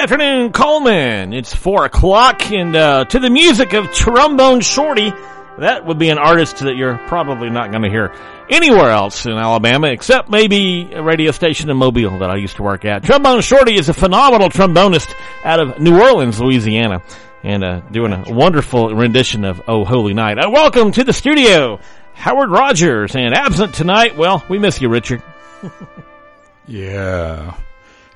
afternoon, 0.00 0.50
Cullman. 0.50 1.34
It's 1.34 1.54
four 1.54 1.84
o'clock, 1.84 2.50
and 2.50 2.74
uh, 2.74 3.04
to 3.04 3.18
the 3.18 3.28
music 3.28 3.74
of 3.74 3.92
Trombone 3.92 4.62
Shorty, 4.62 5.12
that 5.58 5.84
would 5.84 5.98
be 5.98 6.08
an 6.08 6.16
artist 6.16 6.60
that 6.60 6.74
you're 6.74 6.96
probably 7.06 7.50
not 7.50 7.70
going 7.70 7.82
to 7.82 7.90
hear 7.90 8.10
anywhere 8.48 8.88
else 8.88 9.26
in 9.26 9.32
Alabama, 9.32 9.88
except 9.88 10.30
maybe 10.30 10.90
a 10.94 11.02
radio 11.02 11.32
station 11.32 11.68
in 11.68 11.76
Mobile 11.76 12.18
that 12.20 12.30
I 12.30 12.36
used 12.36 12.56
to 12.56 12.62
work 12.62 12.86
at. 12.86 13.04
Trombone 13.04 13.42
Shorty 13.42 13.76
is 13.76 13.90
a 13.90 13.94
phenomenal 13.94 14.48
trombonist 14.48 15.14
out 15.44 15.60
of 15.60 15.78
New 15.78 16.00
Orleans, 16.00 16.40
Louisiana, 16.40 17.02
and 17.42 17.62
uh, 17.62 17.80
doing 17.92 18.14
a 18.14 18.24
wonderful 18.32 18.94
rendition 18.94 19.44
of 19.44 19.60
"Oh 19.68 19.84
Holy 19.84 20.14
Night." 20.14 20.38
Uh, 20.38 20.48
welcome 20.50 20.92
to 20.92 21.04
the 21.04 21.12
studio, 21.12 21.78
Howard 22.14 22.50
Rogers, 22.50 23.14
and 23.14 23.34
absent 23.34 23.74
tonight. 23.74 24.16
Well, 24.16 24.42
we 24.48 24.58
miss 24.58 24.80
you, 24.80 24.88
Richard. 24.88 25.22
Yeah. 26.66 27.56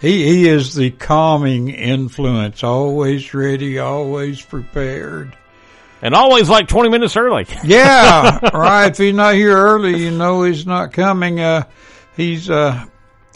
He 0.00 0.25
he 0.25 0.48
is 0.48 0.75
the 0.75 0.91
calming 0.91 1.69
influence, 1.70 2.62
always 2.62 3.33
ready, 3.33 3.78
always 3.78 4.42
prepared. 4.42 5.36
And 6.03 6.14
always 6.14 6.51
like 6.51 6.69
20 6.69 6.91
minutes 6.91 7.17
early. 7.17 7.47
Yeah, 7.64 8.39
right. 8.53 8.91
If 8.91 8.98
he's 8.98 9.14
not 9.14 9.34
here 9.34 9.56
early, 9.56 10.05
you 10.05 10.11
know 10.11 10.42
he's 10.42 10.67
not 10.67 10.92
coming. 10.92 11.41
Uh, 11.41 11.62
he's 12.14 12.51
uh, 12.51 12.84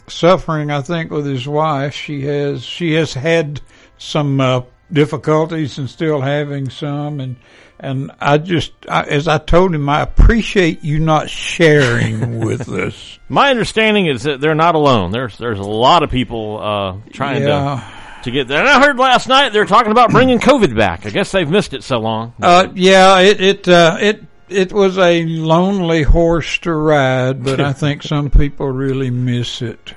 suffering, 0.07 0.69
I 0.69 0.81
think, 0.81 1.09
with 1.09 1.25
his 1.25 1.47
wife. 1.47 1.95
She 1.95 2.21
has 2.21 2.63
she 2.63 2.93
has 2.93 3.13
had 3.13 3.61
some 3.97 4.39
uh, 4.39 4.61
difficulties 4.91 5.77
and 5.77 5.89
still 5.89 6.21
having 6.21 6.69
some, 6.69 7.19
and 7.19 7.35
and 7.79 8.11
I 8.19 8.37
just, 8.39 8.73
I, 8.89 9.03
as 9.03 9.27
I 9.29 9.37
told 9.37 9.73
him, 9.73 9.87
I 9.87 10.01
appreciate 10.01 10.83
you 10.83 10.99
not 10.99 11.29
sharing 11.29 12.39
with 12.45 12.67
us. 12.69 13.17
My 13.29 13.49
understanding 13.51 14.07
is 14.07 14.23
that 14.23 14.41
they're 14.41 14.55
not 14.55 14.75
alone. 14.75 15.11
There's 15.11 15.37
there's 15.37 15.59
a 15.59 15.63
lot 15.63 16.03
of 16.03 16.09
people 16.11 16.59
uh, 16.61 16.97
trying 17.13 17.43
Yeah. 17.43 17.89
to 18.19 18.23
to 18.25 18.31
get 18.31 18.49
there. 18.49 18.59
And 18.59 18.67
I 18.67 18.81
heard 18.81 18.97
last 18.99 19.27
night 19.29 19.53
they're 19.53 19.65
talking 19.65 19.91
about 19.93 20.11
bringing 20.11 20.39
COVID 20.39 20.75
back. 20.75 21.05
I 21.05 21.09
guess 21.09 21.31
they've 21.31 21.49
missed 21.49 21.73
it 21.73 21.83
so 21.83 21.99
long. 21.99 22.33
Uh, 22.41 22.67
yeah, 22.75 23.19
it 23.19 23.39
it 23.39 23.67
uh, 23.69 23.97
it 24.01 24.23
it 24.49 24.73
was 24.73 24.97
a 24.97 25.23
lonely 25.25 26.01
horse 26.03 26.57
to 26.59 26.73
ride, 26.73 27.43
but 27.43 27.61
I 27.61 27.71
think 27.73 28.03
some 28.03 28.29
people 28.29 28.67
really 28.67 29.09
miss 29.09 29.61
it. 29.61 29.93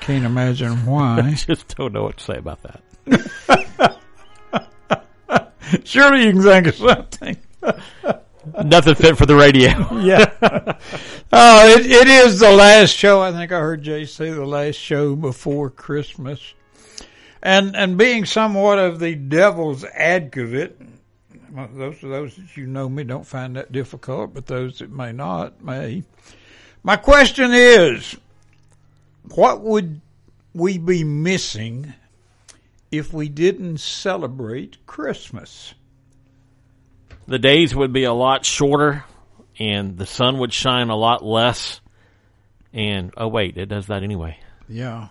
Can't 0.00 0.26
imagine 0.26 0.72
why. 0.84 1.20
I 1.20 1.32
Just 1.34 1.74
don't 1.76 1.94
know 1.94 2.02
what 2.02 2.18
to 2.18 2.24
say 2.24 2.36
about 2.36 2.60
that. 2.64 3.65
Surely 5.84 6.24
you 6.24 6.32
can 6.32 6.42
think 6.42 6.66
of 6.66 6.74
something. 6.74 7.36
Nothing 8.64 8.94
fit 8.94 9.18
for 9.18 9.26
the 9.26 9.34
radio. 9.36 9.70
Yeah. 10.06 10.30
oh, 11.32 11.68
it, 11.68 11.86
it 11.86 12.06
is 12.06 12.38
the 12.38 12.52
last 12.52 12.90
show. 12.90 13.20
I 13.20 13.32
think 13.32 13.50
I 13.50 13.58
heard 13.58 13.82
Jay 13.82 14.04
say 14.04 14.30
the 14.30 14.44
last 14.44 14.76
show 14.76 15.16
before 15.16 15.70
Christmas. 15.70 16.54
And 17.42 17.76
and 17.76 17.98
being 17.98 18.24
somewhat 18.24 18.78
of 18.78 18.98
the 18.98 19.14
devil's 19.14 19.84
advocate, 19.84 20.80
those 21.50 22.02
of 22.02 22.10
those 22.10 22.36
that 22.36 22.56
you 22.56 22.66
know 22.66 22.88
me 22.88 23.04
don't 23.04 23.26
find 23.26 23.56
that 23.56 23.72
difficult, 23.72 24.34
but 24.34 24.46
those 24.46 24.78
that 24.78 24.90
may 24.90 25.12
not 25.12 25.62
may. 25.62 26.04
My 26.82 26.96
question 26.96 27.52
is, 27.52 28.16
what 29.34 29.60
would 29.60 30.00
we 30.54 30.78
be 30.78 31.04
missing 31.04 31.94
if 32.90 33.12
we 33.12 33.28
didn't 33.28 33.78
celebrate 33.78 34.86
Christmas? 34.86 35.74
the 37.26 37.38
days 37.38 37.74
would 37.74 37.92
be 37.92 38.04
a 38.04 38.12
lot 38.12 38.44
shorter, 38.44 39.04
and 39.58 39.98
the 39.98 40.06
sun 40.06 40.38
would 40.38 40.52
shine 40.52 40.88
a 40.88 40.96
lot 40.96 41.24
less. 41.24 41.80
And 42.72 43.12
oh 43.16 43.28
wait, 43.28 43.56
it 43.56 43.66
does 43.66 43.86
that 43.88 44.02
anyway. 44.02 44.38
Yeah, 44.68 45.08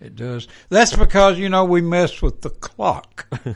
it 0.00 0.16
does. 0.16 0.48
That's 0.68 0.96
because 0.96 1.38
you 1.38 1.48
know 1.48 1.64
we 1.64 1.80
mess 1.80 2.22
with 2.22 2.40
the 2.40 2.50
clock. 2.50 3.26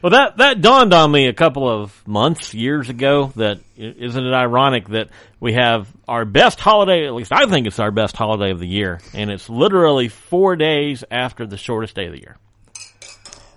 Well, 0.00 0.10
that 0.10 0.36
that 0.36 0.60
dawned 0.60 0.94
on 0.94 1.10
me 1.10 1.26
a 1.26 1.32
couple 1.32 1.68
of 1.68 2.06
months, 2.06 2.54
years 2.54 2.88
ago. 2.88 3.32
That 3.34 3.58
isn't 3.76 4.24
it 4.24 4.32
ironic 4.32 4.90
that 4.90 5.08
we 5.40 5.54
have 5.54 5.88
our 6.06 6.24
best 6.24 6.60
holiday? 6.60 7.04
At 7.04 7.14
least 7.14 7.32
I 7.32 7.46
think 7.46 7.66
it's 7.66 7.80
our 7.80 7.90
best 7.90 8.16
holiday 8.16 8.52
of 8.52 8.60
the 8.60 8.68
year, 8.68 9.00
and 9.12 9.28
it's 9.28 9.50
literally 9.50 10.06
four 10.06 10.54
days 10.54 11.02
after 11.10 11.48
the 11.48 11.56
shortest 11.56 11.96
day 11.96 12.06
of 12.06 12.12
the 12.12 12.20
year. 12.20 12.36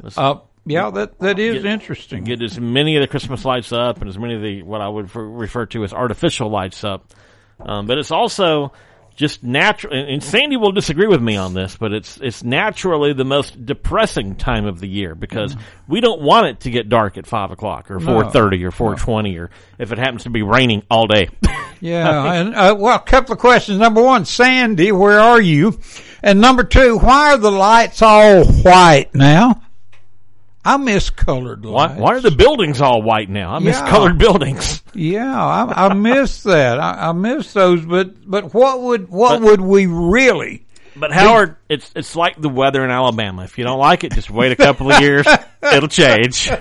Let's 0.01 0.17
Uh, 0.17 0.35
yeah, 0.65 0.89
that 0.91 1.19
that 1.19 1.39
is 1.39 1.63
Get- 1.63 1.71
interesting. 1.71 2.23
get 2.23 2.41
as 2.41 2.59
many 2.59 2.95
of 2.95 3.01
the 3.01 3.07
Christmas 3.07 3.43
lights 3.45 3.71
up 3.71 3.99
and 4.01 4.09
as 4.09 4.17
many 4.17 4.35
of 4.35 4.41
the 4.41 4.63
what 4.63 4.81
I 4.81 4.87
would 4.89 5.05
refer- 5.05 5.27
refer 5.27 5.65
to 5.67 5.83
as 5.83 5.93
artificial 5.93 6.49
lights 6.49 6.83
up. 6.83 7.05
Um, 7.59 7.87
but 7.87 7.97
it's 7.97 8.11
also 8.11 8.71
just 9.15 9.43
natural. 9.43 9.93
And, 9.93 10.07
and 10.09 10.23
Sandy 10.23 10.57
will 10.57 10.71
disagree 10.71 11.05
with 11.07 11.21
me 11.21 11.35
on 11.35 11.53
this, 11.53 11.77
but 11.77 11.93
it's 11.93 12.17
it's 12.21 12.43
naturally 12.43 13.13
the 13.13 13.25
most 13.25 13.65
depressing 13.65 14.35
time 14.35 14.65
of 14.65 14.79
the 14.79 14.87
year 14.87 15.15
because 15.15 15.55
we 15.87 15.99
don't 16.01 16.21
want 16.21 16.47
it 16.47 16.59
to 16.61 16.69
get 16.71 16.89
dark 16.89 17.17
at 17.17 17.25
five 17.27 17.51
o'clock 17.51 17.89
or 17.91 17.99
four 17.99 18.29
thirty 18.29 18.63
or 18.63 18.71
four 18.71 18.95
twenty 18.95 19.37
or 19.37 19.49
if 19.79 19.91
it 19.91 19.97
happens 19.97 20.23
to 20.23 20.29
be 20.29 20.43
raining 20.43 20.83
all 20.89 21.07
day. 21.07 21.29
yeah, 21.81 22.33
and 22.33 22.55
uh, 22.55 22.75
well, 22.77 22.95
a 22.95 22.99
couple 22.99 23.33
of 23.33 23.39
questions. 23.39 23.79
Number 23.79 24.01
one, 24.01 24.25
Sandy, 24.25 24.91
where 24.91 25.19
are 25.19 25.41
you? 25.41 25.79
And 26.23 26.39
number 26.39 26.63
two, 26.63 26.97
why 26.99 27.33
are 27.33 27.37
the 27.37 27.51
lights 27.51 28.01
all 28.03 28.45
white 28.45 29.13
now? 29.15 29.61
I 30.63 30.77
miss 30.77 31.09
colored 31.09 31.65
why, 31.65 31.87
lights. 31.87 31.99
why 31.99 32.13
are 32.15 32.21
the 32.21 32.31
buildings 32.31 32.81
all 32.81 33.01
white 33.01 33.29
now? 33.29 33.53
I 33.55 33.59
miss 33.59 33.77
Yeah. 33.79 33.89
colored 33.89 34.17
buildings. 34.17 34.81
Yeah, 34.93 35.33
I, 35.41 35.85
I 35.87 35.93
miss 35.93 36.43
that. 36.43 36.77
I, 36.77 37.09
I 37.09 37.11
miss 37.13 37.53
those. 37.53 37.85
But 37.85 38.29
but 38.29 38.53
what 38.53 38.81
would 38.81 39.07
what 39.09 39.39
But- 39.39 39.41
would 39.43 39.61
we 39.61 39.85
really? 39.85 40.65
But 40.97 41.13
Howard, 41.13 41.55
it's 41.69 41.89
it's 41.95 42.17
like 42.17 42.35
the 42.41 42.49
weather 42.49 42.83
in 42.83 42.91
Alabama. 42.91 43.45
If 43.45 43.57
you 43.57 43.63
don't 43.63 43.79
like 43.79 44.03
it, 44.03 44.11
just 44.11 44.29
wait 44.29 44.51
a 44.51 44.57
couple 44.57 44.91
of 44.91 44.99
years; 45.01 45.25
it'll 45.73 45.87
change. 45.87 46.51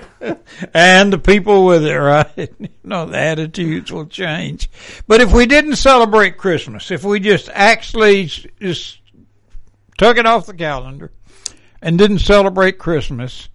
and 0.73 1.11
the 1.11 1.17
people 1.17 1.65
with 1.65 1.83
it, 1.85 1.97
right? 1.97 2.27
You 2.59 2.69
know, 2.85 3.05
the 3.07 3.17
attitudes 3.17 3.91
will 3.91 4.05
change. 4.05 4.69
But 5.07 5.19
if 5.19 5.33
we 5.33 5.45
didn't 5.45 5.75
celebrate 5.75 6.37
Christmas, 6.37 6.89
if 6.91 7.03
we 7.03 7.19
just 7.19 7.49
actually 7.53 8.27
just 8.27 8.99
took 9.97 10.17
it 10.17 10.25
off 10.25 10.45
the 10.45 10.53
calendar 10.53 11.11
and 11.81 11.97
didn't 11.97 12.19
celebrate 12.19 12.77
Christmas, 12.79 13.49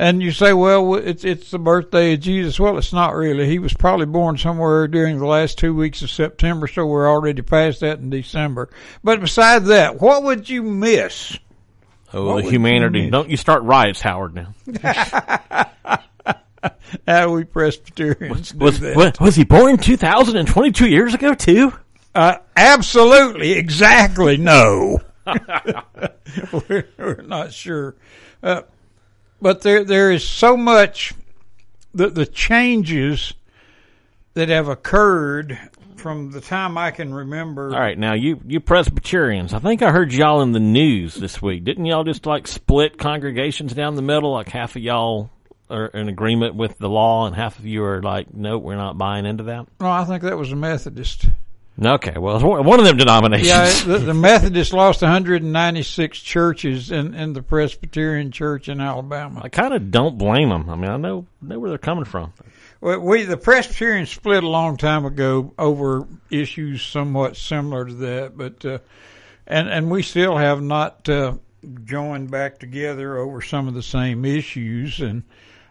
and 0.00 0.22
you 0.22 0.32
say, 0.32 0.54
well, 0.54 0.94
it's 0.94 1.24
it's 1.24 1.50
the 1.50 1.58
birthday 1.58 2.14
of 2.14 2.20
Jesus. 2.20 2.58
Well, 2.58 2.78
it's 2.78 2.92
not 2.92 3.14
really. 3.14 3.46
He 3.46 3.58
was 3.58 3.74
probably 3.74 4.06
born 4.06 4.38
somewhere 4.38 4.88
during 4.88 5.18
the 5.18 5.26
last 5.26 5.58
two 5.58 5.74
weeks 5.74 6.00
of 6.00 6.10
September, 6.10 6.66
so 6.66 6.86
we're 6.86 7.06
already 7.08 7.42
past 7.42 7.80
that 7.80 7.98
in 7.98 8.08
December. 8.08 8.70
But 9.04 9.20
besides 9.20 9.66
that, 9.66 10.00
what 10.00 10.22
would 10.22 10.48
you 10.48 10.62
miss? 10.62 11.38
Oh, 12.14 12.34
What 12.34 12.44
the 12.44 12.50
humanity! 12.50 13.02
you? 13.02 13.10
Don't 13.10 13.28
you 13.28 13.36
start 13.36 13.62
riots, 13.62 14.00
Howard? 14.00 14.34
Now 14.34 14.54
How 17.06 17.30
we 17.32 17.44
Presbyterians 17.44 18.50
do 18.52 18.58
was 18.64 18.80
that. 18.80 18.96
wa- 18.96 19.12
was 19.20 19.36
he 19.36 19.44
born 19.44 19.76
two 19.78 19.96
thousand 19.96 20.36
and 20.36 20.48
twenty 20.48 20.72
two 20.72 20.88
years 20.88 21.14
ago 21.14 21.34
too? 21.34 21.72
Uh, 22.14 22.36
absolutely, 22.56 23.52
exactly, 23.52 24.36
no. 24.38 25.00
we're, 26.68 26.88
we're 26.98 27.22
not 27.26 27.52
sure. 27.52 27.94
Uh, 28.42 28.62
but 29.40 29.62
there, 29.62 29.84
there 29.84 30.10
is 30.10 30.26
so 30.26 30.56
much, 30.56 31.12
the, 31.94 32.08
the 32.08 32.26
changes 32.26 33.34
that 34.34 34.48
have 34.48 34.68
occurred 34.68 35.58
from 35.96 36.30
the 36.30 36.40
time 36.40 36.78
I 36.78 36.90
can 36.90 37.12
remember. 37.12 37.74
All 37.74 37.80
right, 37.80 37.98
now 37.98 38.14
you 38.14 38.40
you 38.46 38.58
Presbyterians, 38.60 39.52
I 39.52 39.58
think 39.58 39.82
I 39.82 39.90
heard 39.90 40.12
y'all 40.12 40.40
in 40.40 40.52
the 40.52 40.60
news 40.60 41.14
this 41.14 41.42
week. 41.42 41.64
Didn't 41.64 41.84
y'all 41.84 42.04
just 42.04 42.26
like 42.26 42.48
split 42.48 42.98
congregations 42.98 43.74
down 43.74 43.96
the 43.96 44.02
middle? 44.02 44.32
Like 44.32 44.48
half 44.48 44.76
of 44.76 44.82
y'all 44.82 45.30
are 45.68 45.86
in 45.86 46.08
agreement 46.08 46.54
with 46.54 46.78
the 46.78 46.88
law, 46.88 47.26
and 47.26 47.36
half 47.36 47.58
of 47.58 47.66
you 47.66 47.84
are 47.84 48.02
like, 48.02 48.32
nope, 48.34 48.62
we're 48.62 48.76
not 48.76 48.98
buying 48.98 49.26
into 49.26 49.44
that. 49.44 49.66
No, 49.80 49.90
I 49.90 50.04
think 50.04 50.22
that 50.22 50.36
was 50.36 50.52
a 50.52 50.56
Methodist. 50.56 51.26
Okay, 51.82 52.18
well, 52.18 52.40
one 52.62 52.78
of 52.78 52.84
them 52.84 52.96
denominations. 52.96 53.48
Yeah, 53.48 53.84
the, 53.84 53.98
the 53.98 54.14
Methodists 54.14 54.72
lost 54.72 55.02
196 55.02 56.20
churches 56.20 56.90
in, 56.90 57.14
in 57.14 57.32
the 57.32 57.42
Presbyterian 57.42 58.30
Church 58.30 58.68
in 58.68 58.80
Alabama. 58.80 59.40
I 59.42 59.48
kind 59.48 59.72
of 59.72 59.90
don't 59.90 60.18
blame 60.18 60.50
them. 60.50 60.68
I 60.68 60.76
mean, 60.76 60.90
I 60.90 60.96
know 60.96 61.26
know 61.40 61.58
where 61.58 61.70
they're 61.70 61.78
coming 61.78 62.04
from. 62.04 62.32
Well, 62.80 63.00
we 63.00 63.22
the 63.24 63.36
Presbyterians 63.36 64.10
split 64.10 64.44
a 64.44 64.48
long 64.48 64.76
time 64.76 65.04
ago 65.04 65.54
over 65.58 66.06
issues 66.30 66.82
somewhat 66.82 67.36
similar 67.36 67.86
to 67.86 67.94
that, 67.94 68.36
but 68.36 68.64
uh, 68.64 68.78
and 69.46 69.68
and 69.68 69.90
we 69.90 70.02
still 70.02 70.36
have 70.36 70.62
not 70.62 71.08
uh, 71.08 71.34
joined 71.84 72.30
back 72.30 72.58
together 72.58 73.16
over 73.16 73.40
some 73.40 73.68
of 73.68 73.74
the 73.74 73.82
same 73.82 74.24
issues. 74.24 75.00
And 75.00 75.22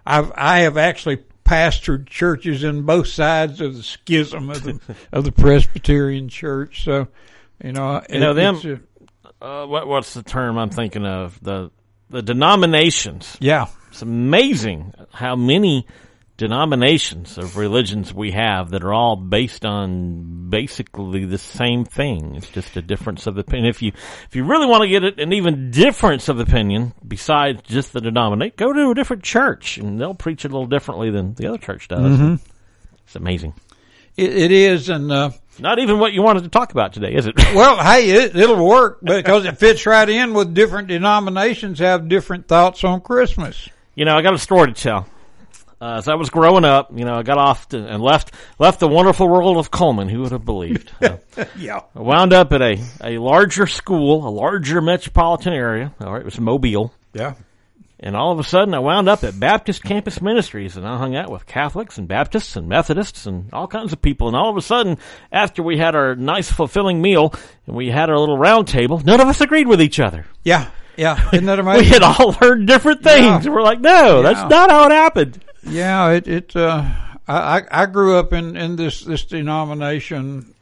I've 0.06 0.32
I 0.36 0.60
have 0.60 0.78
actually 0.78 1.24
pastored 1.50 2.08
churches 2.08 2.64
in 2.64 2.84
both 2.84 3.08
sides 3.08 3.60
of 3.62 3.76
the 3.76 3.84
schism 3.84 4.50
of 4.50 4.62
the 4.64 4.80
of 5.12 5.24
the 5.24 5.32
Presbyterian 5.32 6.30
Church. 6.30 6.84
So 6.84 7.08
you 7.64 7.72
know, 7.74 8.02
You 8.10 8.20
know, 8.20 8.34
them- 8.34 8.56
a- 8.64 8.80
Uh, 9.42 9.66
what 9.66 9.88
what's 9.88 10.14
the 10.14 10.22
term 10.24 10.58
I'm 10.58 10.70
thinking 10.70 11.06
of? 11.06 11.40
The 11.42 11.72
the 12.10 12.22
denominations. 12.22 13.38
yeah, 13.40 13.68
It's 13.92 14.02
amazing 14.02 14.94
how 15.14 15.36
many 15.36 15.86
denominations 16.40 17.38
of 17.38 17.58
religions 17.58 18.14
we 18.14 18.32
have 18.32 18.72
that 18.72 18.84
are 18.84 18.94
all 18.94 19.18
based 19.18 19.66
on 19.66 20.50
basically 20.50 21.26
the 21.26 21.38
same 21.38 21.84
thing. 21.84 22.36
It's 22.36 22.50
just 22.50 22.78
a 22.78 22.82
difference 22.82 23.28
of 23.28 23.38
opinion. 23.38 23.68
If 23.68 23.82
you 23.82 23.92
if 23.94 24.36
you 24.36 24.46
really 24.46 24.66
want 24.66 24.84
to 24.84 24.88
get 24.88 25.04
it, 25.04 25.20
an 25.20 25.34
even 25.34 25.70
difference 25.70 26.30
of 26.30 26.40
opinion 26.40 26.94
besides 27.06 27.62
just 27.64 27.92
the 27.92 28.00
denominate, 28.00 28.56
go 28.56 28.72
to 28.72 28.90
a 28.90 28.96
different 28.96 29.22
church 29.22 29.78
and 29.78 30.00
they'll 30.00 30.16
preach 30.16 30.46
it 30.46 30.52
a 30.52 30.54
little 30.54 30.66
differently 30.66 31.12
than 31.12 31.34
the 31.34 31.48
other 31.48 31.58
church 31.58 31.90
does. 31.90 32.00
Mm-hmm. 32.00 32.36
It's 33.04 33.16
amazing. 33.18 33.54
It, 34.16 34.36
it 34.36 34.52
is, 34.52 34.88
and 34.88 35.12
uh, 35.12 35.32
Not 35.60 35.80
even 35.80 36.00
what 36.00 36.14
you 36.14 36.22
wanted 36.22 36.44
to 36.44 36.50
talk 36.50 36.72
about 36.72 36.94
today, 36.94 37.16
is 37.16 37.26
it? 37.28 37.36
well, 37.54 37.84
hey, 37.84 38.10
it, 38.12 38.36
it'll 38.36 38.66
work 38.66 39.00
because 39.04 39.44
it 39.44 39.58
fits 39.58 39.86
right 39.86 40.10
in 40.10 40.34
with 40.34 40.54
different 40.54 40.88
denominations 40.88 41.80
have 41.80 42.08
different 42.08 42.48
thoughts 42.48 42.86
on 42.86 43.02
Christmas. 43.02 43.68
you 43.94 44.06
know, 44.06 44.16
I 44.16 44.22
got 44.22 44.34
a 44.34 44.40
story 44.40 44.74
to 44.74 44.82
tell. 44.82 45.06
Uh, 45.82 45.96
as 45.98 46.10
I 46.10 46.16
was 46.16 46.30
growing 46.30 46.66
up, 46.66 46.90
you 46.94 47.06
know, 47.06 47.16
I 47.16 47.24
got 47.24 47.38
off 47.38 47.70
to, 47.70 47.78
and 47.78 48.04
left 48.04 48.34
left 48.60 48.80
the 48.82 48.88
wonderful 48.90 49.30
world 49.30 49.58
of 49.58 49.72
Cullman. 49.72 50.10
Who 50.10 50.22
would 50.22 50.32
have 50.34 50.46
believed? 50.46 50.92
Uh, 51.02 51.46
Yeah. 51.58 51.82
I 51.96 52.02
wound 52.02 52.34
up 52.34 52.52
at 52.52 52.62
a, 52.62 52.78
a 53.02 53.18
larger 53.18 53.66
school, 53.66 54.28
a 54.28 54.30
larger 54.30 54.82
metropolitan 54.82 55.54
area. 55.54 55.94
All 56.02 56.12
right, 56.12 56.20
it 56.22 56.26
was 56.26 56.40
Mobile. 56.40 56.94
Yeah. 57.14 57.36
And 58.02 58.16
all 58.16 58.32
of 58.32 58.40
a 58.40 58.44
sudden, 58.44 58.74
I 58.74 58.80
wound 58.80 59.10
up 59.10 59.24
at 59.26 59.40
Baptist 59.40 59.84
Campus 59.84 60.22
Ministries, 60.22 60.78
and 60.78 60.88
I 60.88 60.98
hung 60.98 61.16
out 61.18 61.30
with 61.30 61.46
Catholics 61.46 61.98
and 61.98 62.08
Baptists 62.08 62.56
and 62.56 62.68
Methodists 62.70 63.26
and 63.26 63.50
all 63.54 63.68
kinds 63.68 63.92
of 63.94 64.02
people. 64.02 64.28
And 64.28 64.38
all 64.38 64.50
of 64.50 64.56
a 64.58 64.62
sudden, 64.62 64.98
after 65.34 65.62
we 65.64 65.78
had 65.78 65.96
our 65.96 66.16
nice, 66.16 66.50
fulfilling 66.52 67.02
meal 67.02 67.34
and 67.68 67.76
we 67.76 67.90
had 67.90 68.10
our 68.10 68.18
little 68.18 68.38
round 68.38 68.68
table, 68.70 69.00
none 69.04 69.20
of 69.20 69.28
us 69.28 69.42
agreed 69.42 69.68
with 69.68 69.82
each 69.82 70.00
other. 70.00 70.26
Yeah. 70.44 70.70
Yeah. 70.98 71.30
Isn't 71.34 71.46
that 71.46 71.60
amazing? 71.60 71.84
We 71.86 71.90
had 71.90 72.04
all 72.04 72.32
heard 72.42 72.66
different 72.66 73.04
things. 73.04 73.46
Yeah. 73.46 73.52
We're 73.52 73.62
like, 73.64 73.80
no, 73.82 74.22
Yeah. 74.22 74.34
that's 74.34 74.50
not 74.50 74.72
how 74.72 74.86
it 74.86 74.92
happened. 74.92 75.44
Yeah, 75.64 76.12
it 76.12 76.28
it 76.28 76.56
uh, 76.56 76.84
I 77.28 77.60
I 77.60 77.84
I 77.84 77.86
grew 77.86 78.18
up 78.18 78.34
in 78.34 78.56
in 78.56 78.76
this 78.76 79.02
this 79.02 79.26
denomination. 79.26 80.54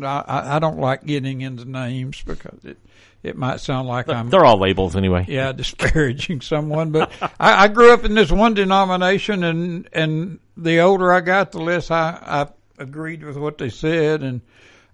I 0.00 0.24
I 0.26 0.56
I 0.56 0.58
don't 0.58 0.78
like 0.78 1.04
getting 1.04 1.40
into 1.40 1.64
names 1.64 2.22
because 2.22 2.64
it 2.64 2.78
it 3.22 3.36
might 3.36 3.60
sound 3.60 3.86
like 3.88 4.08
I'm 4.08 4.30
They're 4.30 4.44
all 4.44 4.58
labels 4.58 4.96
anyway. 4.96 5.26
yeah 5.28 5.52
disparaging 5.56 6.40
someone, 6.40 6.90
but 6.90 7.12
I, 7.38 7.64
I 7.64 7.68
grew 7.68 7.92
up 7.92 8.04
in 8.04 8.14
this 8.14 8.32
one 8.32 8.54
denomination, 8.54 9.44
and 9.44 9.88
and 9.92 10.38
the 10.56 10.80
older 10.80 11.12
I 11.12 11.20
got, 11.20 11.52
the 11.52 11.60
less 11.60 11.90
I 11.90 12.18
I 12.20 12.46
agreed 12.82 13.22
with 13.22 13.36
what 13.36 13.58
they 13.58 13.68
said, 13.68 14.22
and 14.22 14.40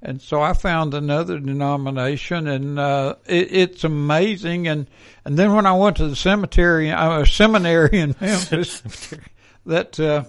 and 0.02 0.20
so 0.20 0.42
I 0.42 0.52
found 0.52 0.92
another 0.94 1.38
denomination, 1.38 2.46
and 2.48 2.78
uh, 2.78 3.14
it, 3.26 3.52
it's 3.52 3.84
amazing. 3.84 4.68
And 4.68 4.88
and 5.24 5.38
then 5.38 5.54
when 5.54 5.66
I 5.66 5.72
went 5.72 5.96
to 5.98 6.08
the 6.08 6.16
cemetery, 6.16 6.90
uh, 6.90 7.24
seminary 7.24 7.98
in 7.98 8.14
Memphis, 8.20 8.82
that 9.66 9.98
uh, 10.00 10.24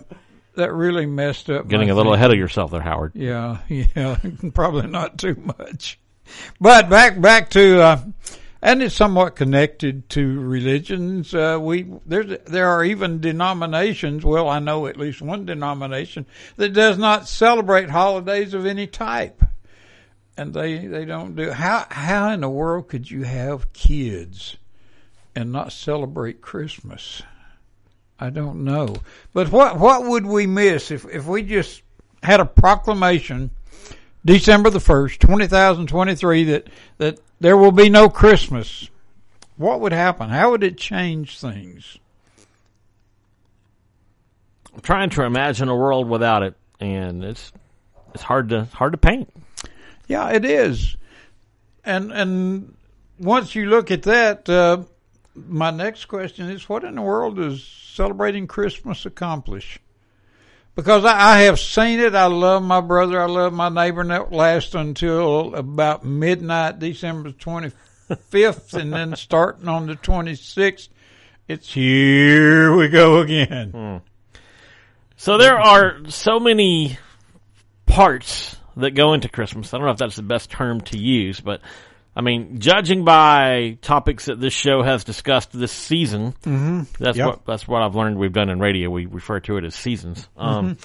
that 0.56 0.74
really 0.74 1.06
messed 1.06 1.50
up. 1.50 1.68
Getting 1.68 1.90
a 1.90 1.96
little 1.96 2.14
ahead 2.14 2.32
of 2.32 2.38
yourself 2.38 2.72
there, 2.72 2.82
Howard. 2.82 3.14
Yeah, 3.16 3.60
yeah, 3.70 4.18
probably 4.54 4.88
not 4.88 5.18
too 5.18 5.36
much. 5.36 6.00
But 6.60 6.90
back 6.90 7.22
back 7.22 7.50
to 7.52 7.82
uh, 7.82 8.02
and 8.62 8.82
it's 8.82 8.96
somewhat 8.96 9.36
connected 9.36 10.10
to 10.10 10.40
religions. 10.42 11.34
Uh, 11.34 11.58
we 11.62 11.88
there's 12.06 12.40
there 12.46 12.70
are 12.70 12.84
even 12.84 13.22
denominations. 13.22 14.26
Well, 14.26 14.50
I 14.50 14.60
know 14.60 14.88
at 14.88 14.98
least 14.98 15.22
one 15.22 15.46
denomination 15.46 16.26
that 16.56 16.74
does 16.74 16.98
not 16.98 17.28
celebrate 17.28 17.90
holidays 17.90 18.54
of 18.54 18.66
any 18.66 18.88
type, 18.88 19.44
and 20.36 20.54
they 20.54 20.86
they 20.88 21.06
don't 21.06 21.36
do. 21.36 21.52
How 21.52 21.86
how 21.90 22.32
in 22.32 22.42
the 22.42 22.50
world 22.50 22.90
could 22.90 23.10
you 23.10 23.24
have 23.24 23.72
kids 23.74 24.58
and 25.36 25.52
not 25.52 25.72
celebrate 25.72 26.42
Christmas? 26.42 27.22
I 28.20 28.30
don't 28.30 28.64
know. 28.64 28.96
But 29.34 29.52
what 29.52 29.78
what 29.80 30.06
would 30.06 30.26
we 30.26 30.48
miss 30.48 30.92
if 30.92 31.06
if 31.06 31.26
we 31.26 31.44
just 31.44 31.84
had 32.24 32.40
a 32.40 32.46
proclamation 32.46 33.52
December 34.26 34.70
the 34.70 34.80
1st, 34.80 35.20
2023 35.20 36.44
that 36.46 36.68
that 36.98 37.20
there 37.40 37.58
will 37.58 37.72
be 37.72 37.90
no 37.90 38.10
Christmas? 38.10 38.90
What 39.58 39.82
would 39.82 39.94
happen? 39.94 40.30
How 40.30 40.52
would 40.52 40.64
it 40.64 40.78
change 40.78 41.40
things? 41.40 41.98
I'm 44.74 44.82
trying 44.82 45.10
to 45.12 45.24
imagine 45.24 45.70
a 45.70 45.76
world 45.76 46.08
without 46.08 46.44
it, 46.44 46.56
and 46.80 47.24
it's 47.24 47.52
it's 48.14 48.24
hard 48.24 48.50
to 48.50 48.66
hard 48.66 48.94
to 48.94 48.98
paint. 48.98 49.32
Yeah, 50.08 50.30
it 50.30 50.46
is. 50.46 50.98
And 51.84 52.12
and 52.12 52.76
once 53.20 53.56
you 53.56 53.68
look 53.68 53.92
at 53.92 54.04
that, 54.04 54.48
uh, 54.50 54.84
my 55.48 55.72
next 55.72 56.06
question 56.06 56.50
is, 56.50 56.68
what 56.68 56.84
in 56.84 56.96
the 56.96 57.02
world 57.02 57.36
does 57.36 57.64
celebrating 57.64 58.48
Christmas 58.48 59.06
accomplish? 59.06 59.80
Because 60.76 61.06
I, 61.06 61.18
I 61.18 61.40
have 61.42 61.60
seen 61.60 62.00
it. 62.00 62.16
I 62.16 62.26
love 62.26 62.64
my 62.64 62.82
brother. 62.82 63.22
I 63.22 63.26
love 63.26 63.54
my 63.54 63.70
neighbor, 63.70 64.02
and 64.02 64.12
that 64.12 64.32
lasts 64.32 64.76
until 64.76 65.56
about 65.56 66.06
midnight, 66.06 66.80
December 66.80 67.32
twenty 67.32 67.72
fifth, 68.30 68.74
and 68.74 68.94
then 68.94 69.16
starting 69.16 69.68
on 69.68 69.88
the 69.88 69.96
twenty 69.96 70.36
sixth, 70.36 70.90
it's 71.48 71.74
here 71.74 72.76
we 72.76 72.90
go 72.90 73.20
again. 73.20 73.72
Hmm. 73.72 73.98
So 75.16 75.38
there 75.38 75.58
are 75.58 76.08
so 76.10 76.40
many 76.40 77.00
parts 77.88 78.56
that 78.76 78.92
go 78.92 79.14
into 79.14 79.30
Christmas. 79.30 79.74
I 79.74 79.78
don't 79.78 79.88
know 79.88 79.94
if 79.94 79.98
that's 79.98 80.16
the 80.16 80.22
best 80.22 80.52
term 80.52 80.82
to 80.82 80.98
use, 81.00 81.40
but 81.40 81.62
I 82.18 82.22
mean, 82.22 82.58
judging 82.58 83.06
by 83.06 83.78
topics 83.84 84.26
that 84.26 84.42
this 84.42 84.52
show 84.54 84.82
has 84.82 85.04
discussed 85.04 85.52
this 85.54 85.72
season, 85.72 86.32
mm-hmm. 86.42 86.82
that's 86.98 87.16
Yep. 87.16 87.28
what 87.28 87.46
that's 87.46 87.68
what 87.68 87.84
I've 87.84 87.94
learned. 87.94 88.18
We've 88.18 88.34
done 88.34 88.50
in 88.50 88.60
radio. 88.60 88.90
We 88.90 89.06
refer 89.06 89.40
to 89.42 89.58
it 89.58 89.64
as 89.64 89.76
seasons. 89.76 90.28
Um, 90.36 90.78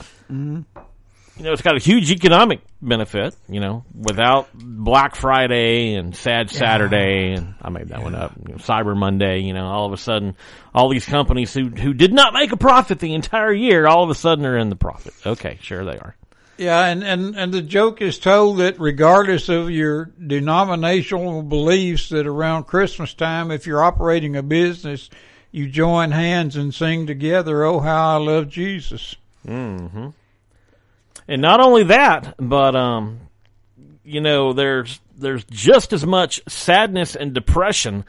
You 1.38 1.44
know, 1.44 1.52
it's 1.52 1.62
got 1.62 1.74
a 1.76 1.80
huge 1.80 2.10
economic 2.10 2.60
benefit. 2.82 3.34
You 3.48 3.60
know, 3.60 3.84
without 3.94 4.48
Black 4.52 5.16
Friday 5.16 5.94
and 5.94 6.14
Sad 6.14 6.50
Saturday, 6.50 7.32
and 7.32 7.54
I 7.62 7.70
made 7.70 7.88
that 7.88 8.02
one 8.02 8.14
up. 8.14 8.34
You 8.46 8.52
know, 8.52 8.58
Cyber 8.58 8.94
Monday. 8.94 9.38
You 9.40 9.54
know, 9.54 9.64
all 9.64 9.86
of 9.86 9.94
a 9.94 9.96
sudden, 9.96 10.36
all 10.74 10.90
these 10.90 11.06
companies 11.06 11.54
who 11.54 11.70
who 11.70 11.94
did 11.94 12.12
not 12.12 12.34
make 12.34 12.52
a 12.52 12.58
profit 12.58 12.98
the 12.98 13.14
entire 13.14 13.54
year, 13.54 13.86
all 13.86 14.04
of 14.04 14.10
a 14.10 14.14
sudden 14.14 14.44
are 14.44 14.58
in 14.58 14.68
the 14.68 14.76
profit. 14.76 15.14
Okay, 15.24 15.58
sure 15.62 15.82
they 15.86 15.96
are. 15.96 16.14
Yeah, 16.58 16.84
and, 16.86 17.02
and, 17.02 17.34
and 17.34 17.52
the 17.52 17.62
joke 17.62 18.02
is 18.02 18.18
told 18.18 18.58
that 18.58 18.78
regardless 18.78 19.48
of 19.48 19.70
your 19.70 20.10
denominational 20.24 21.42
beliefs, 21.42 22.10
that 22.10 22.26
around 22.26 22.64
Christmas 22.64 23.14
time, 23.14 23.50
if 23.50 23.66
you're 23.66 23.82
operating 23.82 24.36
a 24.36 24.42
business, 24.42 25.08
you 25.50 25.68
join 25.68 26.10
hands 26.10 26.56
and 26.56 26.74
sing 26.74 27.06
together, 27.06 27.64
Oh, 27.64 27.80
how 27.80 28.14
I 28.14 28.22
love 28.22 28.48
Jesus. 28.48 29.16
And 31.28 31.40
not 31.42 31.60
only 31.60 31.84
that, 31.84 32.34
but 32.38 32.76
um, 32.76 33.20
you 34.04 34.20
know, 34.20 34.52
there's 34.52 35.00
there's 35.16 35.44
just 35.44 35.92
as 35.92 36.04
much 36.04 36.40
sadness 36.48 37.14
and 37.16 37.32
depression 37.32 38.04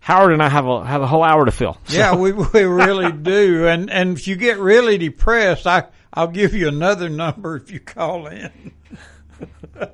Howard 0.00 0.32
and 0.32 0.42
I 0.42 0.48
have 0.48 0.66
a 0.66 0.84
have 0.84 1.02
a 1.02 1.06
whole 1.06 1.22
hour 1.24 1.44
to 1.44 1.50
fill. 1.52 1.76
So- 1.84 1.96
Yeah, 1.96 2.14
we 2.14 2.32
we 2.32 2.62
really 2.64 3.10
do. 3.12 3.66
And 3.66 3.90
and 3.90 4.16
if 4.16 4.28
you 4.28 4.36
get 4.36 4.58
really 4.58 4.96
depressed, 4.98 5.66
I 5.66 5.84
I'll 6.12 6.28
give 6.28 6.54
you 6.54 6.68
another 6.68 7.08
number 7.24 7.56
if 7.56 7.70
you 7.70 7.80
call 7.80 8.26
in. 8.28 8.50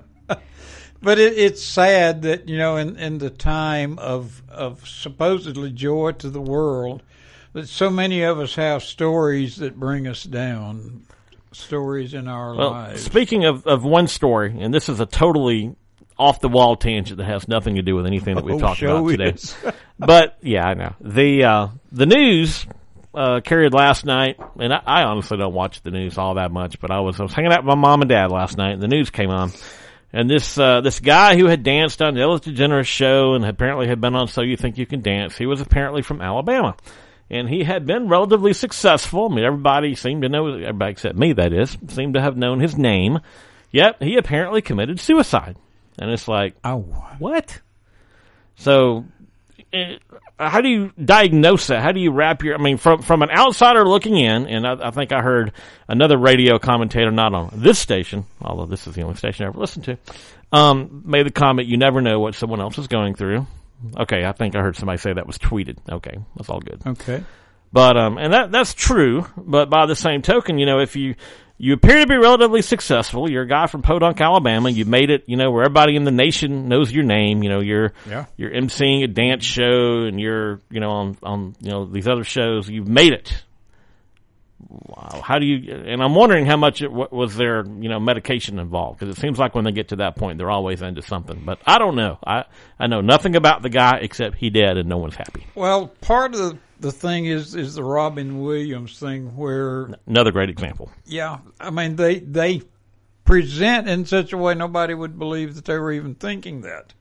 but 1.04 1.18
it, 1.18 1.38
it's 1.38 1.62
sad 1.62 2.22
that 2.22 2.48
you 2.48 2.58
know 2.58 2.76
in 2.76 2.96
in 2.96 3.18
the 3.18 3.30
time 3.30 3.98
of 3.98 4.42
of 4.48 4.86
supposedly 4.88 5.70
joy 5.70 6.12
to 6.12 6.30
the 6.30 6.40
world, 6.40 7.02
that 7.52 7.68
so 7.68 7.90
many 7.90 8.22
of 8.22 8.40
us 8.40 8.54
have 8.56 8.82
stories 8.82 9.56
that 9.56 9.78
bring 9.78 10.06
us 10.08 10.24
down, 10.24 11.02
stories 11.52 12.14
in 12.14 12.26
our 12.28 12.54
Well, 12.56 12.70
lives. 12.70 13.02
speaking 13.04 13.44
of, 13.44 13.66
of 13.66 13.84
one 13.84 14.06
story, 14.08 14.56
and 14.58 14.72
this 14.74 14.88
is 14.88 14.98
a 15.00 15.06
totally 15.06 15.74
off 16.18 16.40
the 16.40 16.48
wall 16.48 16.76
tangent 16.76 17.18
that 17.18 17.24
has 17.24 17.48
nothing 17.48 17.74
to 17.74 17.82
do 17.82 17.96
with 17.96 18.06
anything 18.06 18.36
that 18.36 18.44
we've 18.44 18.54
Oh, 18.56 18.58
talked 18.60 18.82
about 18.82 19.08
today. 19.08 19.34
but 19.98 20.36
yeah, 20.42 20.64
I 20.66 20.74
know 20.74 20.94
the 21.00 21.44
uh, 21.44 21.68
the 21.92 22.06
news 22.06 22.66
uh, 23.14 23.40
carried 23.44 23.74
last 23.74 24.04
night, 24.04 24.38
and 24.58 24.72
I, 24.72 24.80
I 24.84 25.02
honestly 25.04 25.36
don't 25.38 25.54
watch 25.54 25.82
the 25.82 25.90
news 25.90 26.16
all 26.18 26.34
that 26.34 26.50
much. 26.52 26.78
But 26.80 26.90
I 26.90 27.00
was 27.00 27.18
I 27.20 27.24
was 27.24 27.32
hanging 27.32 27.52
out 27.52 27.64
with 27.64 27.68
my 27.68 27.74
mom 27.80 28.00
and 28.02 28.08
dad 28.08 28.30
last 28.30 28.56
night, 28.56 28.72
and 28.72 28.82
the 28.82 28.88
news 28.88 29.10
came 29.10 29.30
on. 29.30 29.50
And 30.16 30.30
this 30.30 30.56
uh, 30.56 30.80
this 30.80 31.00
guy 31.00 31.36
who 31.36 31.46
had 31.46 31.64
danced 31.64 32.00
on 32.00 32.14
the 32.14 32.20
Ellen 32.22 32.38
DeGeneres 32.38 32.86
show 32.86 33.34
and 33.34 33.44
apparently 33.44 33.88
had 33.88 34.00
been 34.00 34.14
on 34.14 34.28
So 34.28 34.42
You 34.42 34.56
Think 34.56 34.78
You 34.78 34.86
Can 34.86 35.00
Dance, 35.00 35.36
he 35.36 35.44
was 35.44 35.60
apparently 35.60 36.02
from 36.02 36.20
Alabama, 36.20 36.76
and 37.28 37.48
he 37.48 37.64
had 37.64 37.84
been 37.84 38.06
relatively 38.06 38.52
successful. 38.52 39.28
I 39.28 39.34
mean, 39.34 39.44
everybody 39.44 39.96
seemed 39.96 40.22
to 40.22 40.28
know, 40.28 40.46
everybody 40.54 40.92
except 40.92 41.18
me, 41.18 41.32
that 41.32 41.52
is, 41.52 41.76
seemed 41.88 42.14
to 42.14 42.20
have 42.20 42.36
known 42.36 42.60
his 42.60 42.78
name. 42.78 43.18
Yet 43.72 44.00
he 44.00 44.16
apparently 44.16 44.62
committed 44.62 45.00
suicide, 45.00 45.56
and 45.98 46.12
it's 46.12 46.28
like, 46.28 46.54
oh, 46.62 46.78
what? 47.18 47.60
So, 48.54 49.06
how 50.38 50.60
do 50.60 50.68
you 50.68 50.92
diagnose 51.02 51.68
that? 51.68 51.82
How 51.82 51.92
do 51.92 52.00
you 52.00 52.10
wrap 52.12 52.42
your? 52.42 52.54
I 52.54 52.58
mean, 52.62 52.76
from 52.76 53.02
from 53.02 53.22
an 53.22 53.30
outsider 53.30 53.86
looking 53.86 54.16
in, 54.16 54.46
and 54.46 54.66
I, 54.66 54.88
I 54.88 54.90
think 54.90 55.12
I 55.12 55.20
heard 55.20 55.52
another 55.88 56.18
radio 56.18 56.58
commentator, 56.58 57.10
not 57.10 57.34
on 57.34 57.50
this 57.54 57.78
station, 57.78 58.24
although 58.40 58.66
this 58.66 58.86
is 58.86 58.94
the 58.94 59.02
only 59.02 59.16
station 59.16 59.44
I 59.44 59.48
ever 59.48 59.58
listened 59.58 59.84
to, 59.86 59.98
um, 60.52 61.02
made 61.04 61.26
the 61.26 61.30
comment, 61.30 61.68
"You 61.68 61.76
never 61.76 62.00
know 62.00 62.20
what 62.20 62.34
someone 62.34 62.60
else 62.60 62.78
is 62.78 62.88
going 62.88 63.14
through." 63.14 63.46
Okay, 63.96 64.24
I 64.24 64.32
think 64.32 64.56
I 64.56 64.60
heard 64.60 64.76
somebody 64.76 64.98
say 64.98 65.12
that 65.12 65.26
was 65.26 65.38
tweeted. 65.38 65.78
Okay, 65.90 66.18
that's 66.36 66.48
all 66.48 66.60
good. 66.60 66.80
Okay. 66.86 67.22
But 67.72 67.96
um, 67.96 68.18
and 68.18 68.32
that 68.32 68.52
that's 68.52 68.72
true. 68.72 69.26
But 69.36 69.68
by 69.68 69.86
the 69.86 69.96
same 69.96 70.22
token, 70.22 70.58
you 70.58 70.66
know, 70.66 70.78
if 70.78 70.94
you 70.94 71.16
you 71.56 71.72
appear 71.74 72.00
to 72.00 72.06
be 72.06 72.16
relatively 72.16 72.62
successful, 72.62 73.30
you're 73.30 73.42
a 73.44 73.48
guy 73.48 73.66
from 73.66 73.82
Podunk, 73.82 74.20
Alabama. 74.20 74.70
You've 74.70 74.88
made 74.88 75.10
it, 75.10 75.24
you 75.26 75.36
know, 75.36 75.50
where 75.50 75.62
everybody 75.62 75.94
in 75.96 76.04
the 76.04 76.10
nation 76.10 76.68
knows 76.68 76.90
your 76.92 77.04
name. 77.04 77.42
You 77.42 77.48
know, 77.50 77.60
you're 77.60 77.92
Yeah. 78.08 78.24
you're 78.36 78.50
emceeing 78.50 79.04
a 79.04 79.06
dance 79.08 79.44
show, 79.44 80.04
and 80.04 80.20
you're 80.20 80.60
you 80.70 80.80
know 80.80 80.90
on 80.90 81.16
on 81.22 81.54
you 81.60 81.70
know 81.70 81.84
these 81.86 82.08
other 82.08 82.24
shows. 82.24 82.68
You've 82.68 82.88
made 82.88 83.12
it. 83.12 83.44
Wow. 84.68 85.20
How 85.22 85.38
do 85.38 85.46
you? 85.46 85.74
And 85.74 86.02
I'm 86.02 86.14
wondering 86.14 86.46
how 86.46 86.56
much 86.56 86.80
it 86.80 86.90
wa- 86.90 87.08
was 87.10 87.36
there, 87.36 87.64
you 87.66 87.88
know, 87.88 88.00
medication 88.00 88.58
involved 88.58 88.98
because 88.98 89.16
it 89.16 89.20
seems 89.20 89.38
like 89.38 89.54
when 89.54 89.64
they 89.64 89.72
get 89.72 89.88
to 89.88 89.96
that 89.96 90.16
point, 90.16 90.38
they're 90.38 90.50
always 90.50 90.80
into 90.80 91.02
something. 91.02 91.42
But 91.44 91.58
I 91.66 91.78
don't 91.78 91.96
know. 91.96 92.18
I 92.26 92.44
I 92.78 92.86
know 92.86 93.00
nothing 93.00 93.36
about 93.36 93.62
the 93.62 93.68
guy 93.68 93.98
except 94.00 94.36
he 94.36 94.50
dead 94.50 94.76
and 94.78 94.88
no 94.88 94.96
one's 94.98 95.16
happy. 95.16 95.46
Well, 95.54 95.88
part 95.88 96.34
of 96.34 96.40
the, 96.40 96.58
the 96.80 96.92
thing 96.92 97.26
is 97.26 97.54
is 97.54 97.74
the 97.74 97.84
Robin 97.84 98.40
Williams 98.42 98.98
thing 98.98 99.36
where 99.36 99.90
Another 100.06 100.30
great 100.32 100.48
example. 100.50 100.90
yeah, 101.04 101.38
I 101.60 101.70
mean 101.70 101.96
they 101.96 102.20
they 102.20 102.62
present 103.24 103.88
in 103.88 104.04
such 104.06 104.32
a 104.32 104.36
way 104.38 104.54
nobody 104.54 104.94
would 104.94 105.18
believe 105.18 105.54
that 105.56 105.64
they 105.64 105.78
were 105.78 105.92
even 105.92 106.14
thinking 106.14 106.60
that. 106.62 106.94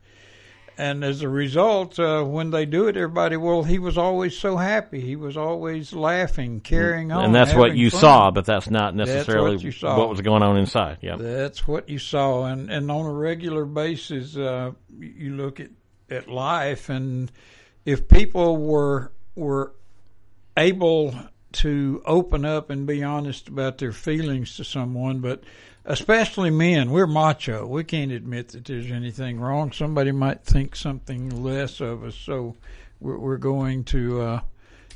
And 0.78 1.04
as 1.04 1.22
a 1.22 1.30
result, 1.30 2.00
uh, 2.00 2.24
when 2.24 2.50
they 2.50 2.66
do 2.66 2.88
it, 2.88 2.98
everybody, 2.98 3.38
well, 3.38 3.62
he 3.64 3.78
was 3.78 3.98
always 3.98 4.36
so 4.36 4.58
happy. 4.58 5.00
He 5.00 5.16
was 5.16 5.38
always 5.38 5.94
laughing, 5.94 6.62
carrying 6.62 7.12
on. 7.12 7.26
and 7.26 7.36
that's 7.36 7.54
what 7.54 7.76
you 7.76 7.92
fun. 7.92 8.00
saw, 8.00 8.32
but 8.32 8.46
that's 8.46 8.70
not 8.70 8.96
necessarily 8.96 9.56
what 9.56 9.64
you 9.64 9.72
saw. 9.72 9.98
what 9.98 10.10
was 10.10 10.22
going 10.22 10.42
on 10.42 10.58
inside. 10.58 10.98
Yeah, 11.02 11.18
That's 11.18 11.68
what 11.68 11.90
you 11.90 12.00
saw, 12.00 12.46
and 12.46 12.72
and 12.72 12.90
on 12.90 13.06
a 13.06 13.14
regular 13.14 13.66
basis, 13.66 14.36
uh, 14.36 14.72
you 15.00 15.36
look 15.36 15.60
at 15.60 15.70
at 16.10 16.28
life, 16.28 16.90
and 16.90 17.32
if 17.86 18.08
people 18.08 18.58
were 18.58 19.12
were 19.36 19.74
able 20.58 21.14
to 21.52 22.02
open 22.06 22.46
up 22.46 22.70
and 22.70 22.88
be 22.88 23.04
honest 23.04 23.48
about 23.48 23.78
their 23.78 23.92
feelings 23.92 24.58
to 24.58 24.64
someone, 24.64 25.20
but 25.20 25.44
especially 25.86 26.50
men, 26.50 26.92
we're 26.92 27.08
macho. 27.08 27.68
We 27.68 27.84
can't 27.84 28.12
admit 28.12 28.50
that 28.50 28.66
there's 28.66 28.92
anything 28.92 29.40
wrong. 29.40 29.72
Somebody 29.72 30.12
might 30.12 30.44
think 30.44 30.76
something 30.76 31.44
less 31.44 31.82
of 31.82 32.04
us, 32.04 32.16
so 32.16 32.56
we're, 33.00 33.18
we're 33.18 33.38
going 33.38 33.84
to 33.86 34.22
uh, 34.22 34.42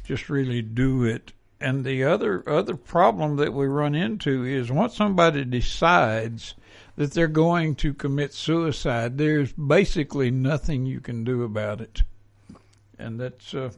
just 0.06 0.30
really 0.30 0.62
do 0.62 1.04
it. 1.04 1.34
And 1.60 1.84
the 1.84 2.04
other 2.04 2.48
other 2.48 2.76
problem 2.76 3.38
that 3.38 3.52
we 3.52 3.66
run 3.66 3.96
into 3.96 4.46
is 4.46 4.72
once 4.72 4.96
somebody 4.96 5.44
decides 5.44 6.54
that 6.98 7.12
they're 7.12 7.28
going 7.28 7.76
to 7.76 7.96
commit 7.96 8.34
suicide, 8.34 9.18
there's 9.18 9.54
basically 9.54 10.30
nothing 10.30 10.86
you 10.86 11.00
can 11.00 11.24
do 11.24 11.44
about 11.44 11.82
it, 11.82 12.04
and 13.00 13.20
that's 13.20 13.56
uh, 13.56 13.72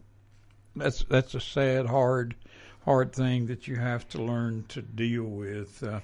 that's 0.75 1.05
that's 1.05 1.35
a 1.35 1.39
sad, 1.39 1.85
hard, 1.85 2.35
hard 2.83 3.13
thing 3.13 3.47
that 3.47 3.65
you 3.65 3.77
have 3.77 4.07
to 4.09 4.21
learn 4.21 4.65
to 4.69 4.81
deal 4.81 5.23
with. 5.23 5.81
Uh, 5.81 6.01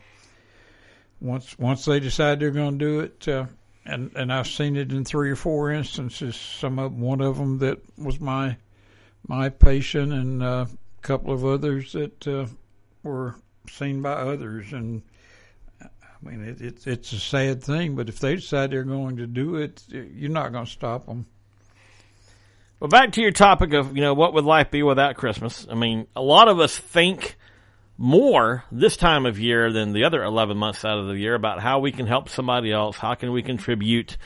once 1.19 1.57
once 1.57 1.85
they 1.85 1.99
decide 1.99 2.39
they're 2.39 2.51
going 2.51 2.77
to 2.79 2.85
do 2.85 2.99
it, 3.01 3.27
uh, 3.27 3.45
and 3.85 4.11
and 4.15 4.31
I've 4.31 4.47
seen 4.47 4.75
it 4.75 4.91
in 4.91 5.05
three 5.05 5.31
or 5.31 5.35
four 5.35 5.71
instances. 5.71 6.35
Some 6.35 6.79
of 6.79 6.93
one 6.93 7.21
of 7.21 7.37
them 7.37 7.59
that 7.59 7.79
was 7.97 8.19
my 8.19 8.57
my 9.27 9.49
patient, 9.49 10.13
and 10.13 10.43
uh, 10.43 10.65
a 10.69 11.01
couple 11.01 11.33
of 11.33 11.45
others 11.45 11.93
that 11.93 12.27
uh, 12.27 12.45
were 13.03 13.35
seen 13.69 14.01
by 14.01 14.13
others, 14.13 14.73
and. 14.73 15.01
I 15.81 16.29
mean, 16.29 16.43
it, 16.43 16.59
it's 16.59 16.87
it's 16.87 17.13
a 17.13 17.19
sad 17.19 17.63
thing, 17.63 17.95
but 17.95 18.09
if 18.09 18.17
they 18.19 18.35
decide 18.35 18.71
they're 18.71 18.83
going 18.83 19.17
to 19.17 19.27
do 19.27 19.57
it, 19.57 19.83
you're 19.89 20.31
not 20.31 20.51
going 20.51 20.65
to 20.65 20.71
stop 20.71 21.05
them. 21.05 21.27
Well, 22.79 22.89
back 22.89 23.13
to 23.13 23.21
your 23.21 23.31
topic 23.31 23.73
of 23.73 23.95
you 23.95 24.01
know 24.01 24.13
what 24.13 24.33
would 24.33 24.43
life 24.43 24.71
be 24.71 24.83
without 24.83 25.15
Christmas? 25.15 25.67
I 25.69 25.75
mean, 25.75 26.07
a 26.15 26.21
lot 26.21 26.47
of 26.47 26.59
us 26.59 26.77
think 26.77 27.37
more 27.97 28.63
this 28.71 28.97
time 28.97 29.25
of 29.25 29.39
year 29.39 29.71
than 29.71 29.93
the 29.93 30.03
other 30.03 30.23
11 30.23 30.57
months 30.57 30.83
out 30.83 30.97
of 30.97 31.07
the 31.07 31.17
year 31.17 31.35
about 31.35 31.61
how 31.61 31.79
we 31.79 31.91
can 31.91 32.07
help 32.07 32.29
somebody 32.29 32.71
else. 32.71 32.97
How 32.97 33.15
can 33.15 33.31
we 33.31 33.41
contribute? 33.41 34.17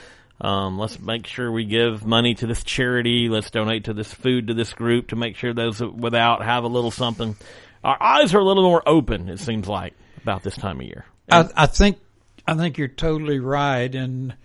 Um, 0.42 0.80
let's 0.80 1.00
make 1.00 1.28
sure 1.28 1.52
we 1.52 1.66
give 1.66 2.06
money 2.06 2.34
to 2.36 2.48
this 2.48 2.64
charity. 2.64 3.30
Let's 3.30 3.52
donate 3.52 3.86
to 3.86 3.94
this 3.94 4.14
food 4.14 4.48
to 4.48 4.54
this 4.54 4.74
group 4.74 5.10
to 5.10 5.16
make 5.16 5.36
sure 5.36 5.54
those 5.54 5.82
without 5.82 6.44
have 6.44 6.64
a 6.64 6.68
little 6.68 6.92
something. 6.92 7.36
Our 7.84 8.02
eyes 8.02 8.34
are 8.34 8.40
a 8.40 8.44
little 8.44 8.64
more 8.64 8.84
open. 8.88 9.30
It 9.30 9.40
seems 9.40 9.68
like 9.68 9.94
about 10.22 10.44
this 10.44 10.56
time 10.56 10.80
of 10.80 10.86
year. 10.86 11.06
I, 11.30 11.50
I 11.56 11.66
think 11.68 12.00
I 12.48 12.56
think 12.56 12.78
you're 12.78 12.88
totally 12.88 13.40
right, 13.40 13.94
and 13.94 14.36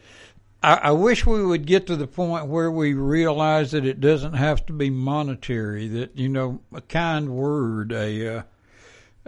I, 0.62 0.75
I 0.75 0.90
wish 0.90 1.25
we 1.25 1.45
would 1.45 1.64
get 1.64 1.87
to 1.87 1.97
the 1.97 2.07
point 2.07 2.47
where 2.47 2.71
we 2.71 2.95
realize 2.95 3.71
that 3.71 3.87
it 3.87 4.00
doesn't 4.00 4.35
have 4.35 4.66
to 4.66 4.73
be 4.73 4.90
monetary. 4.90 5.88
That 5.88 6.19
you 6.19 6.28
know, 6.28 6.61
a 6.73 6.81
kind 6.81 7.31
word, 7.31 7.93
a 7.93 8.38
uh, 8.38 8.43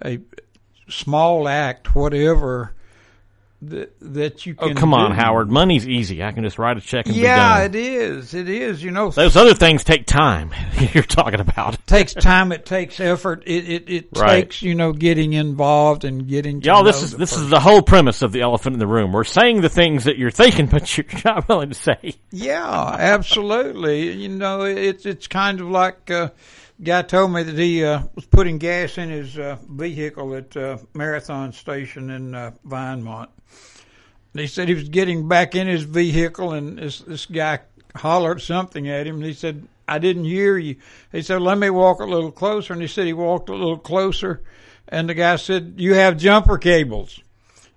a 0.05 0.19
small 0.89 1.49
act, 1.49 1.95
whatever 1.95 2.73
that 3.63 3.95
that 4.01 4.45
you 4.45 4.55
can. 4.55 4.65
Oh, 4.65 4.69
can. 4.69 4.77
come 4.77 4.93
on. 4.95 5.13
Howard. 5.13 5.51
Money's 5.51 5.89
easy. 5.89 6.23
I 6.23 6.31
can 6.33 6.45
just 6.45 6.59
write 6.59 6.77
a 6.77 6.81
check 6.81 7.07
and 7.07 7.15
be 7.15 7.23
Yeah, 7.23 7.63
it 7.65 7.75
is. 7.75 8.35
It 8.35 8.51
is. 8.51 8.83
You 8.85 8.91
know, 8.91 9.11
Those 9.11 9.35
other 9.35 9.55
things 9.55 9.83
take 9.83 10.05
time. 10.07 10.53
You're 10.93 11.03
talking 11.03 11.41
about. 11.41 11.73
it 11.75 11.87
takes 11.87 12.13
time. 12.13 12.53
It 12.53 12.67
takes 12.67 13.01
effort. 13.01 13.43
It 13.47 13.65
it, 13.69 13.89
it 13.91 14.09
Right. 14.17 14.43
takes 14.43 14.61
you 14.63 14.75
know 14.75 14.93
getting 14.93 15.33
involved 15.33 16.05
and 16.05 16.29
getting. 16.29 16.61
Y'all, 16.61 16.85
this 16.85 17.03
is 17.03 17.13
the 17.13 17.17
this 17.17 17.33
is 17.35 17.49
the 17.49 17.59
whole 17.59 17.81
premise 17.81 18.21
of 18.21 18.31
the 18.33 18.43
elephant 18.43 18.75
in 18.75 18.79
the 18.79 18.87
room. 18.87 19.13
We're 19.13 19.25
saying 19.25 19.63
the 19.63 19.71
things 19.71 20.05
that 20.05 20.19
you're 20.19 20.31
thinking, 20.31 20.67
but 20.71 20.97
you're 20.97 21.07
not 21.25 21.49
willing 21.49 21.71
to 21.71 21.75
say. 21.75 22.15
Yeah, 22.31 22.95
absolutely. 22.99 24.13
You 24.13 24.29
know, 24.29 24.63
it's 24.65 25.07
it's 25.07 25.29
kind 25.29 25.61
of 25.63 25.69
like 25.71 26.11
uh, 26.11 26.29
guy 26.83 27.03
told 27.03 27.33
me 27.33 27.43
that 27.43 27.57
he 27.57 27.85
uh, 27.85 28.03
was 28.15 28.27
putting 28.27 28.59
gas 28.59 28.99
in 28.99 29.11
his 29.11 29.39
uh, 29.39 29.57
vehicle 29.69 30.35
at 30.35 30.57
uh, 30.57 30.79
Marathon 30.95 31.53
Station 31.53 32.11
in 32.11 32.35
uh, 32.35 32.53
Vinemont. 32.67 33.29
And 34.33 34.41
he 34.41 34.47
said 34.47 34.69
he 34.69 34.75
was 34.75 34.89
getting 34.89 35.29
back 35.29 35.55
in 35.55 35.67
his 35.67 35.85
vehicle, 35.85 36.53
and 36.53 36.79
this 36.79 37.01
this 37.01 37.25
guy 37.27 37.61
hollered 37.95 38.43
something 38.43 38.89
at 38.89 39.07
him, 39.07 39.17
and 39.17 39.25
he 39.25 39.33
said, 39.33 39.67
"I 39.89 39.99
didn't 39.99 40.25
hear 40.25 40.59
you." 40.59 40.77
He 41.11 41.23
said, 41.23 41.41
"Let 41.41 41.57
me 41.57 41.71
walk 41.71 42.01
a 42.01 42.05
little 42.05 42.33
closer," 42.33 42.75
and 42.75 42.83
he 42.83 42.89
said 42.89 43.07
he 43.07 43.15
walked 43.15 43.49
a 43.49 43.55
little 43.55 43.79
closer, 43.79 44.43
and 44.89 45.09
the 45.09 45.15
guy 45.15 45.37
said, 45.37 45.75
"You 45.79 45.95
have 45.95 46.19
jumper 46.19 46.59
cables." 46.59 47.21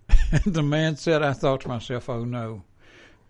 And 0.31 0.53
the 0.53 0.61
man 0.61 0.95
said, 0.95 1.23
"I 1.23 1.33
thought 1.33 1.61
to 1.61 1.69
myself, 1.69 2.09
oh 2.09 2.23
no." 2.23 2.63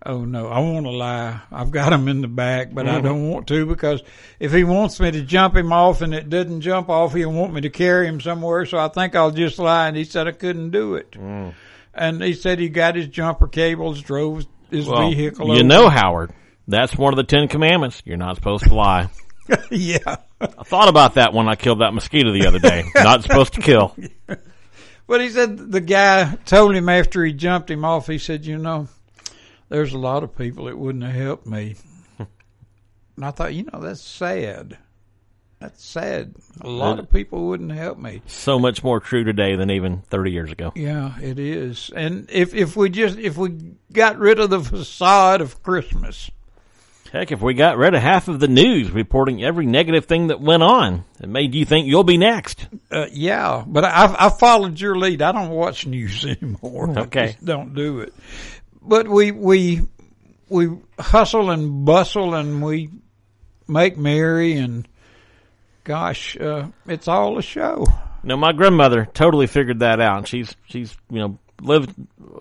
Oh 0.06 0.24
no, 0.24 0.48
I 0.48 0.60
want 0.60 0.86
to 0.86 0.92
lie. 0.92 1.42
I've 1.52 1.72
got 1.72 1.92
him 1.92 2.08
in 2.08 2.22
the 2.22 2.30
back, 2.30 2.74
but 2.74 2.88
I 2.88 3.00
mm. 3.00 3.04
don't 3.04 3.30
want 3.30 3.48
to 3.48 3.66
because 3.66 4.02
if 4.40 4.54
he 4.54 4.64
wants 4.64 4.98
me 5.00 5.12
to 5.12 5.22
jump 5.24 5.58
him 5.58 5.74
off 5.74 6.02
and 6.02 6.14
it 6.14 6.30
doesn't 6.30 6.62
jump 6.62 6.90
off, 6.90 7.14
he'll 7.14 7.34
want 7.34 7.54
me 7.54 7.62
to 7.62 7.70
carry 7.70 8.08
him 8.08 8.22
somewhere. 8.22 8.66
So 8.66 8.78
I 8.78 8.88
think 8.88 9.16
I'll 9.16 9.32
just 9.32 9.60
lie. 9.60 9.90
And 9.90 9.98
he 9.98 10.06
said 10.06 10.28
I 10.28 10.32
couldn't 10.32 10.70
do 10.70 10.96
it. 10.96 11.12
Mm. 11.12 11.54
And 11.94 12.24
he 12.24 12.34
said 12.34 12.60
he 12.60 12.70
got 12.70 12.96
his 12.96 13.08
jumper 13.08 13.48
cables, 13.48 14.02
drove 14.02 14.46
his 14.72 14.88
Well, 14.88 15.10
vehicle. 15.10 15.48
you 15.48 15.56
over. 15.56 15.64
know, 15.64 15.90
Howard, 15.90 16.32
that's 16.66 16.96
one 16.96 17.12
of 17.12 17.18
the 17.18 17.24
Ten 17.24 17.50
Commandments. 17.50 18.02
You're 18.06 18.16
not 18.16 18.36
supposed 18.36 18.66
to 18.66 18.74
lie. 18.74 19.10
yeah. 19.70 20.16
I 20.40 20.64
thought 20.64 20.88
about 20.88 21.16
that 21.16 21.34
when 21.34 21.50
I 21.50 21.56
killed 21.56 21.82
that 21.82 21.94
mosquito 21.94 22.32
the 22.32 22.48
other 22.48 22.60
day. 22.60 22.86
not 22.96 23.24
supposed 23.24 23.56
to 23.56 23.62
kill. 23.62 23.98
But 25.08 25.22
he 25.22 25.30
said 25.30 25.72
the 25.72 25.82
guy 25.82 26.36
told 26.46 26.74
him 26.74 26.88
after 26.88 27.26
he 27.26 27.34
jumped 27.34 27.70
him 27.70 27.84
off, 27.84 28.08
he 28.08 28.20
said, 28.20 28.46
you 28.46 28.60
know, 28.60 28.88
there's 29.70 29.94
a 29.94 29.98
lot 29.98 30.24
of 30.24 30.36
people 30.38 30.66
that 30.66 30.78
wouldn't 30.78 31.04
have 31.04 31.16
helped 31.16 31.46
me. 31.48 31.76
and 32.18 33.26
I 33.26 33.32
thought, 33.32 33.54
you 33.54 33.64
know, 33.72 33.80
that's 33.80 34.02
sad. 34.02 34.78
That's 35.60 35.84
sad. 35.84 36.36
A 36.62 36.70
lot 36.70 37.00
of 37.00 37.12
people 37.12 37.48
wouldn't 37.48 37.74
help 37.74 37.98
me. 37.98 38.22
So 38.28 38.58
much 38.60 38.82
more 38.82 39.02
true 39.02 39.26
today 39.26 39.58
than 39.58 39.70
even 39.70 40.04
30 40.04 40.32
years 40.32 40.52
ago. 40.52 40.72
Yeah, 40.74 41.20
it 41.20 41.38
is. 41.38 41.92
And 41.94 42.30
if 42.32 42.56
if 42.56 42.78
we 42.78 42.90
just 42.90 43.18
if 43.18 43.36
we 43.36 43.76
got 43.92 44.18
rid 44.18 44.40
of 44.40 44.50
the 44.50 44.62
facade 44.62 45.42
of 45.42 45.62
Christmas, 45.62 46.32
Heck, 47.12 47.32
if 47.32 47.42
we 47.42 47.56
got 47.56 47.78
rid 47.78 47.96
of 47.96 48.02
half 48.02 48.28
of 48.28 48.40
the 48.40 48.48
news 48.48 48.92
reporting 48.92 49.44
every 49.44 49.66
negative 49.66 50.06
thing 50.06 50.28
that 50.28 50.40
went 50.40 50.62
on, 50.62 51.04
it 51.20 51.28
made 51.28 51.56
you 51.56 51.66
think 51.66 51.88
you'll 51.88 52.04
be 52.04 52.18
next. 52.18 52.68
uh, 52.92 53.08
yeah. 53.12 53.64
But 53.68 53.84
I 53.84 54.16
I 54.28 54.30
followed 54.30 54.80
your 54.80 54.96
lead. 54.96 55.22
I 55.22 55.32
don't 55.34 55.50
watch 55.50 55.86
news 55.86 56.24
anymore. 56.42 56.98
Okay. 56.98 57.36
don't 57.44 57.74
do 57.76 58.00
it. 58.00 58.14
But 58.82 59.08
we 59.08 59.32
we 59.32 59.82
we 60.50 60.70
hustle 61.00 61.52
and 61.52 61.86
bustle 61.86 62.34
and 62.34 62.62
we 62.62 62.90
make 63.68 63.98
merry 63.98 64.54
and 64.54 64.88
gosh, 65.84 66.38
uh, 66.38 66.68
it's 66.88 67.08
all 67.08 67.38
a 67.38 67.42
show. 67.42 67.86
No, 68.24 68.36
my 68.38 68.52
grandmother 68.52 69.06
totally 69.06 69.48
figured 69.48 69.80
that 69.80 70.00
out. 70.00 70.28
She's 70.28 70.56
she's 70.68 70.96
you 71.10 71.20
know 71.20 71.40
lived 71.62 71.94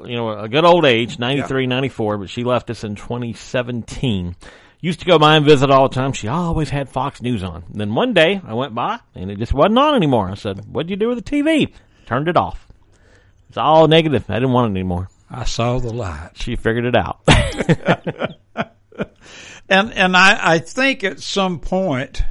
you 0.04 0.16
know 0.16 0.30
a 0.30 0.48
good 0.48 0.64
old 0.64 0.84
age, 0.84 1.18
93, 1.18 1.66
94, 1.66 2.18
but 2.18 2.30
she 2.30 2.44
left 2.44 2.70
us 2.70 2.84
in 2.84 2.94
2017. 2.94 4.36
Used 4.80 5.00
to 5.00 5.06
go 5.06 5.18
by 5.18 5.36
and 5.36 5.44
visit 5.44 5.70
all 5.70 5.88
the 5.88 5.94
time. 5.94 6.12
She 6.12 6.28
always 6.28 6.70
had 6.70 6.88
Fox 6.88 7.20
News 7.20 7.42
on. 7.42 7.64
And 7.72 7.80
then 7.80 7.94
one 7.94 8.14
day 8.14 8.40
I 8.44 8.54
went 8.54 8.74
by 8.76 9.00
and 9.14 9.30
it 9.30 9.38
just 9.38 9.52
wasn't 9.52 9.78
on 9.78 9.96
anymore. 9.96 10.30
I 10.30 10.34
said, 10.34 10.64
"What'd 10.66 10.90
you 10.90 10.96
do 10.96 11.08
with 11.08 11.24
the 11.24 11.30
TV?" 11.30 11.72
Turned 12.06 12.28
it 12.28 12.36
off. 12.36 12.66
It's 13.48 13.58
all 13.58 13.88
negative. 13.88 14.24
I 14.28 14.34
didn't 14.34 14.52
want 14.52 14.70
it 14.70 14.78
anymore. 14.78 15.08
I 15.30 15.44
saw 15.44 15.78
the 15.78 15.92
light. 15.92 16.30
She 16.34 16.56
figured 16.56 16.84
it 16.86 16.96
out. 16.96 17.20
And 19.70 19.92
and 19.92 20.16
I, 20.16 20.54
I 20.54 20.58
think 20.60 21.04
at 21.04 21.20
some 21.20 21.60
point 21.60 22.22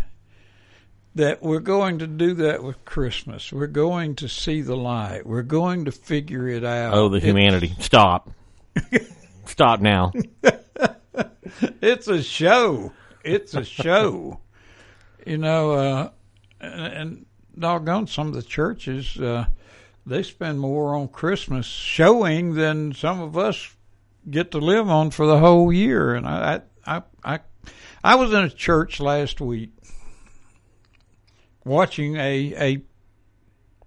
that 1.14 1.44
we're 1.44 1.60
going 1.60 2.00
to 2.00 2.08
do 2.08 2.34
that 2.34 2.64
with 2.64 2.84
Christmas. 2.84 3.54
We're 3.54 3.68
going 3.68 4.16
to 4.16 4.28
see 4.28 4.62
the 4.62 4.76
light. 4.76 5.24
We're 5.24 5.44
going 5.44 5.86
to 5.86 5.92
figure 5.92 6.48
it 6.48 6.64
out. 6.64 6.96
oh, 6.96 7.10
the 7.10 7.18
It- 7.18 7.24
humanity. 7.24 7.76
Stop. 7.80 8.32
Stop 9.46 9.82
now. 9.82 10.12
it's 11.82 12.08
a 12.08 12.24
show. 12.24 12.92
It's 13.24 13.54
a 13.54 13.64
show. 13.64 14.40
you 15.26 15.38
know, 15.38 15.72
uh, 15.74 16.10
and, 16.60 16.82
and 16.94 17.26
doggone 17.58 18.08
some 18.08 18.28
of 18.30 18.34
the 18.34 18.42
churches, 18.44 19.16
uh, 19.20 19.46
they 20.08 20.24
spend 20.24 20.60
more 20.60 20.96
on 20.96 21.10
Christmas 21.10 21.66
showing 21.66 22.54
than 22.54 22.94
some 22.94 23.20
of 23.20 23.38
us 23.38 23.76
get 24.30 24.52
to 24.52 24.58
live 24.58 24.90
on 24.90 25.12
for 25.12 25.28
the 25.28 25.40
whole 25.40 25.72
year. 25.72 26.16
And 26.16 26.26
I, 26.26 26.62
I, 26.86 27.02
I, 27.24 27.40
I, 28.04 28.16
was 28.16 28.32
in 28.32 28.40
a 28.40 28.50
church 28.50 29.02
last 29.02 29.42
week 29.42 29.72
watching 31.66 32.16
a, 32.16 32.54
a 32.58 32.82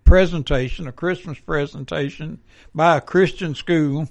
presentation, 0.05 0.87
a 0.87 0.93
Christmas 0.93 1.39
presentation 1.41 2.41
by 2.75 2.99
a 2.99 3.01
Christian 3.01 3.55
school. 3.55 4.07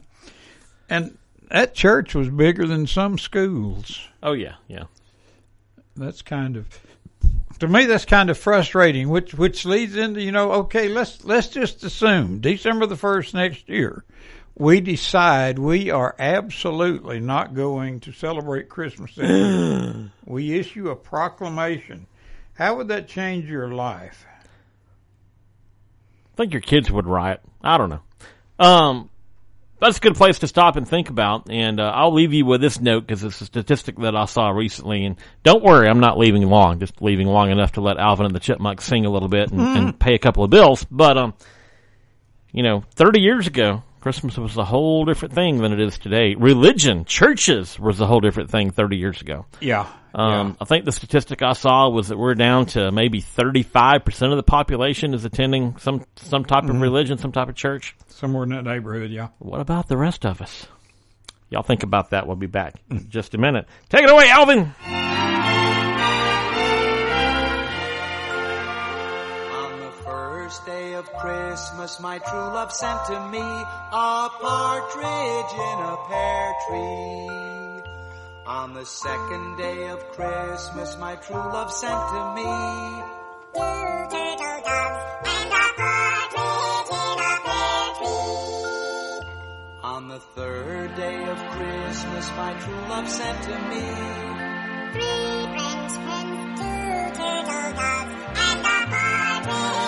And 0.90 1.16
that 1.52 1.76
church 1.76 2.16
was 2.16 2.30
bigger 2.30 2.66
than 2.66 2.88
some 2.88 3.20
schools. 3.20 4.08
Oh 4.24 4.34
yeah, 4.34 4.56
yeah. 4.68 4.86
That's 5.96 6.24
kind 6.24 6.58
of 6.58 6.68
to 7.60 7.68
me 7.68 7.86
that's 7.86 8.06
kind 8.06 8.30
of 8.30 8.38
frustrating, 8.38 9.10
which 9.10 9.34
which 9.34 9.66
leads 9.66 9.96
into 9.96 10.22
you 10.22 10.32
know 10.32 10.52
okay 10.52 10.88
let's 10.88 11.24
let's 11.24 11.48
just 11.48 11.84
assume 11.84 12.40
December 12.40 12.86
the 12.86 12.96
first 12.96 13.34
next 13.34 13.70
year 13.70 14.04
we 14.60 14.82
decide 14.82 15.58
we 15.58 15.90
are 15.90 16.14
absolutely 16.20 17.20
not 17.22 17.56
going 17.56 18.02
to 18.02 18.12
celebrate 18.12 18.68
Christmas. 18.68 19.16
we 20.26 20.60
issue 20.60 20.90
a 20.90 20.96
proclamation. 20.96 22.06
How 22.56 22.76
would 22.76 22.90
that 22.90 23.08
change 23.08 23.46
your 23.46 23.70
life? 23.70 24.26
I 26.34 26.36
think 26.36 26.52
your 26.52 26.62
kids 26.62 26.92
would 26.92 27.08
riot. 27.08 27.40
I 27.64 27.78
don't 27.78 27.90
know. 27.90 28.02
Um, 28.60 29.10
that's 29.80 29.98
a 29.98 30.02
good 30.02 30.16
place 30.16 30.40
to 30.40 30.48
stop 30.48 30.76
and 30.76 30.88
think 30.88 31.10
about. 31.10 31.50
And 31.50 31.80
uh, 31.80 31.92
I'll 31.96 32.14
leave 32.14 32.34
you 32.34 32.46
with 32.46 32.62
this 32.62 32.80
note 32.80 33.02
because 33.02 33.24
it's 33.24 33.42
a 33.42 33.46
statistic 33.46 33.98
that 33.98 34.16
I 34.16 34.26
saw 34.26 34.50
recently. 34.50 35.06
And 35.06 35.16
don't 35.44 35.64
worry, 35.64 35.88
I'm 35.88 36.00
not 36.00 36.18
leaving 36.18 36.44
long. 36.44 36.80
Just 36.80 37.02
leaving 37.02 37.28
long 37.28 37.52
enough 37.52 37.74
to 37.74 37.82
let 37.82 37.98
Alvin 37.98 38.26
and 38.26 38.36
the 38.36 38.40
Chipmunks 38.40 38.86
sing 38.86 39.06
a 39.06 39.10
little 39.10 39.30
bit 39.30 39.52
and, 39.52 39.62
and 39.62 40.00
pay 40.00 40.16
a 40.16 40.20
couple 40.20 40.44
of 40.44 40.50
bills. 40.50 40.86
But 40.92 41.18
um, 41.18 41.34
you 42.52 42.64
know, 42.64 42.84
30 42.96 43.22
years 43.22 43.48
ago, 43.48 43.84
Christmas 44.02 44.38
was 44.38 44.56
a 44.58 44.64
whole 44.64 45.06
different 45.06 45.34
thing 45.34 45.58
than 45.58 45.74
it 45.74 45.80
is 45.80 45.98
today. 45.98 46.36
Religion, 46.36 47.06
churches 47.06 47.80
was 47.80 48.00
a 48.00 48.08
whole 48.08 48.22
different 48.22 48.50
thing 48.50 48.72
30 48.72 48.98
years 48.98 49.22
ago. 49.22 49.46
Yeah. 49.60 49.88
Um, 50.14 50.58
I 50.60 50.66
think 50.66 50.86
the 50.86 50.92
statistic 50.92 51.42
I 51.44 51.54
saw 51.54 51.90
was 51.90 52.08
that 52.08 52.18
we're 52.18 52.34
down 52.34 52.66
to 52.68 52.92
maybe 52.92 53.22
35% 53.22 54.32
of 54.32 54.38
the 54.38 54.44
population 54.44 55.14
is 55.14 55.26
attending 55.26 55.78
some, 55.78 56.04
some 56.16 56.46
type 56.46 56.64
of 56.64 56.82
religion, 56.82 57.18
some 57.18 57.32
type 57.32 57.50
of 57.50 57.56
church. 57.56 57.96
Somewhere 58.08 58.44
in 58.44 58.50
that 58.50 58.64
neighborhood, 58.64 59.12
yeah. 59.12 59.28
What 59.38 59.62
about 59.62 59.88
the 59.88 59.98
rest 59.98 60.26
of 60.26 60.42
us? 60.42 60.68
Y'all 61.50 61.64
think 61.64 61.84
about 61.84 62.12
that. 62.12 62.26
We'll 62.26 62.36
be 62.36 62.48
back 62.48 62.76
in 62.90 63.10
just 63.10 63.34
a 63.34 63.38
minute. 63.38 63.68
Take 63.90 64.04
it 64.04 64.10
away, 64.10 64.30
Alvin. 64.30 65.29
Of 71.00 71.14
Christmas, 71.14 71.98
my 72.02 72.20
true 72.20 72.50
love 72.58 72.74
sent 72.74 73.06
to 73.06 73.18
me 73.30 73.40
a 73.40 74.30
partridge 74.42 75.54
in 75.70 75.78
a 75.92 75.96
pear 76.10 76.54
tree. 76.68 77.84
On 78.46 78.74
the 78.74 78.86
second 78.86 79.58
day 79.58 79.88
of 79.88 80.00
Christmas, 80.12 80.98
my 81.00 81.16
true 81.16 81.38
love 81.38 81.72
sent 81.72 82.02
to 82.16 82.22
me 82.36 82.52
Two 83.56 83.96
turtle 84.12 84.60
doves 84.68 85.00
and 85.36 85.50
a 85.64 85.68
partridge 85.80 86.92
in 87.00 87.18
a 87.32 87.36
pear 87.48 87.86
tree. 88.00 89.24
On 89.84 90.10
the 90.10 90.20
third 90.36 90.96
day 90.96 91.24
of 91.34 91.38
Christmas, 91.56 92.30
my 92.36 92.54
true 92.60 92.84
love 92.92 93.08
sent 93.08 93.42
to 93.44 93.56
me 93.72 93.86
Three 94.94 95.48
French 95.54 95.94
hens, 96.10 96.60
two 96.60 97.00
turtle 97.20 97.72
doves, 97.80 98.14
and 98.48 98.60
a 98.60 98.80
partridge 98.92 99.79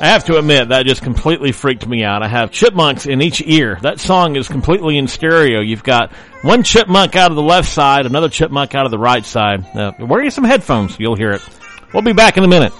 I 0.00 0.08
have 0.08 0.24
to 0.24 0.38
admit 0.38 0.68
that 0.68 0.84
just 0.86 1.02
completely 1.02 1.52
freaked 1.52 1.86
me 1.86 2.02
out. 2.02 2.22
I 2.22 2.28
have 2.28 2.50
chipmunks 2.50 3.06
in 3.06 3.22
each 3.22 3.40
ear. 3.46 3.78
That 3.80 4.00
song 4.00 4.36
is 4.36 4.48
completely 4.48 4.98
in 4.98 5.06
stereo. 5.06 5.60
You've 5.60 5.84
got 5.84 6.12
one 6.42 6.62
chipmunk 6.62 7.16
out 7.16 7.30
of 7.30 7.36
the 7.36 7.42
left 7.42 7.68
side, 7.68 8.04
another 8.04 8.28
chipmunk 8.28 8.74
out 8.74 8.84
of 8.84 8.90
the 8.90 8.98
right 8.98 9.24
side. 9.24 9.64
Uh, 9.74 9.92
wear 10.00 10.22
you 10.22 10.30
some 10.30 10.44
headphones. 10.44 10.98
You'll 10.98 11.16
hear 11.16 11.30
it. 11.30 11.42
We'll 11.92 12.02
be 12.02 12.12
back 12.12 12.36
in 12.36 12.44
a 12.44 12.48
minute. 12.48 12.72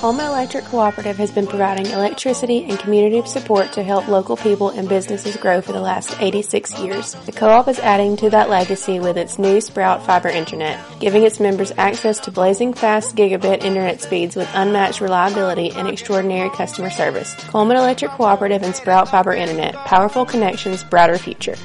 Cullman 0.00 0.24
Electric 0.24 0.64
Cooperative 0.64 1.18
has 1.18 1.30
been 1.30 1.46
providing 1.46 1.84
electricity 1.84 2.64
and 2.64 2.78
community 2.78 3.22
support 3.28 3.70
to 3.74 3.82
help 3.82 4.08
local 4.08 4.34
people 4.34 4.70
and 4.70 4.88
businesses 4.88 5.36
grow 5.36 5.60
for 5.60 5.72
the 5.72 5.80
last 5.80 6.16
86 6.18 6.78
years. 6.78 7.12
The 7.26 7.32
co-op 7.32 7.68
is 7.68 7.78
adding 7.78 8.16
to 8.16 8.30
that 8.30 8.48
legacy 8.48 8.98
with 8.98 9.18
its 9.18 9.38
new 9.38 9.60
Sprout 9.60 10.06
Fiber 10.06 10.30
Internet, 10.30 10.80
giving 11.00 11.24
its 11.24 11.38
members 11.38 11.70
access 11.76 12.18
to 12.20 12.30
blazing 12.30 12.72
fast 12.72 13.14
gigabit 13.14 13.62
internet 13.62 14.00
speeds 14.00 14.36
with 14.36 14.48
unmatched 14.54 15.02
reliability 15.02 15.70
and 15.72 15.86
extraordinary 15.86 16.48
customer 16.48 16.88
service. 16.88 17.34
Cullman 17.50 17.76
Electric 17.76 18.12
Cooperative 18.12 18.62
and 18.62 18.74
Sprout 18.74 19.06
Fiber 19.06 19.34
Internet. 19.34 19.74
Powerful 19.84 20.24
connections, 20.24 20.82
brighter 20.82 21.18
future. 21.18 21.56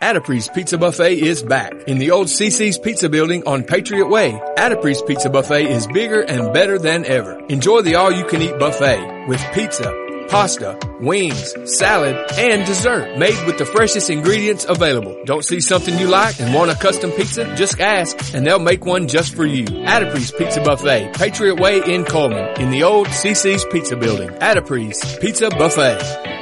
Addipre's 0.00 0.48
Pizza 0.48 0.78
Buffet 0.78 1.18
is 1.18 1.42
back 1.42 1.74
in 1.86 1.98
the 1.98 2.10
old 2.10 2.28
CC's 2.28 2.78
Pizza 2.78 3.08
Building 3.08 3.46
on 3.46 3.64
Patriot 3.64 4.06
Way. 4.08 4.32
Addipre's 4.56 5.02
Pizza 5.02 5.28
Buffet 5.28 5.66
is 5.66 5.86
bigger 5.88 6.22
and 6.22 6.52
better 6.54 6.78
than 6.78 7.04
ever. 7.04 7.38
Enjoy 7.48 7.82
the 7.82 7.96
all-you-can-eat 7.96 8.58
buffet 8.58 9.26
with 9.28 9.44
pizza, 9.52 9.92
pasta, 10.30 10.78
wings, 11.00 11.54
salad, 11.78 12.16
and 12.38 12.64
dessert 12.64 13.18
made 13.18 13.46
with 13.46 13.58
the 13.58 13.66
freshest 13.66 14.08
ingredients 14.08 14.64
available. 14.66 15.14
Don't 15.26 15.44
see 15.44 15.60
something 15.60 15.98
you 15.98 16.06
like 16.06 16.40
and 16.40 16.54
want 16.54 16.70
a 16.70 16.76
custom 16.76 17.10
pizza? 17.10 17.54
Just 17.56 17.78
ask 17.78 18.34
and 18.34 18.46
they'll 18.46 18.58
make 18.58 18.86
one 18.86 19.06
just 19.08 19.34
for 19.34 19.44
you. 19.44 19.64
Addipre's 19.64 20.32
Pizza 20.32 20.62
Buffet, 20.62 21.12
Patriot 21.14 21.60
Way 21.60 21.82
in 21.84 22.04
Cullman 22.04 22.58
in 22.60 22.70
the 22.70 22.84
old 22.84 23.08
CC's 23.08 23.66
Pizza 23.66 23.96
Building. 23.96 24.30
Addipre's 24.30 25.18
Pizza 25.18 25.50
Buffet. 25.50 26.37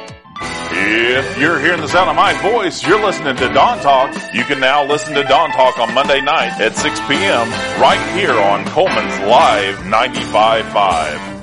If 0.89 1.37
you're 1.37 1.59
hearing 1.59 1.81
the 1.81 1.87
sound 1.89 2.09
of 2.09 2.15
my 2.15 2.33
voice, 2.41 2.85
you're 2.85 3.03
listening 3.03 3.35
to 3.35 3.49
Dawn 3.49 3.79
Talk. 3.79 4.15
You 4.33 4.45
can 4.45 4.61
now 4.61 4.85
listen 4.85 5.13
to 5.15 5.23
Dawn 5.23 5.51
Talk 5.51 5.77
on 5.79 5.93
Monday 5.93 6.21
night 6.21 6.61
at 6.61 6.77
6 6.77 6.99
p.m. 7.01 7.49
right 7.81 8.17
here 8.17 8.31
on 8.31 8.63
Cullman's 8.63 9.19
Live 9.19 9.75
95.5. 9.79 11.36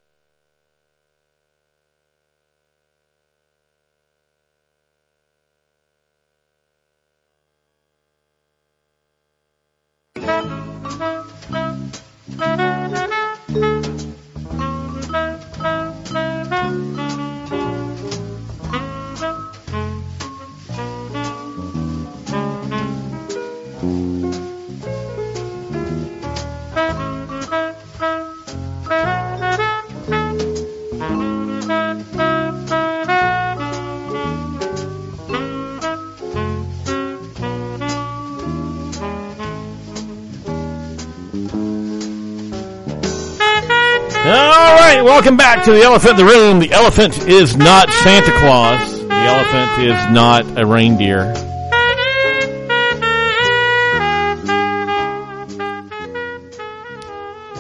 Welcome 45.04 45.36
back 45.36 45.66
to 45.66 45.72
the 45.72 45.82
elephant 45.82 46.20
in 46.20 46.26
the 46.26 46.32
room. 46.32 46.60
The 46.60 46.72
elephant 46.72 47.28
is 47.28 47.58
not 47.58 47.90
Santa 47.90 48.32
Claus. 48.40 49.00
The 49.02 49.14
elephant 49.14 49.84
is 49.84 50.12
not 50.12 50.58
a 50.58 50.66
reindeer. 50.66 51.34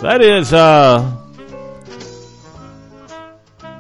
That 0.02 0.22
is, 0.22 0.52
uh, 0.52 1.18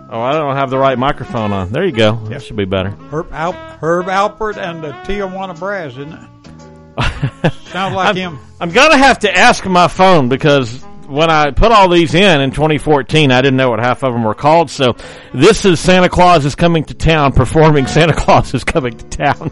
oh, 0.09 0.21
I 0.21 0.31
don't 0.33 0.55
have 0.55 0.69
the 0.69 0.77
right 0.77 0.97
microphone 0.97 1.51
on. 1.51 1.71
There 1.71 1.85
you 1.85 1.91
go. 1.91 2.15
That 2.27 2.41
should 2.41 2.55
be 2.55 2.65
better. 2.65 2.91
Herb, 3.11 3.31
Alp, 3.31 3.55
Herb 3.55 4.05
Alpert 4.07 4.57
and 4.57 4.83
the 4.83 4.91
Tijuana 4.91 5.57
Brass, 5.57 5.91
isn't 5.91 6.13
it? 6.13 7.53
Sounds 7.65 7.95
like 7.95 8.09
I'm, 8.09 8.15
him. 8.15 8.39
I'm 8.59 8.71
gonna 8.71 8.97
have 8.97 9.19
to 9.19 9.35
ask 9.35 9.65
my 9.65 9.87
phone 9.87 10.29
because 10.29 10.83
when 11.07 11.29
I 11.29 11.51
put 11.51 11.71
all 11.71 11.89
these 11.89 12.13
in 12.13 12.41
in 12.41 12.51
2014, 12.51 13.31
I 13.31 13.41
didn't 13.41 13.57
know 13.57 13.69
what 13.69 13.79
half 13.79 14.03
of 14.03 14.13
them 14.13 14.23
were 14.23 14.33
called. 14.33 14.69
So 14.69 14.95
this 15.33 15.65
is 15.65 15.79
Santa 15.79 16.09
Claus 16.09 16.45
is 16.45 16.55
coming 16.55 16.83
to 16.85 16.93
town 16.93 17.31
performing 17.33 17.87
Santa 17.87 18.13
Claus 18.13 18.53
is 18.53 18.63
coming 18.63 18.97
to 18.97 19.05
town. 19.09 19.51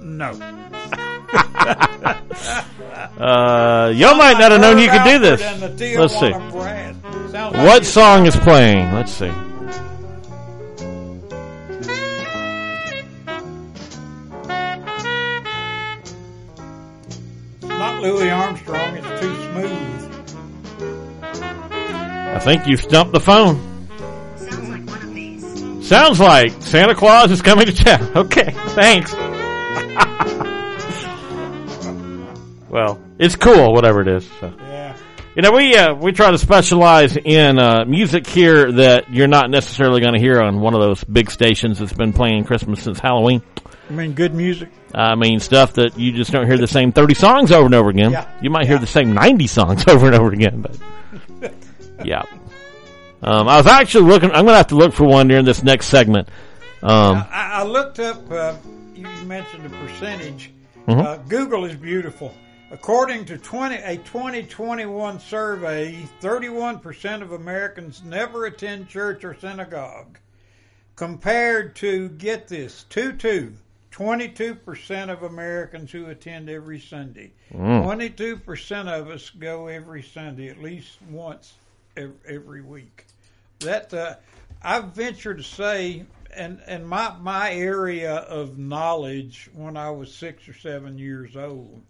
No. 0.00 0.32
Uh, 3.18 3.92
y'all 3.96 4.14
might 4.14 4.38
not 4.38 4.52
have 4.52 4.60
known 4.60 4.78
you 4.78 4.90
could 4.90 5.02
do 5.04 5.18
this. 5.18 5.40
Herb 5.40 5.60
Alpert 5.60 5.62
and 5.62 5.78
the 5.78 5.96
Let's 5.96 6.14
see. 6.14 6.26
Tijuana 6.26 6.52
Brass. 6.52 6.96
Sounds 7.32 7.54
like 7.56 7.66
What 7.66 7.84
song 7.86 8.26
is 8.26 8.36
playing? 8.36 8.92
Let's 8.92 9.12
see. 9.12 9.32
Not 17.62 18.02
Louis 18.02 18.30
Armstrong. 18.30 18.96
It's 18.96 19.20
too 19.20 19.34
smooth. 19.34 19.95
I 22.36 22.38
think 22.38 22.66
you 22.66 22.76
stumped 22.76 23.14
the 23.14 23.20
phone. 23.20 23.58
Sounds 24.36 24.68
like 24.68 24.86
one 24.86 25.02
of 25.02 25.14
these. 25.14 25.88
Sounds 25.88 26.20
like 26.20 26.52
Santa 26.60 26.94
Claus 26.94 27.30
is 27.30 27.40
coming 27.40 27.64
to 27.64 27.72
town. 27.72 28.12
Okay, 28.14 28.50
thanks. 28.74 29.14
well, 32.68 33.00
it's 33.18 33.36
cool, 33.36 33.72
whatever 33.72 34.02
it 34.02 34.08
is. 34.08 34.30
So. 34.38 34.52
Yeah. 34.58 34.98
You 35.34 35.40
know, 35.40 35.52
we 35.52 35.74
uh, 35.76 35.94
we 35.94 36.12
try 36.12 36.30
to 36.30 36.36
specialize 36.36 37.16
in 37.16 37.58
uh, 37.58 37.86
music 37.86 38.26
here 38.26 38.70
that 38.70 39.10
you're 39.10 39.28
not 39.28 39.48
necessarily 39.48 40.02
going 40.02 40.12
to 40.12 40.20
hear 40.20 40.42
on 40.42 40.60
one 40.60 40.74
of 40.74 40.82
those 40.82 41.02
big 41.04 41.30
stations 41.30 41.78
that's 41.78 41.94
been 41.94 42.12
playing 42.12 42.44
Christmas 42.44 42.82
since 42.82 42.98
Halloween. 42.98 43.40
I 43.88 43.94
mean, 43.94 44.12
good 44.12 44.34
music. 44.34 44.68
I 44.94 45.14
mean, 45.14 45.40
stuff 45.40 45.72
that 45.74 45.98
you 45.98 46.12
just 46.12 46.32
don't 46.32 46.46
hear 46.46 46.58
the 46.58 46.66
same 46.66 46.92
30 46.92 47.14
songs 47.14 47.50
over 47.50 47.64
and 47.64 47.74
over 47.74 47.88
again. 47.88 48.10
Yeah. 48.10 48.28
You 48.42 48.50
might 48.50 48.66
hear 48.66 48.78
the 48.78 48.86
same 48.86 49.14
90 49.14 49.46
songs 49.46 49.84
over 49.88 50.04
and 50.04 50.14
over 50.14 50.34
again, 50.34 50.60
but 50.60 50.76
yeah. 52.04 52.24
Um, 53.22 53.48
I 53.48 53.56
was 53.56 53.66
actually 53.66 54.08
looking. 54.10 54.30
I'm 54.30 54.44
going 54.44 54.52
to 54.52 54.58
have 54.58 54.68
to 54.68 54.76
look 54.76 54.92
for 54.92 55.04
one 55.04 55.28
during 55.28 55.44
this 55.44 55.62
next 55.62 55.86
segment. 55.86 56.28
Um, 56.82 57.24
I, 57.30 57.50
I 57.54 57.62
looked 57.64 57.98
up. 57.98 58.30
Uh, 58.30 58.56
you 58.94 59.08
mentioned 59.24 59.64
the 59.64 59.70
percentage. 59.70 60.52
Mm-hmm. 60.86 61.00
Uh, 61.00 61.16
Google 61.28 61.64
is 61.64 61.74
beautiful. 61.74 62.34
According 62.70 63.26
to 63.26 63.38
20, 63.38 63.76
a 63.76 63.96
2021 63.98 65.20
survey, 65.20 66.06
31% 66.20 67.22
of 67.22 67.32
Americans 67.32 68.02
never 68.04 68.46
attend 68.46 68.88
church 68.88 69.24
or 69.24 69.34
synagogue, 69.34 70.18
compared 70.96 71.76
to 71.76 72.08
get 72.10 72.48
this, 72.48 72.84
two 72.88 73.12
two. 73.12 73.54
22% 73.92 75.10
of 75.10 75.22
Americans 75.22 75.90
who 75.90 76.06
attend 76.06 76.50
every 76.50 76.78
Sunday. 76.78 77.32
22% 77.50 78.88
of 78.88 79.08
us 79.08 79.30
go 79.30 79.68
every 79.68 80.02
Sunday 80.02 80.48
at 80.50 80.60
least 80.60 81.00
once 81.10 81.54
every, 81.96 82.62
week. 82.62 83.06
That 83.60 83.92
uh, 83.92 84.14
I 84.62 84.80
venture 84.80 85.34
to 85.34 85.42
say, 85.42 86.04
and 86.34 86.60
and 86.66 86.86
my 86.86 87.16
my 87.20 87.52
area 87.52 88.14
of 88.14 88.58
knowledge 88.58 89.50
when 89.54 89.76
I 89.76 89.90
was 89.90 90.14
six 90.14 90.48
or 90.48 90.54
seven 90.54 90.98
years 90.98 91.36
old 91.36 91.82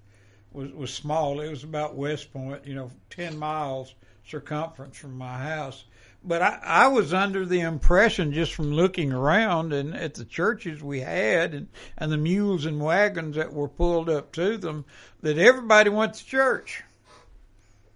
was 0.53 0.73
was 0.73 0.93
small. 0.93 1.41
It 1.41 1.51
was 1.51 1.65
about 1.65 1.97
West 1.97 2.33
Point, 2.33 2.67
you 2.67 2.75
know, 2.75 2.91
ten 3.11 3.39
miles 3.39 3.95
circumference 4.27 4.97
from 4.97 5.17
my 5.17 5.39
house. 5.39 5.85
But 6.25 6.43
I, 6.43 6.59
I 6.63 6.89
was 6.89 7.15
under 7.15 7.47
the 7.47 7.61
impression 7.61 8.33
just 8.33 8.53
from 8.53 8.73
looking 8.73 9.13
around 9.13 9.73
and 9.73 9.95
at 9.95 10.15
the 10.15 10.25
churches 10.25 10.83
we 10.83 11.01
had 11.01 11.55
and, 11.55 11.69
and 11.97 12.11
the 12.11 12.17
mules 12.17 12.67
and 12.67 12.81
wagons 12.81 13.37
that 13.37 13.53
were 13.53 13.69
pulled 13.69 14.11
up 14.11 14.33
to 14.33 14.59
them 14.59 14.85
that 15.23 15.39
everybody 15.39 15.91
went 15.91 16.15
to 16.15 16.27
church. 16.27 16.83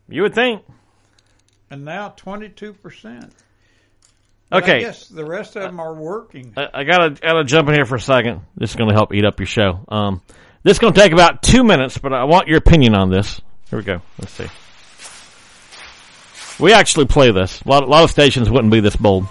you 0.08 0.22
would 0.22 0.34
think. 0.34 0.62
And 1.70 1.84
now 1.84 2.10
twenty 2.10 2.48
two 2.48 2.72
percent. 2.72 3.32
I 4.52 4.58
Okay. 4.58 4.80
guess 4.80 5.06
the 5.06 5.24
rest 5.24 5.54
of 5.56 5.62
them 5.62 5.78
are 5.78 5.94
working. 5.94 6.52
I, 6.56 6.66
I 6.74 6.84
gotta 6.84 7.10
gotta 7.10 7.44
jump 7.44 7.68
in 7.68 7.74
here 7.74 7.84
for 7.84 7.94
a 7.94 8.00
second. 8.00 8.40
This 8.56 8.70
is 8.70 8.76
gonna 8.76 8.92
help 8.94 9.14
eat 9.14 9.24
up 9.24 9.38
your 9.38 9.46
show. 9.46 9.84
Um, 9.88 10.20
this 10.64 10.72
is 10.72 10.78
gonna 10.80 10.94
take 10.94 11.12
about 11.12 11.42
two 11.42 11.62
minutes, 11.62 11.98
but 11.98 12.12
I 12.12 12.24
want 12.24 12.48
your 12.48 12.58
opinion 12.58 12.94
on 12.96 13.10
this. 13.10 13.40
Here 13.70 13.78
we 13.78 13.84
go. 13.84 14.02
Let's 14.18 14.32
see. 14.32 14.48
We 16.62 16.72
actually 16.72 17.06
play 17.06 17.30
this. 17.30 17.62
A 17.62 17.68
lot, 17.68 17.84
a 17.84 17.86
lot 17.86 18.02
of 18.04 18.10
stations 18.10 18.50
wouldn't 18.50 18.72
be 18.72 18.80
this 18.80 18.96
bold. 18.96 19.26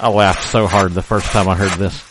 I 0.00 0.08
laughed 0.10 0.44
so 0.44 0.66
hard 0.66 0.92
the 0.92 1.02
first 1.02 1.26
time 1.32 1.48
I 1.48 1.56
heard 1.56 1.72
this. 1.72 2.07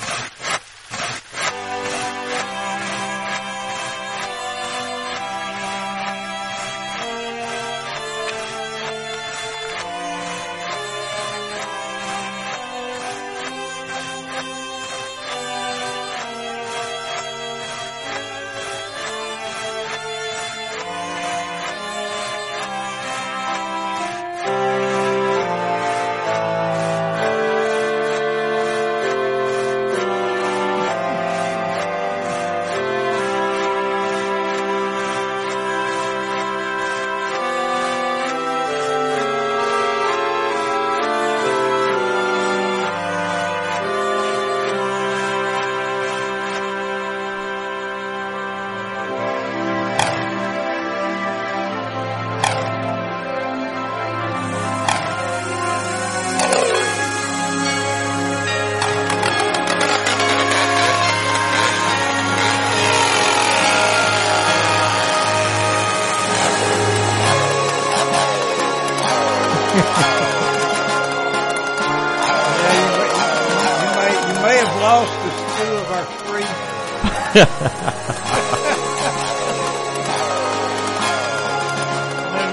There's 77.37 77.53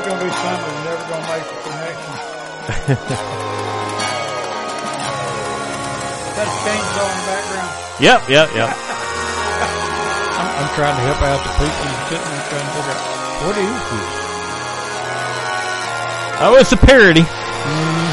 going 0.05 0.19
to 0.19 0.25
be 0.25 0.33
some 0.35 0.61
that 0.61 0.69
are 0.69 0.85
never 0.85 1.05
going 1.09 1.25
to 1.25 1.29
make 1.33 1.47
the 1.49 1.57
connection. 1.65 2.13
That 6.35 6.51
chainsaw 6.61 7.09
in 7.09 7.17
the 7.17 7.25
background. 7.33 7.71
Yep, 8.03 8.21
yep, 8.29 8.49
yep. 8.53 8.69
I'm, 10.35 10.49
I'm 10.61 10.69
trying 10.75 10.97
to 10.99 11.05
help 11.09 11.23
out 11.23 11.41
the 11.41 11.53
people 11.57 11.87
sitting 12.11 12.29
there 12.29 12.45
trying 12.51 12.61
to 12.61 12.73
figure 12.77 12.93
out 12.93 13.01
what 13.47 13.57
is 13.57 13.71
this? 13.89 14.25
Oh, 16.41 16.57
it's 16.61 16.73
a 16.73 16.77
parody. 16.77 17.21
Yep. 17.21 18.04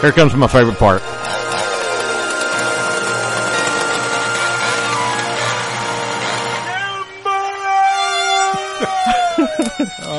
Here 0.00 0.12
comes 0.12 0.34
my 0.34 0.46
favorite 0.46 0.78
part. 0.78 1.02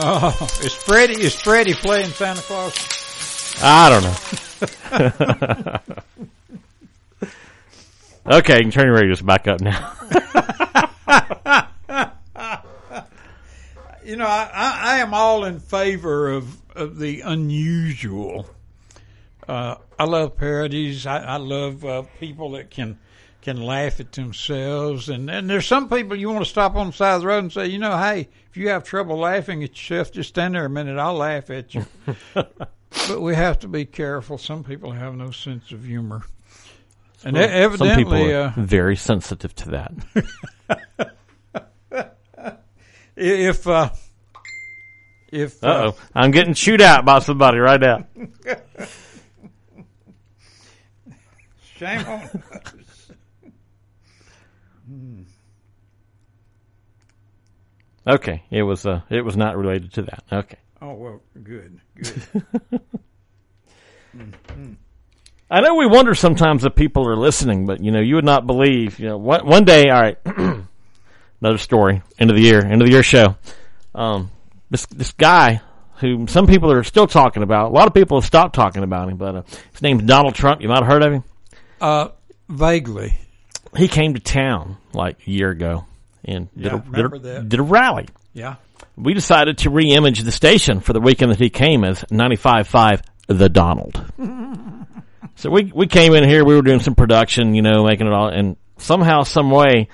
Oh, 0.03 0.47
is 0.63 0.73
Freddie 0.73 1.21
is 1.21 1.33
Freddie 1.33 1.73
playing 1.73 2.09
Santa 2.09 2.41
Claus? 2.41 3.55
I 3.63 3.89
don't 3.89 4.03
know. 4.03 4.19
okay, 8.37 8.57
you 8.57 8.61
can 8.61 8.71
turn 8.71 8.85
your 8.85 8.95
radios 8.95 9.21
back 9.21 9.47
up 9.47 9.61
now. 9.61 9.93
You 14.03 14.17
know, 14.17 14.25
I, 14.25 14.49
I, 14.53 14.95
I 14.95 14.97
am 14.97 15.13
all 15.13 15.45
in 15.45 15.59
favor 15.59 16.31
of, 16.31 16.57
of 16.75 16.97
the 16.97 17.21
unusual. 17.21 18.49
Uh, 19.51 19.75
I 19.99 20.05
love 20.05 20.37
parodies. 20.37 21.05
I, 21.05 21.17
I 21.17 21.35
love 21.35 21.83
uh, 21.83 22.03
people 22.21 22.51
that 22.51 22.69
can 22.69 22.97
can 23.41 23.61
laugh 23.61 23.99
at 23.99 24.13
themselves. 24.13 25.09
And, 25.09 25.29
and 25.29 25.49
there's 25.49 25.67
some 25.67 25.89
people 25.89 26.15
you 26.15 26.29
want 26.29 26.45
to 26.45 26.49
stop 26.49 26.75
on 26.75 26.87
the 26.87 26.93
side 26.93 27.15
of 27.15 27.21
the 27.21 27.27
road 27.27 27.39
and 27.39 27.51
say, 27.51 27.67
you 27.67 27.77
know, 27.77 27.97
hey, 27.97 28.29
if 28.49 28.55
you 28.55 28.69
have 28.69 28.85
trouble 28.85 29.17
laughing 29.17 29.61
at 29.61 29.71
yourself, 29.71 30.13
just 30.13 30.29
stand 30.29 30.55
there 30.55 30.63
a 30.63 30.69
minute. 30.69 30.97
I'll 30.97 31.15
laugh 31.15 31.49
at 31.49 31.75
you. 31.75 31.85
but 32.33 33.19
we 33.19 33.35
have 33.35 33.59
to 33.59 33.67
be 33.67 33.83
careful. 33.83 34.37
Some 34.37 34.63
people 34.63 34.91
have 34.91 35.15
no 35.15 35.31
sense 35.31 35.73
of 35.73 35.83
humor. 35.83 36.21
And 37.25 37.35
e- 37.35 37.41
Some 37.41 37.49
people 37.49 38.13
evidently, 38.13 38.33
are 38.33 38.45
uh, 38.45 38.53
very 38.55 38.95
sensitive 38.95 39.53
to 39.55 39.69
that. 39.71 41.15
if 43.17 43.67
uh, 43.67 43.89
if 45.29 45.61
Uh 45.61 45.91
oh, 45.91 45.97
I'm 46.15 46.31
getting 46.31 46.53
chewed 46.53 46.81
out 46.81 47.03
by 47.03 47.19
somebody 47.19 47.57
right 47.57 47.81
now. 47.81 48.07
shame 51.81 52.05
on 52.07 52.21
us. 52.21 53.11
Okay, 58.07 58.43
it 58.49 58.63
was 58.63 58.87
uh, 58.87 59.01
it 59.11 59.23
was 59.23 59.37
not 59.37 59.55
related 59.55 59.93
to 59.93 60.01
that. 60.01 60.23
Okay, 60.31 60.57
Oh 60.81 60.93
well, 60.93 61.21
good, 61.43 61.79
good. 61.95 62.23
I 65.51 65.61
know 65.61 65.75
we 65.75 65.85
wonder 65.85 66.15
sometimes 66.15 66.65
if 66.65 66.73
people 66.73 67.07
are 67.07 67.15
listening, 67.15 67.67
but 67.67 67.83
you 67.83 67.91
know, 67.91 67.99
you 67.99 68.15
would 68.15 68.25
not 68.25 68.47
believe. 68.47 68.97
You 68.99 69.09
know, 69.09 69.17
one, 69.19 69.45
one 69.45 69.65
day, 69.65 69.89
all 69.89 70.01
right, 70.01 70.17
another 71.41 71.59
story. 71.59 72.01
End 72.17 72.31
of 72.31 72.35
the 72.35 72.41
year, 72.41 72.65
end 72.65 72.81
of 72.81 72.87
the 72.87 72.91
year 72.91 73.03
show. 73.03 73.35
Um, 73.93 74.31
this 74.71 74.87
this 74.87 75.11
guy 75.11 75.61
who 75.97 76.25
some 76.25 76.47
people 76.47 76.71
are 76.71 76.83
still 76.83 77.05
talking 77.05 77.43
about. 77.43 77.69
A 77.69 77.73
lot 77.73 77.87
of 77.87 77.93
people 77.93 78.19
have 78.19 78.25
stopped 78.25 78.55
talking 78.55 78.81
about 78.81 79.09
him, 79.09 79.17
but 79.17 79.35
uh, 79.35 79.43
his 79.73 79.83
name's 79.83 80.01
Donald 80.03 80.33
Trump. 80.33 80.61
You 80.61 80.69
might 80.69 80.79
have 80.79 80.87
heard 80.87 81.03
of 81.03 81.13
him. 81.13 81.23
Uh, 81.81 82.09
vaguely. 82.47 83.17
He 83.75 83.87
came 83.87 84.13
to 84.13 84.19
town 84.19 84.77
like 84.93 85.17
a 85.25 85.31
year 85.31 85.49
ago 85.49 85.85
and 86.23 86.49
did, 86.55 86.73
a, 86.73 86.79
did, 86.79 87.25
a, 87.25 87.43
did 87.43 87.59
a 87.59 87.63
rally. 87.63 88.07
Yeah. 88.33 88.55
We 88.95 89.13
decided 89.13 89.59
to 89.59 89.69
re-image 89.69 90.21
the 90.21 90.31
station 90.31 90.79
for 90.79 90.93
the 90.93 90.99
weekend 90.99 91.31
that 91.31 91.39
he 91.39 91.49
came 91.49 91.83
as 91.83 92.03
95.5 92.03 93.01
The 93.27 93.49
Donald. 93.49 94.05
so 95.35 95.49
we 95.49 95.71
we 95.73 95.87
came 95.87 96.13
in 96.13 96.27
here, 96.27 96.43
we 96.45 96.55
were 96.55 96.61
doing 96.61 96.81
some 96.81 96.95
production, 96.95 97.55
you 97.55 97.61
know, 97.61 97.85
making 97.85 98.07
it 98.07 98.13
all, 98.13 98.27
and 98.27 98.57
somehow, 98.77 99.23
some 99.23 99.49
way, 99.49 99.87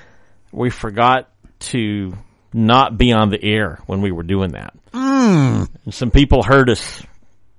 we 0.52 0.69
forgot 0.69 1.30
to 1.60 2.13
not 2.54 2.97
be 2.97 3.13
on 3.13 3.30
the 3.30 3.41
air 3.43 3.80
when 3.86 4.02
we 4.02 4.12
were 4.12 4.23
doing 4.23 4.52
that. 4.52 4.73
And 4.93 5.93
some 5.93 6.12
people 6.12 6.43
heard 6.43 6.69
us 6.69 7.04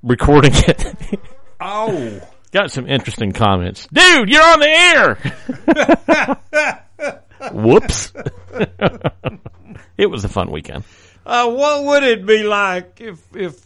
recording 0.02 0.52
it. 0.54 1.20
Oh. 1.60 2.20
Got 2.50 2.70
some 2.70 2.86
interesting 2.86 3.32
comments. 3.32 3.86
Dude, 3.92 4.30
you're 4.30 4.42
on 4.42 4.60
the 4.60 4.68
air! 4.68 5.18
Whoops. 7.52 8.12
it 9.98 10.06
was 10.06 10.24
a 10.24 10.28
fun 10.28 10.50
weekend. 10.50 10.84
Uh, 11.26 11.50
what 11.50 11.84
would 11.84 12.02
it 12.04 12.24
be 12.24 12.42
like 12.42 13.00
if 13.00 13.20
if 13.36 13.62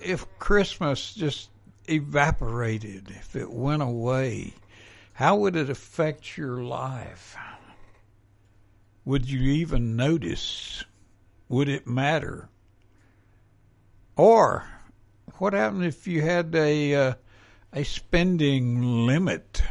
if 0.00 0.26
Christmas 0.38 1.12
just 1.12 1.50
evaporated? 1.88 3.08
If 3.10 3.34
it 3.34 3.50
went 3.50 3.82
away, 3.82 4.54
how 5.12 5.36
would 5.36 5.56
it 5.56 5.68
affect 5.68 6.36
your 6.36 6.62
life? 6.62 7.36
Would 9.04 9.28
you 9.28 9.40
even 9.40 9.96
notice? 9.96 10.84
Would 11.48 11.68
it 11.68 11.88
matter? 11.88 12.48
Or 14.16 14.64
what 15.38 15.54
happened 15.54 15.84
if 15.84 16.06
you 16.06 16.22
had 16.22 16.54
a 16.54 16.94
uh, 16.94 17.14
a 17.72 17.84
spending 17.84 19.06
limit? 19.06 19.62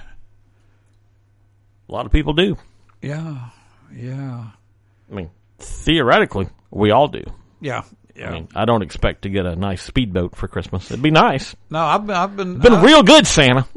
A 1.89 1.91
lot 1.91 2.05
of 2.05 2.11
people 2.11 2.33
do. 2.33 2.57
Yeah, 3.01 3.49
yeah, 3.95 4.47
I 5.11 5.13
mean, 5.13 5.29
theoretically, 5.59 6.47
we 6.69 6.91
all 6.91 7.07
do. 7.07 7.23
yeah, 7.59 7.83
yeah. 8.15 8.29
I 8.29 8.33
mean, 8.33 8.47
I 8.55 8.65
don't 8.65 8.81
expect 8.83 9.23
to 9.23 9.29
get 9.29 9.45
a 9.45 9.55
nice 9.55 9.81
speedboat 9.81 10.35
for 10.35 10.47
Christmas. 10.47 10.89
It'd 10.91 11.01
be 11.01 11.11
nice. 11.11 11.55
no, 11.69 11.79
I've 11.79 12.05
been, 12.05 12.15
I've 12.15 12.35
been, 12.37 12.59
Been 12.59 12.73
I- 12.73 12.83
real 12.83 13.03
good, 13.03 13.25
Santa. 13.27 13.67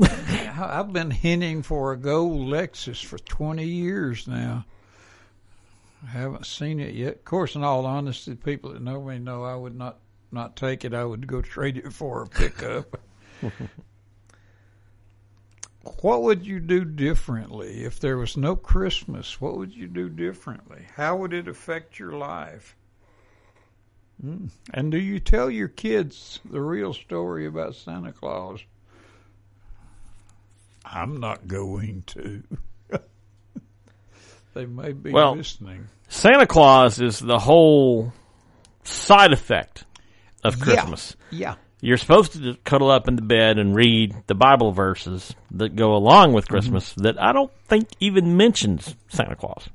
I've 0.57 0.93
been 0.93 1.11
hinting 1.11 1.63
for 1.63 1.93
a 1.93 1.97
gold 1.97 2.49
Lexus 2.49 3.03
for 3.05 3.19
20 3.19 3.65
years 3.65 4.29
now. 4.29 4.65
I 6.05 6.11
haven't 6.11 6.47
seen 6.47 6.79
it 6.81 6.95
yet. 6.95 7.15
Of 7.15 7.25
course, 7.25 7.55
in 7.57 7.65
all 7.65 7.87
honesty, 7.87 8.35
people 8.35 8.73
that 8.75 8.83
know 8.83 9.03
me 9.03 9.19
know 9.19 9.43
I 9.43 9.55
would 9.57 9.75
not 9.75 9.99
not 10.31 10.55
take 10.55 10.85
it. 10.85 10.93
I 10.95 11.03
would 11.05 11.27
go 11.27 11.41
trade 11.43 11.79
it 11.79 11.93
for 11.93 12.23
a 12.23 12.27
pickup. 12.29 13.01
what 16.03 16.23
would 16.23 16.47
you 16.47 16.61
do 16.61 16.85
differently 16.85 17.85
if 17.85 18.01
there 18.01 18.17
was 18.17 18.37
no 18.37 18.57
Christmas? 18.57 19.41
What 19.41 19.57
would 19.57 19.75
you 19.75 19.87
do 19.87 20.09
differently? 20.09 20.87
How 20.97 21.17
would 21.17 21.33
it 21.33 21.49
affect 21.49 21.99
your 21.99 22.13
life? 22.13 22.77
Mm. 24.25 24.51
And 24.73 24.91
do 24.93 24.99
you 24.99 25.21
tell 25.21 25.51
your 25.51 25.69
kids 25.69 26.41
the 26.45 26.61
real 26.61 26.95
story 26.95 27.47
about 27.47 27.75
Santa 27.75 28.13
Claus? 28.13 28.61
I'm 30.85 31.19
not 31.19 31.49
going 31.49 32.03
to. 32.09 32.43
they 34.55 34.67
may 34.67 34.93
be 34.93 35.11
Well- 35.11 35.37
listening. 35.37 35.89
Santa 36.09 36.47
Claus 36.47 37.01
is 37.01 37.19
the 37.19 37.39
whole 37.39 38.13
side 38.85 39.33
effect 39.33 39.85
of 40.45 40.61
Christmas. 40.61 41.17
Yeah. 41.31 41.57
You're 41.85 41.99
supposed 41.99 42.33
to 42.33 42.39
just 42.39 42.65
cuddle 42.65 42.91
up 42.91 43.09
in 43.09 43.17
the 43.17 43.21
bed 43.21 43.59
and 43.59 43.77
read 43.77 44.15
the 44.27 44.35
Bible 44.35 44.73
verses 44.73 45.35
that 45.51 45.77
go 45.77 45.95
along 45.95 46.33
with 46.33 46.49
Christmas 46.49 46.95
that 46.95 47.21
I 47.23 47.33
don't 47.33 47.53
think 47.69 47.89
even 48.01 48.39
mentions 48.39 48.97
Santa 49.09 49.37
Claus. 49.37 49.69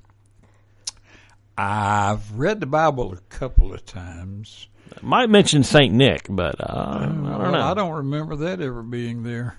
I've 1.55 2.31
read 2.31 2.61
the 2.61 2.65
Bible 2.65 3.13
a 3.13 3.17
couple 3.29 3.75
of 3.75 3.85
times. 3.85 4.67
It 4.91 5.03
might 5.03 5.29
mention 5.29 5.63
Saint 5.63 5.93
Nick, 5.93 6.25
but 6.27 6.59
uh, 6.59 6.97
I 6.99 7.05
don't 7.05 7.23
Well, 7.23 7.51
know. 7.51 7.61
I 7.61 7.75
don't 7.75 7.93
remember 7.93 8.37
that 8.37 8.59
ever 8.59 8.81
being 8.81 9.21
there. 9.21 9.55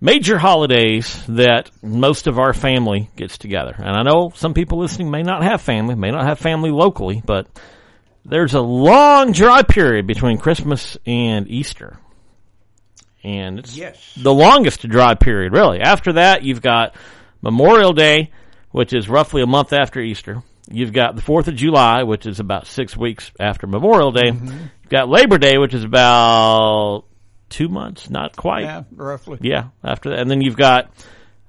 major 0.00 0.38
holidays 0.38 1.22
that 1.28 1.70
most 1.82 2.26
of 2.26 2.38
our 2.38 2.54
family 2.54 3.10
gets 3.16 3.36
together. 3.36 3.74
And 3.76 3.94
I 3.96 4.02
know 4.02 4.30
some 4.34 4.54
people 4.54 4.78
listening 4.78 5.10
may 5.10 5.22
not 5.22 5.42
have 5.42 5.60
family, 5.60 5.96
may 5.96 6.10
not 6.10 6.26
have 6.26 6.38
family 6.38 6.70
locally, 6.70 7.22
but 7.26 7.46
there's 8.24 8.54
a 8.54 8.60
long 8.60 9.32
dry 9.32 9.62
period 9.62 10.06
between 10.06 10.38
Christmas 10.38 10.96
and 11.06 11.48
Easter. 11.48 11.98
And 13.22 13.58
it's 13.58 13.76
Yes. 13.76 14.14
the 14.16 14.32
longest 14.34 14.86
dry 14.88 15.14
period, 15.14 15.52
really. 15.52 15.80
After 15.80 16.14
that, 16.14 16.42
you've 16.42 16.60
got 16.62 16.94
Memorial 17.42 17.92
Day, 17.92 18.30
which 18.70 18.92
is 18.92 19.08
roughly 19.08 19.42
a 19.42 19.46
month 19.46 19.72
after 19.72 20.00
Easter. 20.00 20.42
You've 20.70 20.92
got 20.92 21.14
the 21.16 21.22
4th 21.22 21.48
of 21.48 21.56
July, 21.56 22.02
which 22.02 22.26
is 22.26 22.40
about 22.40 22.66
six 22.66 22.96
weeks 22.96 23.30
after 23.38 23.66
Memorial 23.66 24.12
Day. 24.12 24.28
You've 24.28 24.88
got 24.90 25.08
Labor 25.08 25.38
Day, 25.38 25.58
which 25.58 25.74
is 25.74 25.84
about 25.84 27.04
two 27.50 27.68
months, 27.68 28.08
not 28.10 28.34
quite. 28.36 28.64
Yeah, 28.64 28.82
roughly. 28.94 29.38
Yeah, 29.42 29.68
after 29.82 30.10
that. 30.10 30.18
And 30.18 30.30
then 30.30 30.40
you've 30.40 30.56
got 30.56 30.90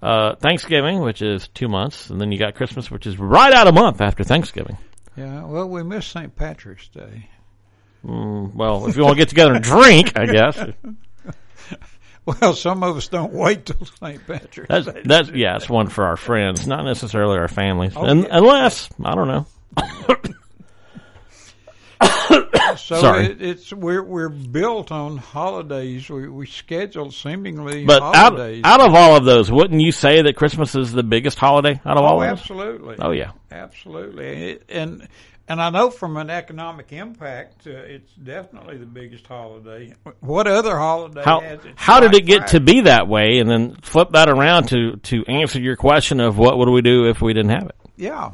uh, 0.01 0.35
Thanksgiving, 0.35 0.99
which 1.01 1.21
is 1.21 1.47
two 1.49 1.67
months. 1.69 2.09
And 2.09 2.19
then 2.21 2.31
you 2.31 2.37
got 2.39 2.55
Christmas, 2.55 2.91
which 2.91 3.07
is 3.07 3.17
right 3.17 3.53
out 3.53 3.67
a 3.67 3.71
month 3.71 4.01
after 4.01 4.23
Thanksgiving. 4.23 4.77
Yeah. 5.15 5.45
Well, 5.45 5.67
we 5.69 5.83
missed 5.83 6.11
St. 6.11 6.35
Patrick's 6.35 6.87
Day. 6.89 7.29
Mm, 8.05 8.53
well, 8.53 8.87
if 8.87 8.95
you 8.97 9.03
want 9.03 9.15
to 9.15 9.19
get 9.21 9.29
together 9.29 9.53
and 9.53 9.63
drink, 9.63 10.17
I 10.17 10.25
guess. 10.25 10.57
Well, 12.25 12.55
some 12.55 12.81
of 12.81 12.97
us 12.97 13.07
don't 13.07 13.33
wait 13.33 13.67
till 13.67 13.85
St. 13.85 14.25
Patrick's 14.25 14.67
That's, 14.67 14.87
Day. 14.87 15.01
that's, 15.05 15.29
yeah, 15.29 15.57
it's 15.57 15.69
one 15.69 15.89
for 15.89 16.05
our 16.05 16.17
friends, 16.17 16.65
not 16.65 16.83
necessarily 16.83 17.37
our 17.37 17.47
families. 17.47 17.93
Oh, 17.95 18.03
Un- 18.03 18.23
yeah. 18.23 18.29
Unless, 18.31 18.89
I 19.03 19.13
don't 19.13 19.27
know. 19.27 19.45
So 22.77 22.99
Sorry. 22.99 23.27
It, 23.27 23.41
it's 23.41 23.71
we're 23.73 24.03
we're 24.03 24.29
built 24.29 24.91
on 24.91 25.17
holidays. 25.17 26.09
We 26.09 26.27
we 26.27 26.45
schedule 26.45 27.11
seemingly 27.11 27.85
But 27.85 28.01
out, 28.01 28.15
holidays. 28.15 28.61
out 28.65 28.81
of 28.81 28.93
all 28.93 29.15
of 29.15 29.23
those, 29.23 29.51
wouldn't 29.51 29.81
you 29.81 29.91
say 29.91 30.21
that 30.23 30.35
Christmas 30.35 30.75
is 30.75 30.91
the 30.91 31.03
biggest 31.03 31.37
holiday 31.37 31.79
out 31.85 31.97
of 31.97 32.03
all 32.03 32.19
oh, 32.19 32.21
of 32.21 32.29
those? 32.29 32.39
absolutely. 32.39 32.95
Oh, 32.99 33.11
yeah. 33.11 33.31
absolutely. 33.51 34.51
It- 34.51 34.65
and 34.69 35.07
and 35.47 35.61
I 35.61 35.69
know 35.69 35.91
from 35.91 36.17
an 36.17 36.31
economic 36.31 36.91
impact, 36.91 37.67
uh, 37.67 37.71
it's 37.71 38.11
definitely 38.15 38.77
the 38.77 38.87
biggest 38.87 39.27
holiday. 39.27 39.93
What 40.19 40.47
other 40.47 40.75
holiday 40.75 41.21
How 41.23 41.59
how 41.75 41.99
did 41.99 42.15
it 42.15 42.25
get 42.25 42.47
to 42.47 42.59
be 42.59 42.81
that 42.81 43.07
way? 43.07 43.37
And 43.37 43.49
then 43.49 43.75
flip 43.83 44.09
that 44.11 44.27
around 44.27 44.69
to 44.69 44.97
to 44.97 45.23
answer 45.27 45.59
your 45.59 45.75
question 45.75 46.19
of 46.19 46.37
what 46.37 46.57
would 46.57 46.69
we 46.69 46.81
do 46.81 47.07
if 47.07 47.21
we 47.21 47.33
didn't 47.33 47.51
have 47.51 47.67
it? 47.67 47.75
Yeah. 47.95 48.31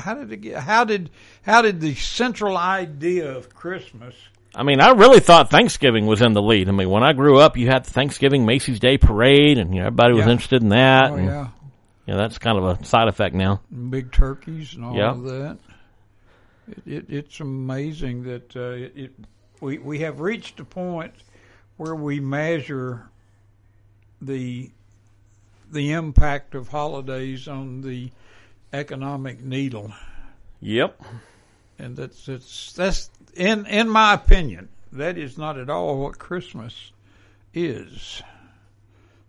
How 0.00 0.14
did 0.14 0.32
it 0.32 0.38
get? 0.38 0.56
How 0.62 0.84
did 0.84 1.10
how 1.42 1.62
did 1.62 1.80
the 1.80 1.94
central 1.94 2.56
idea 2.56 3.30
of 3.36 3.54
Christmas? 3.54 4.14
I 4.54 4.62
mean, 4.62 4.80
I 4.80 4.90
really 4.90 5.20
thought 5.20 5.50
Thanksgiving 5.50 6.06
was 6.06 6.22
in 6.22 6.32
the 6.32 6.42
lead. 6.42 6.68
I 6.68 6.72
mean, 6.72 6.88
when 6.88 7.02
I 7.02 7.12
grew 7.12 7.38
up, 7.38 7.56
you 7.56 7.66
had 7.66 7.84
the 7.84 7.90
Thanksgiving 7.90 8.46
Macy's 8.46 8.78
Day 8.78 8.98
Parade, 8.98 9.58
and 9.58 9.74
you 9.74 9.80
know 9.80 9.86
everybody 9.86 10.14
was 10.14 10.26
Yeah. 10.26 10.32
interested 10.32 10.62
in 10.62 10.68
that. 10.68 11.10
Oh 11.10 11.16
and, 11.16 11.26
yeah, 11.26 11.48
you 12.06 12.14
know, 12.14 12.18
that's 12.18 12.38
kind 12.38 12.58
of 12.58 12.64
a 12.80 12.84
side 12.84 13.08
effect 13.08 13.34
now. 13.34 13.60
big 13.90 14.12
turkeys 14.12 14.74
and 14.74 14.84
all 14.84 14.94
Yeah. 14.96 15.10
of 15.10 15.22
that. 15.24 15.58
It, 16.68 16.82
it, 16.86 17.04
it's 17.10 17.40
amazing 17.40 18.22
that 18.24 18.54
uh, 18.56 18.60
it, 18.70 18.92
it 18.96 19.12
we 19.60 19.78
we 19.78 19.98
have 20.00 20.20
reached 20.20 20.60
a 20.60 20.64
point 20.64 21.12
where 21.76 21.94
we 21.94 22.20
measure 22.20 23.08
the 24.22 24.70
the 25.70 25.92
impact 25.92 26.54
of 26.54 26.68
holidays 26.68 27.48
on 27.48 27.80
the 27.80 28.10
economic 28.74 29.40
needle, 29.40 29.92
Yep. 30.60 31.00
and 31.78 31.96
that's 31.96 32.28
it's 32.28 32.72
that's 32.72 33.10
in 33.34 33.66
in 33.66 33.88
my 33.88 34.14
opinion 34.14 34.68
that 34.92 35.16
is 35.18 35.38
not 35.38 35.58
at 35.58 35.70
all 35.70 35.98
what 36.02 36.18
Christmas 36.18 36.92
is. 37.52 38.22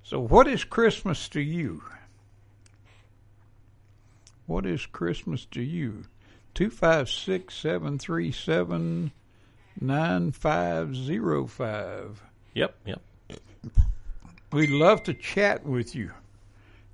So, 0.04 0.20
what 0.20 0.48
is 0.48 0.64
Christmas 0.64 1.28
to 1.30 1.42
you? 1.42 1.84
What 4.46 4.66
is 4.66 4.86
Christmas 4.86 5.46
to 5.46 5.62
you? 5.62 6.06
Two 6.54 6.70
five 6.70 7.10
six 7.10 7.56
seven 7.56 7.98
three 7.98 8.32
seven 8.32 9.12
nine 9.80 10.32
five 10.32 10.96
zero 10.96 11.48
five. 11.48 12.22
Yep. 12.54 12.76
Yep. 12.86 13.02
We'd 14.52 14.70
love 14.70 15.04
to 15.04 15.14
chat 15.14 15.66
with 15.66 15.96
you. 15.96 16.12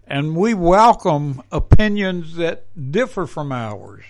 And 0.07 0.35
we 0.35 0.53
welcome 0.53 1.41
opinions 1.51 2.35
that 2.35 2.65
differ 2.91 3.25
from 3.25 3.51
ours. 3.51 4.03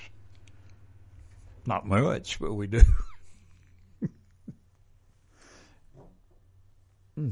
Not 1.66 1.86
much, 1.86 2.40
but 2.40 2.54
we 2.54 2.68
do. 2.68 2.82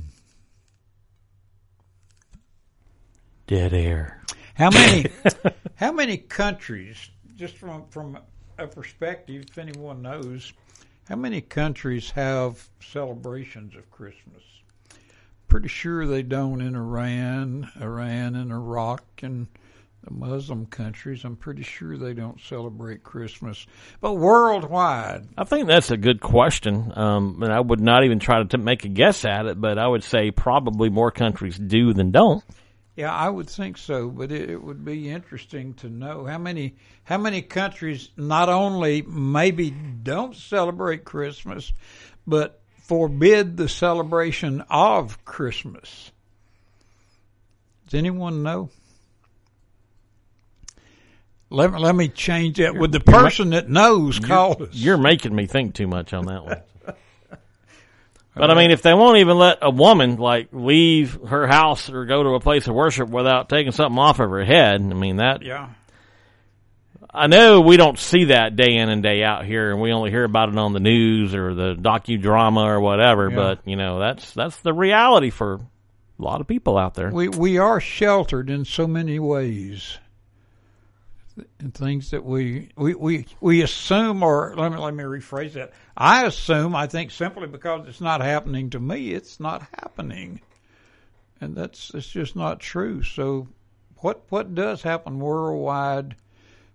Dead 3.48 3.74
air. 3.74 4.22
How 4.54 4.70
many 4.70 5.06
how 5.76 5.92
many 5.92 6.18
countries, 6.18 7.10
just 7.36 7.58
from 7.58 7.88
from 7.90 8.20
a 8.60 8.68
perspective, 8.68 9.46
if 9.50 9.58
anyone 9.58 10.02
knows, 10.04 10.54
how 11.08 11.16
many 11.16 11.42
countries 11.42 12.12
have 12.12 12.70
celebrations 12.80 13.76
of 13.76 13.90
Christmas? 13.90 14.44
Pretty 15.50 15.68
sure 15.68 16.06
they 16.06 16.24
don't 16.24 16.62
in 16.62 16.76
Iran, 16.76 17.70
Iran 17.82 18.36
and 18.36 18.52
Iraq 18.52 19.04
and 19.24 19.48
the 20.04 20.14
Muslim 20.14 20.66
countries. 20.68 21.26
I'm 21.26 21.36
pretty 21.36 21.64
sure 21.64 21.98
they 21.98 22.14
don't 22.14 22.40
celebrate 22.40 23.04
Christmas. 23.04 23.66
But 24.00 24.14
worldwide, 24.14 25.28
I 25.38 25.44
think 25.44 25.68
that's 25.68 25.92
a 25.92 25.98
good 25.98 26.22
question, 26.22 26.94
um, 26.96 27.42
and 27.44 27.52
I 27.52 27.60
would 27.60 27.82
not 27.82 28.04
even 28.06 28.20
try 28.20 28.42
to 28.42 28.46
t- 28.46 28.58
make 28.58 28.86
a 28.86 28.90
guess 28.90 29.26
at 29.26 29.48
it, 29.48 29.60
but 29.60 29.78
I 29.78 29.88
would 29.88 30.04
say 30.04 30.32
probably 30.32 30.90
more 30.90 31.12
countries 31.12 31.58
do 31.58 31.94
than 31.94 32.12
don't. 32.12 32.44
Yeah, 32.96 33.14
I 33.14 33.30
would 33.30 33.50
think 33.50 33.78
so, 33.78 34.10
but 34.10 34.32
it, 34.32 34.50
it 34.50 34.62
would 34.62 34.84
be 34.84 35.10
interesting 35.10 35.74
to 35.76 35.90
know 35.90 36.26
how 36.26 36.38
many 36.38 36.76
how 37.04 37.18
many 37.18 37.42
countries 37.42 38.10
not 38.18 38.50
only 38.50 39.02
maybe 39.02 39.72
don't 39.72 40.36
celebrate 40.36 41.06
Christmas, 41.06 41.72
but 42.28 42.62
forbid 42.90 43.56
the 43.56 43.70
celebration 43.70 44.64
of 44.68 45.24
Christmas. 45.24 46.12
Does 47.86 48.00
anyone 48.00 48.42
know? 48.42 48.72
Let 51.52 51.72
me, 51.72 51.80
let 51.80 51.96
me 51.96 52.08
change 52.08 52.58
that. 52.58 52.76
Would 52.76 52.92
the 52.92 53.00
person 53.00 53.52
that 53.52 53.70
knows 53.70 54.18
call 54.20 54.64
us? 54.64 54.70
You're 54.72 54.98
making 54.98 55.36
me 55.36 55.46
think 55.46 55.76
too 55.76 55.86
much 55.88 56.14
on 56.14 56.26
that 56.26 56.44
one. 56.44 56.62
But 58.36 58.52
I 58.52 58.54
mean, 58.54 58.72
if 58.72 58.82
they 58.84 58.94
won't 58.94 59.18
even 59.18 59.38
let 59.38 59.58
a 59.62 59.70
woman 59.70 60.16
like 60.16 60.48
leave 60.54 61.20
her 61.28 61.46
house 61.46 61.90
or 61.90 62.06
go 62.06 62.24
to 62.24 62.30
a 62.36 62.40
place 62.40 62.68
of 62.68 62.74
worship 62.74 63.10
without 63.10 63.50
taking 63.50 63.74
something 63.74 64.00
off 64.00 64.22
of 64.22 64.30
her 64.30 64.46
head, 64.46 64.80
I 64.80 64.94
mean 64.94 65.18
that. 65.18 65.42
yeah. 65.42 65.72
I 67.12 67.28
know 67.28 67.62
we 67.62 67.78
don't 67.78 67.98
see 67.98 68.26
that 68.26 68.56
day 68.56 68.76
in 68.76 68.90
and 68.90 69.02
day 69.02 69.24
out 69.24 69.46
here, 69.46 69.72
and 69.72 69.82
we 69.82 69.92
only 69.92 70.12
hear 70.12 70.24
about 70.24 70.50
it 70.50 70.58
on 70.58 70.74
the 70.74 70.80
news 70.80 71.34
or 71.34 71.54
the 71.54 71.76
docudrama 71.76 72.66
or 72.66 72.80
whatever. 72.80 73.30
Yeah. 73.30 73.36
But 73.36 73.60
you 73.66 73.76
know, 73.76 74.00
that's 74.00 74.34
that's 74.34 74.60
the 74.62 74.74
reality 74.74 75.30
for 75.30 75.56
a 75.56 76.22
lot 76.22 76.42
of 76.42 76.48
people 76.48 76.78
out 76.78 76.96
there. 76.96 77.10
We 77.10 77.30
we 77.30 77.58
are 77.58 77.80
sheltered 77.80 78.50
in 78.50 78.66
so 78.66 78.88
many 78.88 79.20
ways. 79.20 79.98
And 81.60 81.74
things 81.74 82.12
that 82.12 82.26
we, 82.26 82.68
we, 82.76 82.96
we, 82.96 83.26
we 83.40 83.62
assume, 83.62 84.24
or 84.24 84.54
let 84.58 84.74
me 84.74 84.78
let 84.78 84.94
me 84.94 85.06
rephrase 85.06 85.54
that. 85.54 85.72
I 85.96 86.26
assume, 86.26 86.76
I 86.76 86.88
think 86.88 87.12
simply 87.12 87.48
because 87.48 87.88
it's 87.88 88.02
not 88.02 88.20
happening 88.20 88.72
to 88.72 88.80
me, 88.80 89.14
it's 89.14 89.40
not 89.40 89.62
happening, 89.80 90.42
and 91.40 91.56
that's 91.56 91.94
it's 91.94 92.10
just 92.10 92.36
not 92.36 92.60
true. 92.60 93.04
So, 93.04 93.48
what 94.00 94.24
what 94.28 94.54
does 94.54 94.82
happen 94.82 95.20
worldwide 95.20 96.18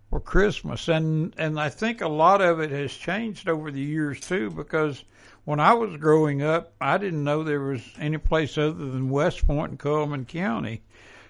for 0.09 0.19
Christmas? 0.19 0.87
And 0.87 1.33
and 1.37 1.59
I 1.59 1.69
think 1.69 2.01
a 2.01 2.07
lot 2.07 2.41
of 2.41 2.59
it 2.59 2.71
has 2.71 2.93
changed 2.93 3.49
over 3.49 3.71
the 3.71 3.81
years 3.81 4.19
too, 4.19 4.49
because 4.51 5.03
when 5.45 5.59
I 5.59 5.73
was 5.73 5.95
growing 5.97 6.41
up, 6.41 6.73
I 6.81 6.97
didn't 6.97 7.23
know 7.23 7.43
there 7.43 7.61
was 7.61 7.81
any 7.99 8.17
place 8.17 8.57
other 8.57 8.73
than 8.73 9.09
West 9.09 9.45
Point 9.45 9.71
and 9.71 9.79
Cullman 9.79 10.25
County. 10.25 10.81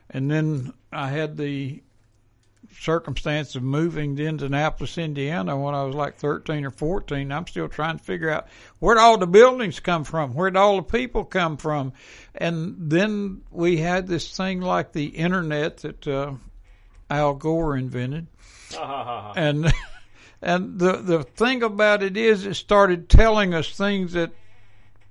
And 0.09 0.31
then 0.31 0.73
I 0.91 1.09
had 1.09 1.35
the 1.35 1.81
circumstance 2.79 3.55
of 3.55 3.63
moving 3.63 4.15
to 4.15 4.25
Indianapolis, 4.25 4.97
Indiana 4.97 5.57
when 5.57 5.73
I 5.73 5.83
was 5.83 5.95
like 5.95 6.17
13 6.17 6.65
or 6.65 6.71
14. 6.71 7.31
I'm 7.31 7.47
still 7.47 7.67
trying 7.67 7.97
to 7.97 8.03
figure 8.03 8.29
out 8.29 8.47
where'd 8.79 8.97
all 8.97 9.17
the 9.17 9.27
buildings 9.27 9.79
come 9.79 10.03
from? 10.03 10.33
Where'd 10.33 10.57
all 10.57 10.77
the 10.77 10.83
people 10.83 11.23
come 11.23 11.57
from? 11.57 11.93
And 12.33 12.75
then 12.77 13.41
we 13.51 13.77
had 13.77 14.07
this 14.07 14.35
thing 14.35 14.61
like 14.61 14.91
the 14.91 15.05
internet 15.05 15.77
that 15.77 16.07
uh, 16.07 16.33
Al 17.09 17.33
Gore 17.35 17.77
invented. 17.77 18.27
and 19.35 19.73
and 20.41 20.79
the 20.79 20.97
the 20.97 21.23
thing 21.23 21.63
about 21.63 22.03
it 22.03 22.17
is 22.17 22.45
it 22.45 22.55
started 22.55 23.09
telling 23.09 23.53
us 23.53 23.69
things 23.69 24.13
that 24.13 24.31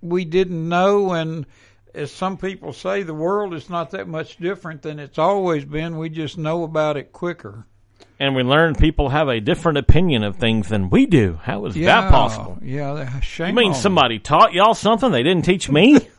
we 0.01 0.25
didn't 0.25 0.69
know 0.69 1.13
and 1.13 1.47
as 1.95 2.11
some 2.11 2.37
people 2.37 2.73
say 2.73 3.03
the 3.03 3.15
world 3.15 3.55
is 3.55 3.71
not 3.71 3.91
that 3.91 4.09
much 4.09 4.37
different 4.37 4.83
than 4.83 4.99
it's 4.99 5.19
always 5.19 5.65
been 5.65 5.97
we 5.97 6.09
just 6.09 6.37
know 6.37 6.63
about 6.65 6.97
it 6.97 7.13
quicker 7.13 7.67
and 8.19 8.37
we 8.37 8.43
learn 8.43 8.75
people 8.75 9.09
have 9.09 9.29
a 9.29 9.41
different 9.41 9.79
opinion 9.79 10.23
of 10.23 10.37
things 10.37 10.69
than 10.69 10.89
we 10.89 11.05
do. 11.07 11.39
How 11.43 11.65
is 11.67 11.75
that 11.75 12.11
possible? 12.11 12.59
yeah 12.63 12.93
that- 12.95 13.25
shame 13.25 13.49
You 13.49 13.55
mean 13.55 13.73
on 13.73 13.75
somebody 13.75 14.19
taught 14.19 14.53
y'all 14.53 14.75
something 14.75 15.11
they 15.11 15.23
didn't 15.23 15.45
teach 15.45 15.69
me? 15.69 15.99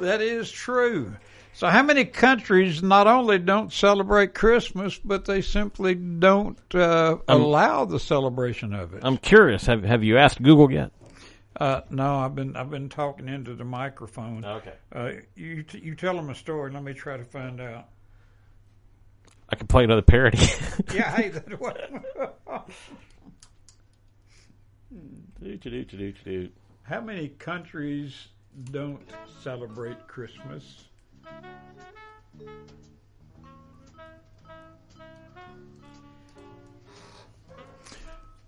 that 0.00 0.20
is 0.20 0.50
true 0.50 1.14
so 1.54 1.68
how 1.68 1.82
many 1.82 2.04
countries 2.04 2.82
not 2.82 3.06
only 3.06 3.38
don't 3.38 3.72
celebrate 3.72 4.34
christmas 4.34 4.98
but 4.98 5.24
they 5.24 5.40
simply 5.40 5.94
don't 5.94 6.58
uh, 6.74 7.16
allow 7.28 7.84
the 7.84 7.98
celebration 8.00 8.74
of 8.74 8.92
it 8.94 9.00
I'm 9.04 9.16
curious. 9.16 9.66
Have 9.66 9.84
Have 9.84 10.02
you 10.04 10.18
asked 10.18 10.42
Google 10.42 10.70
yet? 10.70 10.90
uh, 11.56 11.82
no 11.90 12.16
i've 12.16 12.34
been 12.34 12.56
i've 12.56 12.70
been 12.70 12.88
talking 12.88 13.28
into 13.28 13.54
the 13.54 13.64
microphone 13.64 14.44
Okay. 14.44 14.72
Uh, 14.92 15.12
you 15.36 15.62
t- 15.62 15.78
you 15.78 15.94
tell 15.94 16.14
them 16.16 16.28
a 16.30 16.34
story. 16.34 16.70
Let 16.72 16.82
me 16.82 16.92
try 16.94 17.16
to 17.16 17.24
find 17.24 17.60
out. 17.60 17.88
I 19.48 19.56
can 19.56 19.66
play 19.68 19.84
another 19.84 20.02
parody. 20.02 20.38
Yeah, 20.94 21.14
hey, 21.14 21.28
that 21.28 21.48
Doo-doo-doo-doo-doo. 25.40 26.50
how 26.82 27.00
many 27.00 27.28
countries 27.28 28.28
don't 28.70 29.02
celebrate 29.42 30.06
Christmas? 30.08 30.84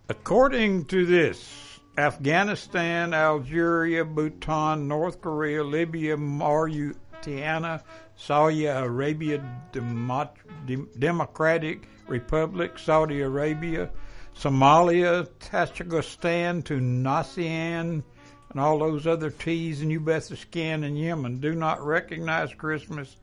According 0.09 0.85
to 0.87 1.05
this, 1.05 1.81
Afghanistan, 1.99 3.13
Algeria, 3.13 4.05
Bhutan, 4.05 4.87
North 4.87 5.21
Korea, 5.21 5.65
Libya, 5.65 6.17
Mauritania, 6.17 7.83
Saudi 8.17 8.67
Arabia, 8.67 9.43
Demo- 9.73 10.31
Dem- 10.67 10.89
Democratic 10.99 11.89
Republic, 12.07 12.79
Saudi 12.79 13.21
Arabia, 13.21 13.91
Somalia, 14.39 15.27
Tajikistan, 15.41 16.63
Tunisian, 16.63 18.05
and 18.51 18.61
all 18.61 18.79
those 18.79 19.07
other 19.07 19.31
T's 19.31 19.81
and 19.81 19.91
you 19.91 19.99
bet 19.99 20.31
in 20.31 20.37
Uzbekistan 20.37 20.85
in 20.85 20.97
Yemen. 20.97 21.41
Do 21.41 21.55
not 21.55 21.85
recognize 21.85 22.55
Christmas 22.55 23.17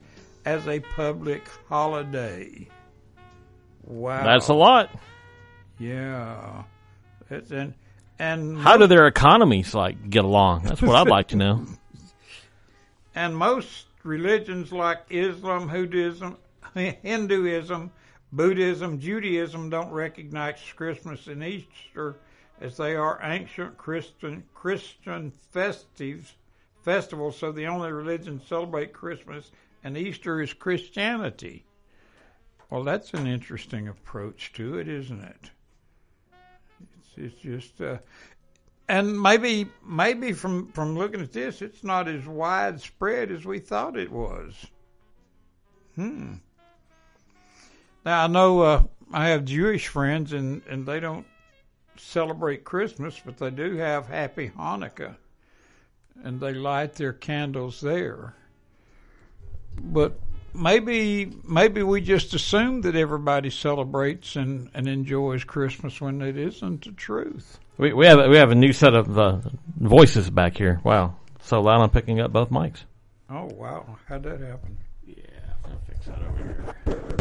as 0.45 0.67
a 0.67 0.79
public 0.79 1.47
holiday. 1.69 2.67
Wow. 3.83 4.23
That's 4.23 4.47
a 4.47 4.53
lot. 4.53 4.89
Yeah. 5.79 6.63
It's, 7.29 7.51
and 7.51 7.73
and 8.19 8.57
How 8.57 8.77
do 8.77 8.87
their 8.87 9.07
economies 9.07 9.73
like 9.73 10.09
get 10.09 10.23
along? 10.23 10.63
That's 10.63 10.81
what 10.81 10.95
I'd 10.95 11.09
like 11.09 11.29
to 11.29 11.35
know. 11.35 11.65
and 13.15 13.35
most 13.35 13.87
religions 14.03 14.71
like 14.71 14.99
Islam, 15.09 15.67
Hinduism, 15.67 16.37
Hinduism, 16.75 17.91
Buddhism, 18.31 18.99
Judaism 18.99 19.69
don't 19.69 19.91
recognize 19.91 20.59
Christmas 20.75 21.27
and 21.27 21.43
Easter 21.43 22.17
as 22.61 22.77
they 22.77 22.95
are 22.95 23.19
ancient 23.23 23.77
Christian 23.77 24.43
Christian 24.53 25.33
festives 25.53 26.33
festivals. 26.83 27.37
So 27.37 27.51
the 27.51 27.67
only 27.67 27.91
religions 27.91 28.43
celebrate 28.47 28.93
Christmas 28.93 29.51
and 29.83 29.97
Easter 29.97 30.41
is 30.41 30.53
Christianity. 30.53 31.65
Well, 32.69 32.83
that's 32.83 33.13
an 33.13 33.27
interesting 33.27 33.87
approach 33.87 34.53
to 34.53 34.77
it, 34.77 34.87
isn't 34.87 35.21
it? 35.21 35.51
It's, 36.81 37.17
it's 37.17 37.41
just, 37.41 37.81
uh, 37.81 37.97
and 38.89 39.19
maybe 39.21 39.67
maybe 39.85 40.33
from 40.33 40.71
from 40.71 40.97
looking 40.97 41.21
at 41.21 41.31
this, 41.31 41.61
it's 41.61 41.83
not 41.83 42.07
as 42.07 42.25
widespread 42.25 43.31
as 43.31 43.45
we 43.45 43.59
thought 43.59 43.97
it 43.97 44.11
was. 44.11 44.65
Hmm. 45.95 46.35
Now 48.05 48.23
I 48.23 48.27
know 48.27 48.61
uh, 48.61 48.83
I 49.11 49.27
have 49.29 49.45
Jewish 49.45 49.87
friends, 49.87 50.33
and 50.33 50.61
and 50.67 50.85
they 50.85 50.99
don't 50.99 51.27
celebrate 51.95 52.63
Christmas, 52.63 53.21
but 53.23 53.37
they 53.37 53.51
do 53.51 53.75
have 53.77 54.07
Happy 54.07 54.49
Hanukkah, 54.49 55.15
and 56.23 56.39
they 56.39 56.53
light 56.53 56.95
their 56.95 57.13
candles 57.13 57.79
there. 57.79 58.35
But 59.81 60.19
maybe 60.53 61.31
maybe 61.43 61.83
we 61.83 62.01
just 62.01 62.33
assume 62.33 62.81
that 62.81 62.95
everybody 62.95 63.49
celebrates 63.49 64.35
and, 64.35 64.69
and 64.73 64.87
enjoys 64.87 65.43
Christmas 65.43 65.99
when 65.99 66.21
it 66.21 66.37
isn't 66.37 66.85
the 66.85 66.91
truth. 66.91 67.59
We 67.77 67.93
we 67.93 68.05
have 68.05 68.29
we 68.29 68.37
have 68.37 68.51
a 68.51 68.55
new 68.55 68.73
set 68.73 68.93
of 68.93 69.17
uh, 69.17 69.39
voices 69.79 70.29
back 70.29 70.57
here. 70.57 70.79
Wow, 70.83 71.15
so 71.41 71.61
loud 71.61 71.81
I'm 71.81 71.89
picking 71.89 72.19
up 72.19 72.31
both 72.31 72.49
mics. 72.49 72.83
Oh 73.29 73.45
wow, 73.45 73.97
how'd 74.07 74.23
that 74.23 74.39
happen? 74.41 74.77
Yeah, 75.05 75.15
I'll 75.65 75.79
fix 75.87 76.05
that 76.05 76.19
over 76.19 76.75
here. 76.85 77.17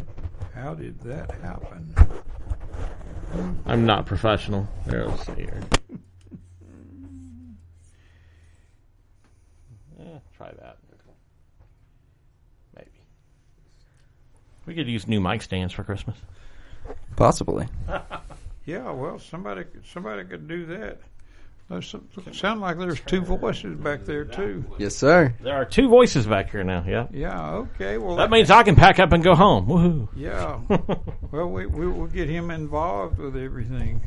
How 0.54 0.74
did 0.74 1.00
that 1.00 1.30
happen? 1.40 1.94
I'm 3.64 3.86
not 3.86 4.04
professional. 4.06 4.68
There, 4.86 5.06
let's 5.06 5.26
see 5.26 5.32
here. 5.32 5.60
Yeah, 9.98 10.18
try 10.36 10.50
that. 10.60 10.76
Maybe. 12.76 12.90
We 14.72 14.76
could 14.84 14.90
use 14.90 15.06
new 15.06 15.20
mic 15.20 15.42
stands 15.42 15.74
for 15.74 15.84
Christmas. 15.84 16.16
Possibly. 17.16 17.66
Yeah, 18.64 18.92
well, 18.92 19.18
somebody 19.18 19.64
could- 19.64 19.84
somebody 19.92 20.22
could 20.22 20.46
do 20.46 20.66
that. 20.66 21.00
There's 21.68 21.88
some, 21.88 22.06
sound 22.32 22.60
like 22.60 22.78
there's 22.78 23.00
two 23.00 23.20
voices 23.20 23.76
back 23.76 24.04
there 24.04 24.24
too. 24.24 24.64
Yes, 24.78 24.94
sir. 24.94 25.34
There 25.40 25.52
are 25.56 25.64
two 25.64 25.88
voices 25.88 26.28
back 26.28 26.52
here 26.52 26.62
now. 26.62 26.84
Yeah, 26.86 27.08
Yeah, 27.10 27.50
okay. 27.54 27.98
Well, 27.98 28.14
that 28.16 28.30
means 28.30 28.52
I 28.52 28.62
can 28.62 28.76
pack 28.76 29.00
up 29.00 29.10
and 29.10 29.24
go 29.24 29.34
home. 29.34 29.66
Woohoo! 29.66 30.08
yeah. 30.14 30.60
well, 31.32 31.48
we, 31.48 31.66
we 31.66 31.88
will 31.88 32.06
get 32.06 32.28
him 32.28 32.52
involved 32.52 33.18
with 33.18 33.36
everything. 33.36 34.00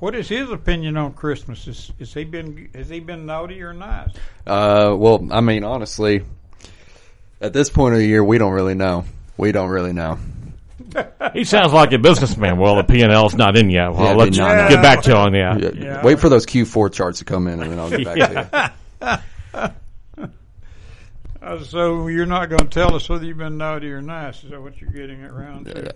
What 0.00 0.16
is 0.16 0.28
his 0.28 0.50
opinion 0.50 0.96
on 0.96 1.12
Christmas? 1.12 1.68
Is, 1.68 1.92
is 2.00 2.12
he 2.12 2.24
been 2.24 2.68
has 2.74 2.88
he 2.88 2.98
been 2.98 3.26
naughty 3.26 3.62
or 3.62 3.72
nice? 3.72 4.10
Uh, 4.44 4.96
well, 4.98 5.24
I 5.30 5.40
mean, 5.40 5.62
honestly, 5.62 6.24
at 7.42 7.52
this 7.52 7.68
point 7.70 7.94
of 7.94 8.00
the 8.00 8.06
year, 8.06 8.22
we 8.24 8.38
don't 8.38 8.52
really 8.52 8.74
know. 8.74 9.04
We 9.36 9.52
don't 9.52 9.68
really 9.70 9.92
know. 9.92 10.18
He 11.32 11.44
sounds 11.44 11.72
like 11.72 11.92
a 11.92 11.98
businessman. 11.98 12.58
Well, 12.58 12.76
the 12.76 12.84
P 12.84 13.00
and 13.00 13.10
L's 13.10 13.34
not 13.34 13.56
in 13.56 13.70
yet. 13.70 13.92
Well, 13.94 14.08
Yeah, 14.08 14.12
let's 14.12 14.36
no, 14.36 14.46
no. 14.48 14.68
get 14.68 14.82
back 14.82 15.00
to 15.02 15.16
on 15.16 15.32
yeah. 15.32 15.56
Yeah, 15.56 15.70
Yeah. 15.74 16.02
Wait 16.04 16.20
for 16.20 16.28
those 16.28 16.44
Q4 16.44 16.92
charts 16.92 17.20
to 17.20 17.24
come 17.24 17.46
in, 17.46 17.62
and 17.62 17.70
then 17.72 17.78
I'll 17.78 17.88
get 17.88 18.04
back 18.04 18.50
to 18.52 19.22
you. 19.52 19.68
Uh, 21.42 21.58
so 21.64 22.06
you're 22.06 22.24
not 22.24 22.48
going 22.48 22.60
to 22.60 22.68
tell 22.68 22.94
us 22.94 23.08
whether 23.08 23.24
you've 23.26 23.36
been 23.36 23.58
naughty 23.58 23.90
or 23.90 24.00
nice? 24.00 24.44
Is 24.44 24.50
that 24.50 24.62
what 24.62 24.80
you're 24.80 24.90
getting 24.92 25.24
around 25.24 25.66
to? 25.66 25.88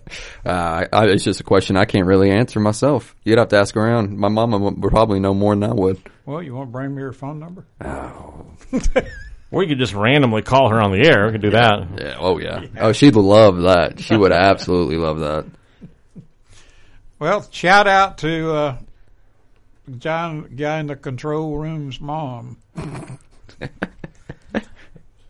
Uh, 0.45 0.49
I, 0.49 0.87
I, 0.91 1.05
it's 1.05 1.23
just 1.23 1.39
a 1.39 1.43
question 1.45 1.77
I 1.77 1.85
can't 1.85 2.05
really 2.05 2.29
answer 2.31 2.59
myself. 2.59 3.15
You'd 3.23 3.37
have 3.37 3.47
to 3.49 3.57
ask 3.57 3.77
around. 3.77 4.17
My 4.17 4.27
mama 4.27 4.57
would 4.57 4.83
would 4.83 4.91
probably 4.91 5.21
know 5.21 5.33
more 5.33 5.55
than 5.55 5.63
I 5.69 5.73
would. 5.73 6.01
Well, 6.25 6.43
you 6.43 6.53
want 6.53 6.67
to 6.67 6.71
bring 6.73 6.93
me 6.93 7.01
your 7.01 7.13
phone 7.13 7.39
number? 7.39 7.65
We 9.49 9.67
could 9.67 9.79
just 9.79 9.93
randomly 9.93 10.41
call 10.41 10.69
her 10.69 10.81
on 10.81 10.91
the 10.91 11.07
air. 11.07 11.25
We 11.27 11.31
could 11.33 11.41
do 11.41 11.51
that. 11.51 11.87
Yeah. 11.97 12.17
Oh 12.19 12.37
yeah. 12.37 12.65
Oh, 12.79 12.91
she'd 12.91 13.15
love 13.15 13.61
that. 13.61 13.99
She 13.99 14.15
would 14.15 14.31
absolutely 14.33 14.97
love 14.97 15.19
that. 15.19 15.45
Well, 17.19 17.47
shout 17.51 17.87
out 17.87 18.17
to 18.19 18.53
uh, 18.53 18.77
John, 19.97 20.55
guy 20.55 20.79
in 20.79 20.87
the 20.87 20.95
control 20.95 21.57
room's 21.57 21.99
mom. 22.01 22.57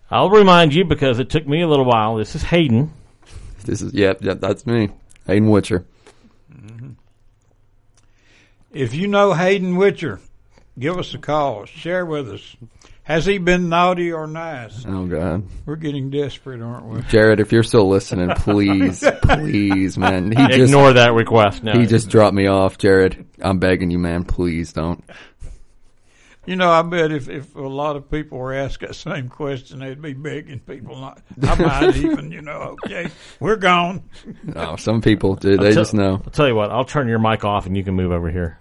I'll 0.10 0.30
remind 0.30 0.74
you 0.74 0.84
because 0.86 1.20
it 1.20 1.30
took 1.30 1.46
me 1.48 1.62
a 1.62 1.68
little 1.68 1.86
while. 1.86 2.16
This 2.16 2.34
is 2.36 2.42
Hayden. 2.44 2.92
This 3.66 3.82
is 3.82 3.94
yep. 3.94 4.22
Yep. 4.22 4.40
That's 4.40 4.66
me, 4.66 4.90
Hayden 5.28 5.50
Witcher. 5.50 5.86
If 8.72 8.94
you 8.94 9.08
know 9.08 9.34
Hayden 9.34 9.76
Witcher, 9.76 10.20
give 10.78 10.98
us 10.98 11.14
a 11.14 11.18
call. 11.18 11.66
Share 11.66 12.06
with 12.06 12.30
us. 12.30 12.56
Has 13.08 13.26
he 13.26 13.38
been 13.38 13.70
naughty 13.70 14.12
or 14.12 14.28
nice? 14.28 14.86
Oh 14.86 15.06
God, 15.06 15.46
We're 15.66 15.78
getting 15.78 16.10
desperate, 16.10 16.62
aren't 16.62 16.88
we? 16.88 17.02
Jared, 17.04 17.40
if 17.40 17.54
you're 17.54 17.64
still 17.64 17.88
listening, 17.88 18.32
please, 18.36 19.02
please, 19.22 19.98
man. 19.98 20.30
He 20.30 20.48
just 20.48 20.60
Ignore 20.74 20.92
that 20.92 21.14
request. 21.14 21.64
No. 21.64 21.72
he 21.72 21.86
just 21.86 22.10
dropped 22.10 22.34
me 22.34 22.48
off, 22.48 22.78
Jared. 22.78 23.26
I'm 23.40 23.60
begging 23.60 23.92
you, 23.92 23.98
man. 23.98 24.26
Please 24.26 24.74
don't. 24.74 25.06
You 26.46 26.58
know, 26.58 26.70
I 26.70 26.82
bet 26.82 27.14
if, 27.14 27.30
if 27.30 27.56
a 27.56 27.62
lot 27.62 27.96
of 27.96 28.12
people 28.12 28.40
were 28.40 28.54
asked 28.54 28.82
that 28.82 28.96
same 28.96 29.30
question, 29.30 29.80
they'd 29.80 30.02
be 30.02 30.12
begging 30.12 30.60
people 30.60 31.00
not. 31.00 31.22
I 31.44 31.56
might 31.56 31.96
even, 31.96 32.30
you 32.32 32.42
know, 32.42 32.76
okay, 32.84 33.10
we're 33.40 33.56
gone. 33.56 34.04
No, 34.44 34.76
some 34.76 35.02
people 35.02 35.36
do. 35.36 35.56
They 35.56 35.72
tell- 35.72 35.74
just 35.74 35.94
know. 35.94 36.22
I'll 36.26 36.32
tell 36.32 36.48
you 36.50 36.56
what. 36.56 36.72
I'll 36.72 36.84
turn 36.84 37.08
your 37.08 37.20
mic 37.20 37.46
off 37.46 37.68
and 37.68 37.78
you 37.78 37.86
can 37.86 37.94
move 37.96 38.12
over 38.12 38.30
here. 38.30 38.58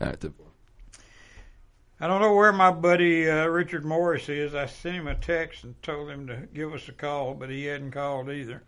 All 2.01 2.05
right, 2.05 2.05
the- 2.05 2.05
I 2.05 2.09
don't 2.09 2.21
know 2.21 2.35
where 2.35 2.53
my 2.53 2.71
buddy 2.71 3.29
uh, 3.31 3.47
Richard 3.47 3.85
Morris 3.85 4.29
is. 4.29 4.55
I 4.55 4.67
sent 4.67 4.97
him 4.97 5.07
a 5.07 5.15
text 5.15 5.65
and 5.65 5.81
told 5.83 6.11
him 6.11 6.27
to 6.29 6.49
give 6.55 6.73
us 6.75 6.89
a 6.89 6.93
call, 6.93 7.35
but 7.35 7.51
he 7.51 7.65
hadn't 7.65 7.93
called 7.93 8.31
either. 8.31 8.63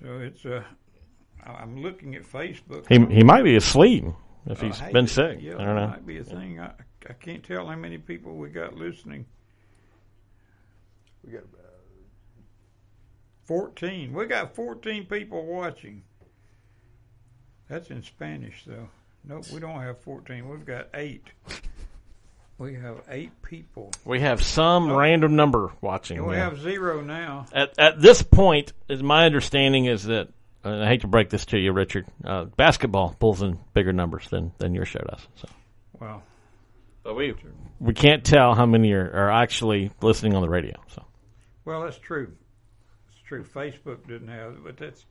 So 0.00 0.18
it's 0.18 0.44
uh, 0.44 0.62
I'm 1.44 1.80
looking 1.82 2.14
at 2.14 2.22
Facebook. 2.24 2.86
He 2.88 2.98
he 3.14 3.22
might 3.22 3.42
be 3.44 3.56
asleep 3.56 4.04
if 4.46 4.62
Uh, 4.62 4.66
he's 4.66 4.78
hey, 4.78 4.92
been 4.92 5.06
sick. 5.06 5.38
Yeah, 5.40 5.54
I 5.58 5.64
don't 5.64 5.66
that 5.66 5.80
know. 5.80 5.88
might 5.88 6.06
be 6.06 6.18
a 6.18 6.24
thing. 6.24 6.58
I, 6.60 6.72
I 7.08 7.12
can't 7.14 7.42
tell 7.44 7.66
how 7.68 7.76
many 7.76 7.98
people 7.98 8.34
we 8.36 8.48
got 8.48 8.74
listening. 8.74 9.26
We 11.24 11.32
got 11.32 11.44
about 11.44 11.70
fourteen. 13.44 14.12
We 14.12 14.26
got 14.26 14.54
fourteen 14.54 15.04
people 15.06 15.44
watching. 15.46 16.02
That's 17.68 17.90
in 17.90 18.02
Spanish, 18.02 18.64
though. 18.66 18.88
Nope, 19.24 19.44
we 19.52 19.60
don't 19.60 19.80
have 19.80 20.00
fourteen. 20.00 20.48
We've 20.48 20.64
got 20.66 20.88
eight. 20.94 21.30
We 22.58 22.74
have 22.74 23.02
eight 23.08 23.42
people. 23.42 23.90
We 24.04 24.20
have 24.20 24.42
some 24.42 24.92
random 24.92 25.34
number 25.36 25.72
watching. 25.80 26.18
And 26.18 26.26
we 26.26 26.36
yeah. 26.36 26.44
have 26.44 26.60
zero 26.60 27.00
now. 27.00 27.46
at 27.52 27.78
at 27.78 28.00
this 28.00 28.22
point, 28.22 28.72
is 28.88 29.02
my 29.02 29.26
understanding 29.26 29.86
is 29.86 30.04
that, 30.04 30.28
and 30.62 30.84
I 30.84 30.86
hate 30.86 31.00
to 31.00 31.08
break 31.08 31.30
this 31.30 31.46
to 31.46 31.58
you, 31.58 31.72
Richard. 31.72 32.06
Uh, 32.24 32.44
basketball 32.44 33.16
pulls 33.18 33.42
in 33.42 33.58
bigger 33.74 33.92
numbers 33.92 34.28
than 34.28 34.52
than 34.58 34.74
your 34.74 34.84
show 34.84 35.00
does. 35.00 35.26
So, 35.36 35.48
Well, 35.98 36.22
but 37.02 37.14
we 37.14 37.34
we 37.80 37.94
can't 37.94 38.24
tell 38.24 38.54
how 38.54 38.66
many 38.66 38.92
are, 38.92 39.10
are 39.10 39.30
actually 39.30 39.90
listening 40.00 40.34
on 40.34 40.42
the 40.42 40.48
radio. 40.48 40.80
So 40.94 41.04
well, 41.64 41.82
that's 41.82 41.98
true. 41.98 42.32
It's 43.10 43.22
true. 43.26 43.44
Facebook 43.44 44.06
didn't 44.06 44.28
have 44.28 44.52
it, 44.52 44.64
but 44.64 44.76
that's. 44.76 45.04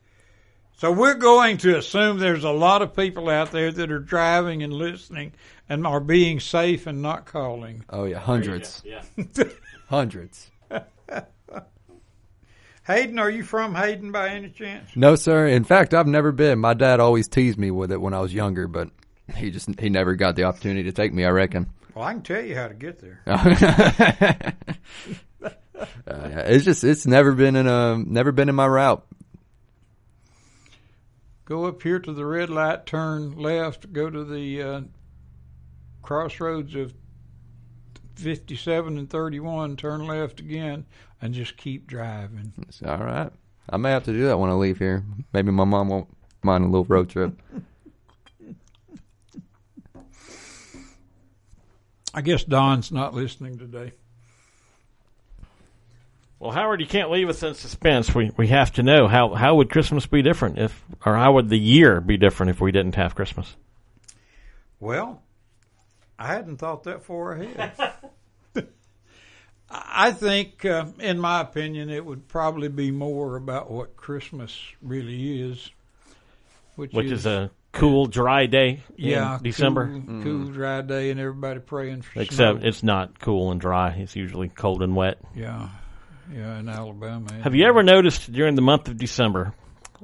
So 0.78 0.92
we're 0.92 1.14
going 1.16 1.58
to 1.60 1.78
assume 1.78 2.18
there's 2.18 2.44
a 2.44 2.50
lot 2.52 2.82
of 2.82 2.96
people 2.96 3.30
out 3.30 3.52
there 3.52 3.72
that 3.72 3.92
are 3.92 4.00
driving 4.00 4.64
and 4.64 4.74
listening 4.74 5.34
and 5.70 5.86
are 5.86 6.00
being 6.00 6.40
safe 6.40 6.88
and 6.88 7.02
not 7.02 7.26
calling. 7.26 7.86
Oh 7.90 8.06
yeah, 8.06 8.18
hundreds, 8.20 8.82
Yeah. 8.84 9.04
hundreds. 9.90 10.50
Hayden, 12.88 13.20
are 13.20 13.30
you 13.30 13.44
from 13.44 13.76
Hayden 13.76 14.12
by 14.12 14.30
any 14.30 14.50
chance? 14.50 14.90
No, 14.96 15.16
sir. 15.16 15.46
In 15.48 15.64
fact, 15.64 15.94
I've 15.94 16.08
never 16.08 16.32
been. 16.32 16.58
My 16.60 16.74
dad 16.74 17.00
always 17.00 17.28
teased 17.28 17.60
me 17.60 17.70
with 17.70 17.92
it 17.92 18.02
when 18.02 18.16
I 18.16 18.20
was 18.20 18.34
younger, 18.34 18.68
but 18.68 18.90
he 19.36 19.52
just 19.52 19.80
he 19.80 19.90
never 19.90 20.16
got 20.16 20.36
the 20.36 20.46
opportunity 20.46 20.84
to 20.84 20.92
take 20.92 21.14
me. 21.14 21.24
I 21.24 21.30
reckon. 21.30 21.70
Well, 21.94 22.06
I 22.06 22.14
can 22.14 22.24
tell 22.24 22.44
you 22.44 22.56
how 22.56 22.68
to 22.68 22.74
get 22.74 23.00
there. 23.00 23.22
Uh, 26.08 26.28
yeah, 26.30 26.40
it's 26.42 26.64
just 26.64 26.84
it's 26.84 27.08
never 27.08 27.32
been 27.32 27.56
in 27.56 27.66
a 27.66 27.98
never 27.98 28.32
been 28.32 28.50
in 28.50 28.54
my 28.56 28.68
route. 28.68 29.04
Go 31.52 31.66
up 31.66 31.84
here 31.84 32.00
to 32.00 32.14
the 32.14 32.26
red 32.26 32.50
light, 32.50 32.86
turn 32.86 33.36
left, 33.36 33.92
go 33.92 34.10
to 34.10 34.24
the 34.24 34.62
uh, 34.62 34.82
crossroads 36.02 36.76
of 36.76 36.94
57 38.16 38.98
and 38.98 39.10
31, 39.10 39.76
turn 39.76 40.08
left 40.08 40.40
again, 40.40 40.86
and 41.22 41.34
just 41.34 41.58
keep 41.58 41.88
driving. 41.88 42.54
All 42.86 43.00
right. 43.00 43.34
I 43.70 43.76
may 43.76 43.92
have 43.92 44.06
to 44.06 44.14
do 44.14 44.28
that 44.28 44.40
when 44.40 44.50
I 44.50 44.54
leave 44.54 44.80
here. 44.80 45.04
Maybe 45.34 45.52
my 45.52 45.66
mom 45.66 45.90
won't 45.90 46.08
mind 46.42 46.64
a 46.64 46.68
little 46.68 46.86
road 46.86 47.10
trip. 47.10 47.34
I 52.14 52.22
guess 52.22 52.46
Don's 52.46 52.94
not 52.94 53.14
listening 53.14 53.58
today. 53.58 53.92
Well, 56.42 56.50
Howard, 56.50 56.82
you 56.82 56.88
can't 56.88 57.12
leave 57.12 57.30
us 57.30 57.44
in 57.44 57.54
suspense. 57.54 58.16
We 58.16 58.32
we 58.36 58.48
have 58.48 58.74
to 58.74 58.82
know 58.84 59.08
how 59.08 59.36
how 59.36 59.54
would 59.58 59.70
Christmas 59.70 60.08
be 60.08 60.24
different 60.24 60.58
if, 60.58 60.84
or 61.06 61.16
how 61.16 61.34
would 61.34 61.50
the 61.50 61.60
year 61.60 62.02
be 62.02 62.18
different 62.18 62.50
if 62.50 62.60
we 62.60 62.72
didn't 62.72 62.96
have 62.96 63.14
Christmas? 63.14 63.56
Well, 64.80 65.22
I 66.18 66.26
hadn't 66.34 66.58
thought 66.58 66.86
that 66.86 67.04
far 67.04 67.34
ahead. 67.34 67.74
I 69.70 70.12
think, 70.14 70.66
uh, 70.66 70.88
in 71.00 71.20
my 71.20 71.42
opinion, 71.42 71.92
it 71.92 72.04
would 72.04 72.28
probably 72.28 72.70
be 72.70 72.90
more 72.90 73.36
about 73.38 73.70
what 73.72 73.96
Christmas 73.96 74.60
really 74.82 75.42
is, 75.50 75.70
which, 76.76 76.92
Which 76.92 77.12
is 77.12 77.26
a 77.26 77.52
cool, 77.72 78.08
dry 78.08 78.48
day 78.48 78.82
yeah 78.98 79.38
in 79.38 79.44
December. 79.44 79.88
cool, 80.08 80.24
cool 80.24 80.46
dry 80.52 80.82
day, 80.82 81.12
and 81.12 81.20
everybody 81.20 81.60
praying 81.60 82.02
for 82.02 82.20
Except 82.20 82.60
snow. 82.60 82.68
it's 82.68 82.82
not 82.84 83.20
cool 83.20 83.52
and 83.52 83.62
dry. 83.62 83.92
It's 83.92 84.16
usually 84.16 84.50
cold 84.50 84.82
and 84.82 84.96
wet. 84.96 85.20
yeah, 85.36 85.70
yeah, 86.34 86.60
in 86.60 86.68
Alabama. 86.70 87.32
Have 87.44 87.56
you 87.56 87.66
ever 87.66 87.84
noticed 87.84 88.32
during 88.32 88.56
the 88.56 88.62
month 88.62 88.88
of 88.88 88.98
December, 88.98 89.54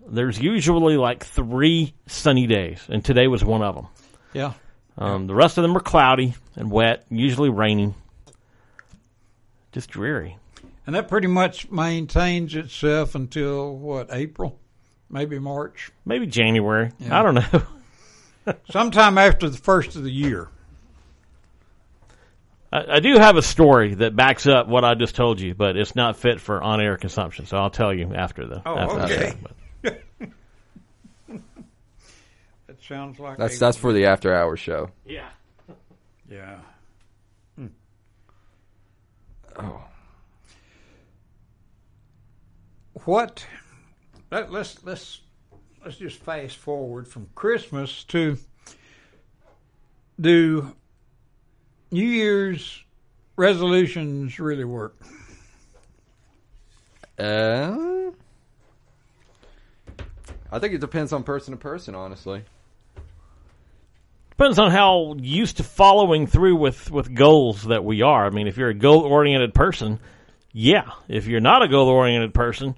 there's 0.07 0.39
usually 0.39 0.95
like 0.97 1.25
three 1.25 1.93
sunny 2.07 2.47
days, 2.47 2.79
and 2.89 3.03
today 3.03 3.27
was 3.27 3.43
one 3.43 3.61
of 3.61 3.75
them. 3.75 3.87
Yeah, 4.33 4.53
Um, 4.97 5.27
The 5.27 5.35
rest 5.35 5.57
of 5.57 5.63
them 5.63 5.75
are 5.75 5.81
cloudy 5.81 6.35
and 6.55 6.71
wet, 6.71 7.05
usually 7.09 7.49
raining. 7.49 7.95
Just 9.71 9.89
dreary. 9.89 10.37
and 10.85 10.95
that 10.95 11.07
pretty 11.09 11.27
much 11.27 11.69
maintains 11.69 12.55
itself 12.55 13.13
until 13.15 13.75
what 13.75 14.07
April, 14.11 14.59
maybe 15.09 15.37
March, 15.39 15.91
Maybe 16.05 16.25
January. 16.27 16.91
Yeah. 16.99 17.19
I 17.19 17.23
don't 17.23 17.35
know. 17.35 18.53
sometime 18.71 19.17
after 19.17 19.49
the 19.49 19.57
first 19.57 19.95
of 19.95 20.03
the 20.03 20.11
year. 20.11 20.47
I, 22.71 22.95
I 22.95 22.99
do 22.99 23.17
have 23.17 23.37
a 23.37 23.41
story 23.41 23.93
that 23.95 24.15
backs 24.15 24.45
up 24.47 24.67
what 24.67 24.83
I 24.83 24.95
just 24.95 25.15
told 25.15 25.39
you, 25.39 25.53
but 25.55 25.77
it's 25.77 25.95
not 25.95 26.17
fit 26.17 26.41
for 26.41 26.61
on-air 26.61 26.97
consumption. 26.97 27.45
So 27.45 27.57
I'll 27.57 27.69
tell 27.69 27.93
you 27.93 28.13
after 28.13 28.45
the. 28.45 28.61
Oh, 28.65 28.77
after 28.77 28.99
okay. 29.01 29.29
show, 29.31 29.37
but- 29.41 30.01
That 32.67 32.83
sounds 32.83 33.19
like 33.19 33.37
That's 33.37 33.55
a- 33.55 33.59
that's 33.59 33.77
for 33.77 33.93
the 33.93 34.05
after 34.05 34.33
hours 34.35 34.59
show. 34.59 34.91
Yeah. 35.05 35.29
yeah. 36.29 36.59
Hmm. 37.57 37.67
Oh, 39.57 39.81
what 43.05 43.45
let, 44.31 44.51
let's 44.51 44.83
let's 44.83 45.21
let's 45.83 45.97
just 45.97 46.19
fast 46.19 46.57
forward 46.57 47.07
from 47.07 47.27
Christmas 47.35 48.03
to 48.05 48.37
do 50.19 50.75
New 51.91 52.07
Year's 52.07 52.83
resolutions 53.35 54.39
really 54.39 54.65
work? 54.65 54.95
uh, 57.19 58.11
I 60.51 60.59
think 60.59 60.73
it 60.73 60.81
depends 60.81 61.13
on 61.13 61.23
person 61.23 61.51
to 61.53 61.57
person, 61.57 61.95
honestly. 61.95 62.43
Depends 64.31 64.59
on 64.59 64.71
how 64.71 65.15
used 65.17 65.57
to 65.57 65.63
following 65.63 66.27
through 66.27 66.57
with, 66.57 66.91
with 66.91 67.13
goals 67.13 67.63
that 67.63 67.83
we 67.83 68.03
are. 68.03 68.25
I 68.25 68.29
mean, 68.29 68.47
if 68.47 68.57
you're 68.57 68.69
a 68.69 68.73
goal 68.73 69.01
oriented 69.01 69.53
person, 69.53 69.99
yeah. 70.51 70.91
If 71.07 71.25
you're 71.25 71.39
not 71.39 71.63
a 71.63 71.67
goal 71.67 71.87
oriented 71.87 72.33
person 72.33 72.75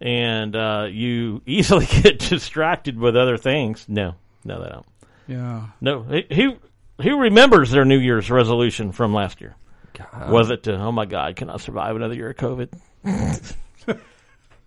and 0.00 0.54
uh, 0.54 0.88
you 0.90 1.40
easily 1.46 1.86
get 1.86 2.18
distracted 2.18 2.98
with 2.98 3.16
other 3.16 3.38
things, 3.38 3.86
no, 3.88 4.14
no, 4.44 4.62
they 4.62 4.68
don't. 4.68 4.86
Yeah. 5.26 5.66
No, 5.80 6.02
who 6.02 6.56
who 7.02 7.20
remembers 7.20 7.70
their 7.70 7.84
New 7.84 7.98
Year's 7.98 8.30
resolution 8.30 8.92
from 8.92 9.14
last 9.14 9.40
year? 9.40 9.56
God. 9.94 10.30
Was 10.30 10.50
it 10.50 10.64
to, 10.64 10.76
oh 10.76 10.92
my 10.92 11.06
God, 11.06 11.36
can 11.36 11.50
I 11.50 11.56
survive 11.56 11.96
another 11.96 12.14
year 12.14 12.30
of 12.30 12.36
COVID? 12.36 12.80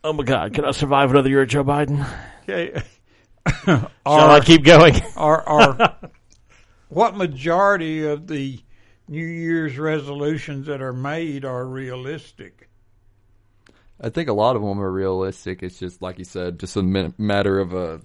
oh 0.03 0.13
my 0.13 0.23
God, 0.23 0.53
can 0.53 0.65
I 0.65 0.71
survive 0.71 1.11
another 1.11 1.29
year 1.29 1.43
of 1.43 1.49
Joe 1.49 1.63
Biden? 1.63 2.05
Okay. 2.43 2.81
Shall 3.65 3.89
I 4.05 4.39
keep 4.39 4.63
going? 4.63 4.95
Are 5.17 5.41
are 5.41 5.97
what 6.89 7.15
majority 7.17 8.05
of 8.05 8.27
the 8.27 8.59
New 9.07 9.25
Year's 9.25 9.77
resolutions 9.77 10.67
that 10.67 10.81
are 10.81 10.93
made 10.93 11.43
are 11.43 11.65
realistic? 11.65 12.69
I 13.99 14.09
think 14.09 14.29
a 14.29 14.33
lot 14.33 14.55
of 14.55 14.61
them 14.61 14.79
are 14.79 14.91
realistic. 14.91 15.63
It's 15.63 15.79
just 15.79 16.01
like 16.01 16.19
you 16.19 16.25
said, 16.25 16.59
just 16.59 16.75
a 16.75 16.83
matter 17.17 17.59
of 17.59 17.73
a, 17.73 18.01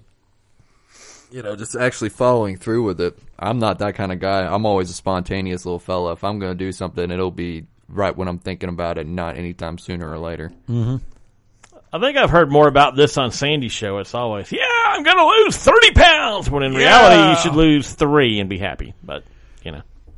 you 1.31 1.43
know, 1.43 1.55
just 1.55 1.75
actually 1.75 2.09
following 2.09 2.57
through 2.57 2.83
with 2.83 2.99
it. 3.01 3.17
I'm 3.37 3.59
not 3.59 3.79
that 3.79 3.95
kind 3.95 4.11
of 4.11 4.19
guy. 4.19 4.45
I'm 4.45 4.65
always 4.65 4.89
a 4.89 4.93
spontaneous 4.93 5.65
little 5.65 5.79
fella. 5.79 6.13
If 6.13 6.23
I'm 6.23 6.39
going 6.39 6.57
to 6.57 6.65
do 6.65 6.71
something, 6.71 7.11
it'll 7.11 7.31
be 7.31 7.65
right 7.87 8.15
when 8.15 8.27
I'm 8.27 8.39
thinking 8.39 8.69
about 8.69 8.97
it, 8.97 9.07
not 9.07 9.37
anytime 9.37 9.77
sooner 9.77 10.09
or 10.09 10.17
later. 10.17 10.51
Mm-hmm. 10.69 10.97
I 11.91 11.99
think 11.99 12.17
I've 12.17 12.29
heard 12.29 12.51
more 12.51 12.67
about 12.67 12.95
this 12.95 13.17
on 13.17 13.31
Sandy's 13.31 13.71
show. 13.71 13.97
It's 13.97 14.13
always, 14.13 14.51
yeah, 14.51 14.61
I'm 14.87 15.03
going 15.03 15.17
to 15.17 15.25
lose 15.25 15.57
30 15.57 15.91
pounds, 15.91 16.49
when 16.49 16.61
in 16.61 16.75
reality 16.75 17.31
you 17.31 17.37
should 17.37 17.55
lose 17.55 17.91
three 17.91 18.39
and 18.39 18.47
be 18.49 18.59
happy. 18.59 18.93
But, 19.03 19.23
you 19.23 19.23
know. 19.23 19.23
Baby 19.23 19.38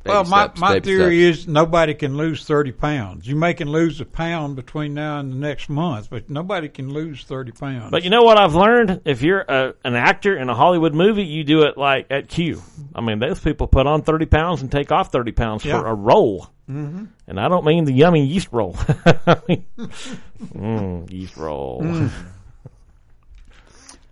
well, 0.04 0.24
my, 0.24 0.44
steps, 0.44 0.60
my 0.60 0.80
theory 0.80 1.22
steps. 1.32 1.40
is 1.42 1.48
nobody 1.48 1.94
can 1.94 2.16
lose 2.16 2.44
30 2.44 2.72
pounds. 2.72 3.26
You 3.26 3.36
may 3.36 3.54
can 3.54 3.68
lose 3.70 4.00
a 4.00 4.04
pound 4.04 4.56
between 4.56 4.94
now 4.94 5.18
and 5.20 5.30
the 5.32 5.36
next 5.36 5.68
month, 5.68 6.08
but 6.10 6.28
nobody 6.28 6.68
can 6.68 6.92
lose 6.92 7.22
30 7.24 7.52
pounds. 7.52 7.90
But 7.90 8.04
you 8.04 8.10
know 8.10 8.22
what 8.22 8.38
I've 8.38 8.54
learned? 8.54 9.02
If 9.04 9.22
you're 9.22 9.40
a, 9.40 9.74
an 9.84 9.94
actor 9.94 10.36
in 10.36 10.48
a 10.48 10.54
Hollywood 10.54 10.94
movie, 10.94 11.24
you 11.24 11.44
do 11.44 11.62
it 11.62 11.76
like 11.78 12.06
at 12.10 12.28
Q. 12.28 12.62
I 12.94 13.00
mean, 13.00 13.18
those 13.18 13.40
people 13.40 13.66
put 13.66 13.86
on 13.86 14.02
30 14.02 14.26
pounds 14.26 14.62
and 14.62 14.70
take 14.72 14.90
off 14.92 15.12
30 15.12 15.32
pounds 15.32 15.64
Yeah. 15.64 15.80
for 15.80 15.86
a 15.86 15.94
role. 15.94 16.48
Mm-hmm. 16.68 17.04
And 17.26 17.40
I 17.40 17.48
don't 17.48 17.64
mean 17.64 17.84
the 17.84 17.92
yummy 17.92 18.24
yeast 18.24 18.48
roll. 18.52 18.76
I 19.26 19.40
mean, 19.48 19.64
mm, 19.78 21.10
yeast 21.10 21.36
roll. 21.36 21.82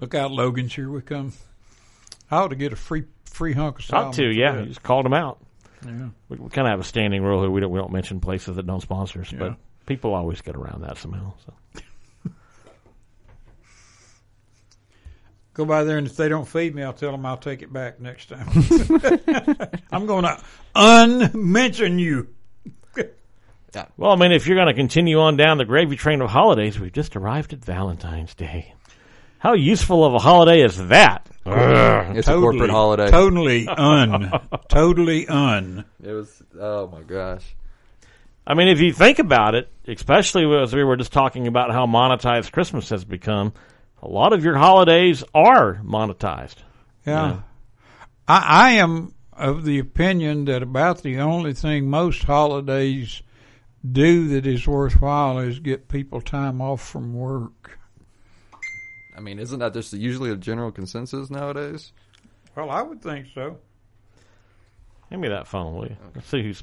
Look 0.01 0.14
out, 0.14 0.30
Logan's 0.30 0.74
here 0.74 0.91
we 0.91 1.03
come. 1.03 1.32
I 2.30 2.36
ought 2.38 2.49
to 2.49 2.57
get 2.57 2.72
a 2.72 2.76
free 2.76 3.05
free 3.24 3.53
hunk 3.53 3.78
of 3.78 3.84
salmon. 3.84 4.09
Ought 4.09 4.14
to, 4.14 4.24
yeah. 4.34 4.62
Just 4.64 4.82
called 4.82 5.07
him 5.07 5.12
out. 5.14 5.38
Yeah. 5.85 6.09
We, 6.28 6.37
we 6.37 6.49
kind 6.51 6.66
of 6.66 6.72
have 6.72 6.81
a 6.81 6.85
standing 6.85 7.22
rule 7.22 7.41
here. 7.41 7.51
We 7.51 7.61
don't 7.61 7.70
we 7.70 7.78
don't 7.78 7.93
mention 7.93 8.20
places 8.20 8.57
that 8.57 8.66
don't 8.66 8.81
sponsor 8.81 9.20
us, 9.20 9.33
Yeah. 9.33 9.39
but 9.39 9.57
people 9.87 10.14
always 10.14 10.41
get 10.41 10.57
around 10.57 10.83
that 10.83 10.99
somehow. 10.99 11.33
So. 11.47 11.55
Go 15.53 15.64
by 15.64 15.83
there, 15.85 15.99
and 15.99 16.07
if 16.07 16.16
they 16.16 16.28
don't 16.28 16.47
feed 16.47 16.74
me, 16.74 16.83
I'll 16.83 16.93
tell 16.93 17.11
them 17.11 17.26
I'll 17.26 17.37
take 17.37 17.62
it 17.62 17.72
back 17.72 18.01
next 18.01 18.28
time. 18.31 18.47
I'm 19.93 20.07
going 20.07 20.24
to 20.24 20.41
unmention 20.74 21.99
you. 21.99 22.28
Well, 23.97 24.11
I 24.11 24.16
mean, 24.16 24.33
if 24.33 24.47
you're 24.49 24.57
going 24.57 24.68
to 24.68 24.74
continue 24.74 25.20
on 25.20 25.37
down 25.37 25.59
the 25.59 25.64
gravy 25.64 25.95
train 25.97 26.20
of 26.22 26.31
holidays, 26.31 26.81
we've 26.81 26.93
just 26.93 27.14
arrived 27.14 27.53
at 27.53 27.64
Valentine's 27.64 28.35
Day. 28.35 28.74
How 29.39 29.53
useful 29.55 30.05
of 30.05 30.12
a 30.14 30.18
holiday 30.18 30.62
is 30.62 30.76
that? 30.89 31.30
It's 31.47 32.28
a 32.28 32.34
corporate 32.34 32.70
holiday. 32.70 33.11
Totally 33.11 33.66
un. 33.66 34.30
totally 34.68 35.26
un. 35.28 35.84
It 36.03 36.12
was. 36.12 36.43
Oh 36.59 36.88
my 36.88 37.03
gosh. 37.03 37.57
I 38.47 38.55
mean, 38.55 38.68
if 38.68 38.80
you 38.80 38.93
think 38.93 39.18
about 39.18 39.55
it, 39.55 39.70
especially 39.86 40.45
as 40.61 40.74
we 40.74 40.82
were 40.82 40.97
just 40.97 41.12
talking 41.12 41.47
about 41.47 41.70
how 41.70 41.86
monetized 41.86 42.53
Christmas 42.53 42.88
has 42.88 43.05
become, 43.05 43.53
a 44.03 44.09
lot 44.09 44.32
of 44.32 44.45
your 44.45 44.57
holidays 44.57 45.22
are 45.34 45.80
monetized. 45.84 46.57
Yeah. 47.07 47.28
Yeah. 47.28 47.41
I, 48.26 48.45
I 48.49 48.70
am 48.72 49.14
of 49.32 49.64
the 49.64 49.78
opinion 49.78 50.45
that 50.45 50.62
about 50.62 51.03
the 51.03 51.18
only 51.18 51.55
thing 51.55 51.88
most 51.88 52.22
holidays 52.24 53.22
do 53.91 54.28
that 54.28 54.47
is 54.47 54.66
worthwhile 54.66 55.38
is 55.38 55.59
get 55.59 55.88
people 55.88 56.20
time 56.20 56.61
off 56.61 56.86
from 56.86 57.14
work. 57.14 57.78
I 59.21 59.23
mean, 59.23 59.39
isn't 59.39 59.59
that 59.59 59.75
just 59.75 59.93
usually 59.93 60.31
a 60.31 60.37
general 60.37 60.73
consensus 60.73 61.29
nowadays? 61.29 61.93
Well, 62.57 62.71
I 62.71 62.81
would 62.81 63.03
think 63.03 63.27
so. 63.35 63.59
Give 65.11 65.21
me 65.21 65.29
that 65.29 65.47
phone, 65.47 65.75
will 65.75 65.89
you? 65.89 65.97
Let's 66.14 66.27
see 66.29 66.43
who's 66.43 66.62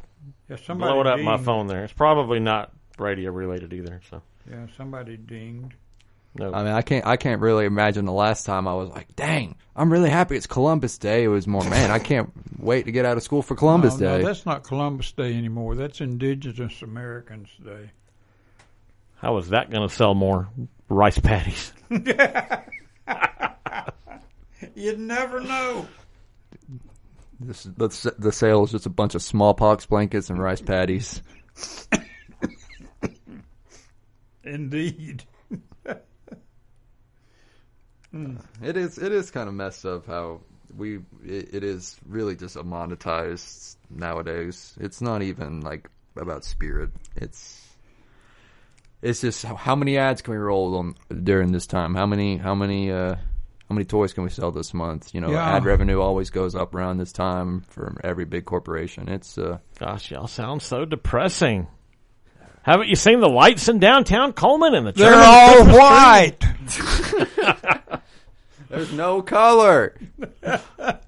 Yeah, 0.50 0.56
somebody 0.56 0.92
blowing 0.92 1.06
up 1.08 1.20
my 1.20 1.34
dinged. 1.34 1.46
phone 1.46 1.68
there. 1.68 1.84
It's 1.84 1.94
probably 1.94 2.40
not 2.40 2.72
radio 2.98 3.30
related 3.32 3.74
either. 3.74 4.02
So 4.10 4.24
Yeah, 4.50 4.66
somebody 4.76 5.18
dinged. 5.18 5.76
no. 6.34 6.52
I 6.52 6.64
mean, 6.64 6.74
I 6.74 6.82
can't. 6.82 7.06
I 7.06 7.16
can't 7.16 7.42
really 7.42 7.66
imagine 7.66 8.06
the 8.06 8.12
last 8.12 8.46
time 8.48 8.68
I 8.68 8.74
was 8.74 8.90
like, 8.90 9.16
"Dang, 9.16 9.56
I'm 9.76 9.92
really 9.92 10.10
happy 10.10 10.36
it's 10.36 10.48
Columbus 10.48 10.98
Day." 10.98 11.26
It 11.26 11.28
was 11.28 11.46
more, 11.46 11.64
man, 11.70 11.92
I 11.92 12.00
can't 12.00 12.32
wait 12.58 12.86
to 12.86 12.92
get 12.92 13.06
out 13.06 13.18
of 13.18 13.24
school 13.24 13.44
for 13.44 13.56
Columbus 13.56 14.00
no, 14.00 14.18
Day. 14.18 14.22
No, 14.24 14.28
that's 14.28 14.48
not 14.48 14.64
Columbus 14.64 15.12
Day 15.12 15.36
anymore. 15.36 15.76
That's 15.76 16.02
Indigenous 16.02 16.82
Americans 16.82 17.50
Day. 17.64 17.92
How 19.18 19.38
is 19.38 19.50
that 19.50 19.70
going 19.70 19.88
to 19.88 19.94
sell 19.94 20.16
more 20.16 20.48
rice 20.90 21.20
patties? 21.20 21.74
You'd 24.76 25.00
never 25.00 25.40
know. 25.40 25.88
This, 27.40 27.64
the, 27.64 28.16
the 28.18 28.32
sale 28.32 28.64
is 28.64 28.72
just 28.72 28.86
a 28.88 28.90
bunch 28.90 29.14
of 29.16 29.22
smallpox 29.22 29.86
blankets 29.86 30.30
and 30.30 30.42
rice 30.42 30.62
patties. 30.62 31.22
Indeed. 34.44 35.24
It 38.62 38.78
is. 38.78 38.98
It 38.98 39.12
is 39.12 39.32
kind 39.32 39.48
of 39.48 39.56
messed 39.56 39.86
up 39.86 40.08
how 40.08 40.42
we. 40.76 40.96
It, 41.24 41.54
it 41.54 41.64
is 41.64 41.98
really 42.08 42.36
just 42.36 42.56
a 42.56 42.64
monetized 42.64 43.76
nowadays. 43.90 44.76
It's 44.80 45.02
not 45.02 45.22
even 45.22 45.62
like 45.62 45.90
about 46.16 46.44
spirit. 46.44 46.92
It's. 47.16 47.67
It's 49.02 49.22
just 49.22 49.46
how, 49.46 49.56
how 49.56 49.76
many 49.76 49.98
ads 49.98 50.22
can 50.22 50.34
we 50.34 50.38
roll 50.40 50.76
on 50.78 50.96
during 51.24 51.52
this 51.52 51.68
time? 51.68 51.96
How 51.96 52.06
many? 52.06 52.38
How 52.38 52.56
many? 52.56 52.92
uh 52.92 53.16
How 53.70 53.76
many 53.76 53.86
toys 53.86 54.14
can 54.14 54.24
we 54.24 54.30
sell 54.30 54.52
this 54.52 54.74
month? 54.74 55.14
You 55.14 55.22
know, 55.22 55.32
Yeah. 55.32 55.56
ad 55.56 55.66
revenue 55.66 56.00
always 56.02 56.30
goes 56.30 56.56
up 56.56 56.74
around 56.74 56.98
this 56.98 57.12
time 57.12 57.62
for 57.70 57.96
every 58.04 58.26
big 58.26 58.46
corporation. 58.46 59.10
It's. 59.10 59.38
uh 59.38 59.58
Gosh, 59.80 60.12
y'all 60.12 60.28
sound 60.28 60.62
so 60.62 60.86
depressing. 60.86 61.68
Haven't 62.64 62.88
you 62.90 62.96
seen 62.96 63.20
the 63.22 63.30
lights 63.30 63.70
in 63.70 63.80
downtown 63.80 64.34
Cullman 64.34 64.74
and 64.76 64.88
the 64.88 64.92
They're 64.92 65.12
German 65.12 65.26
all 65.26 65.64
Christmas 65.64 65.78
white. 65.78 66.46
There's 68.70 68.92
no 68.94 69.22
color. 69.22 69.96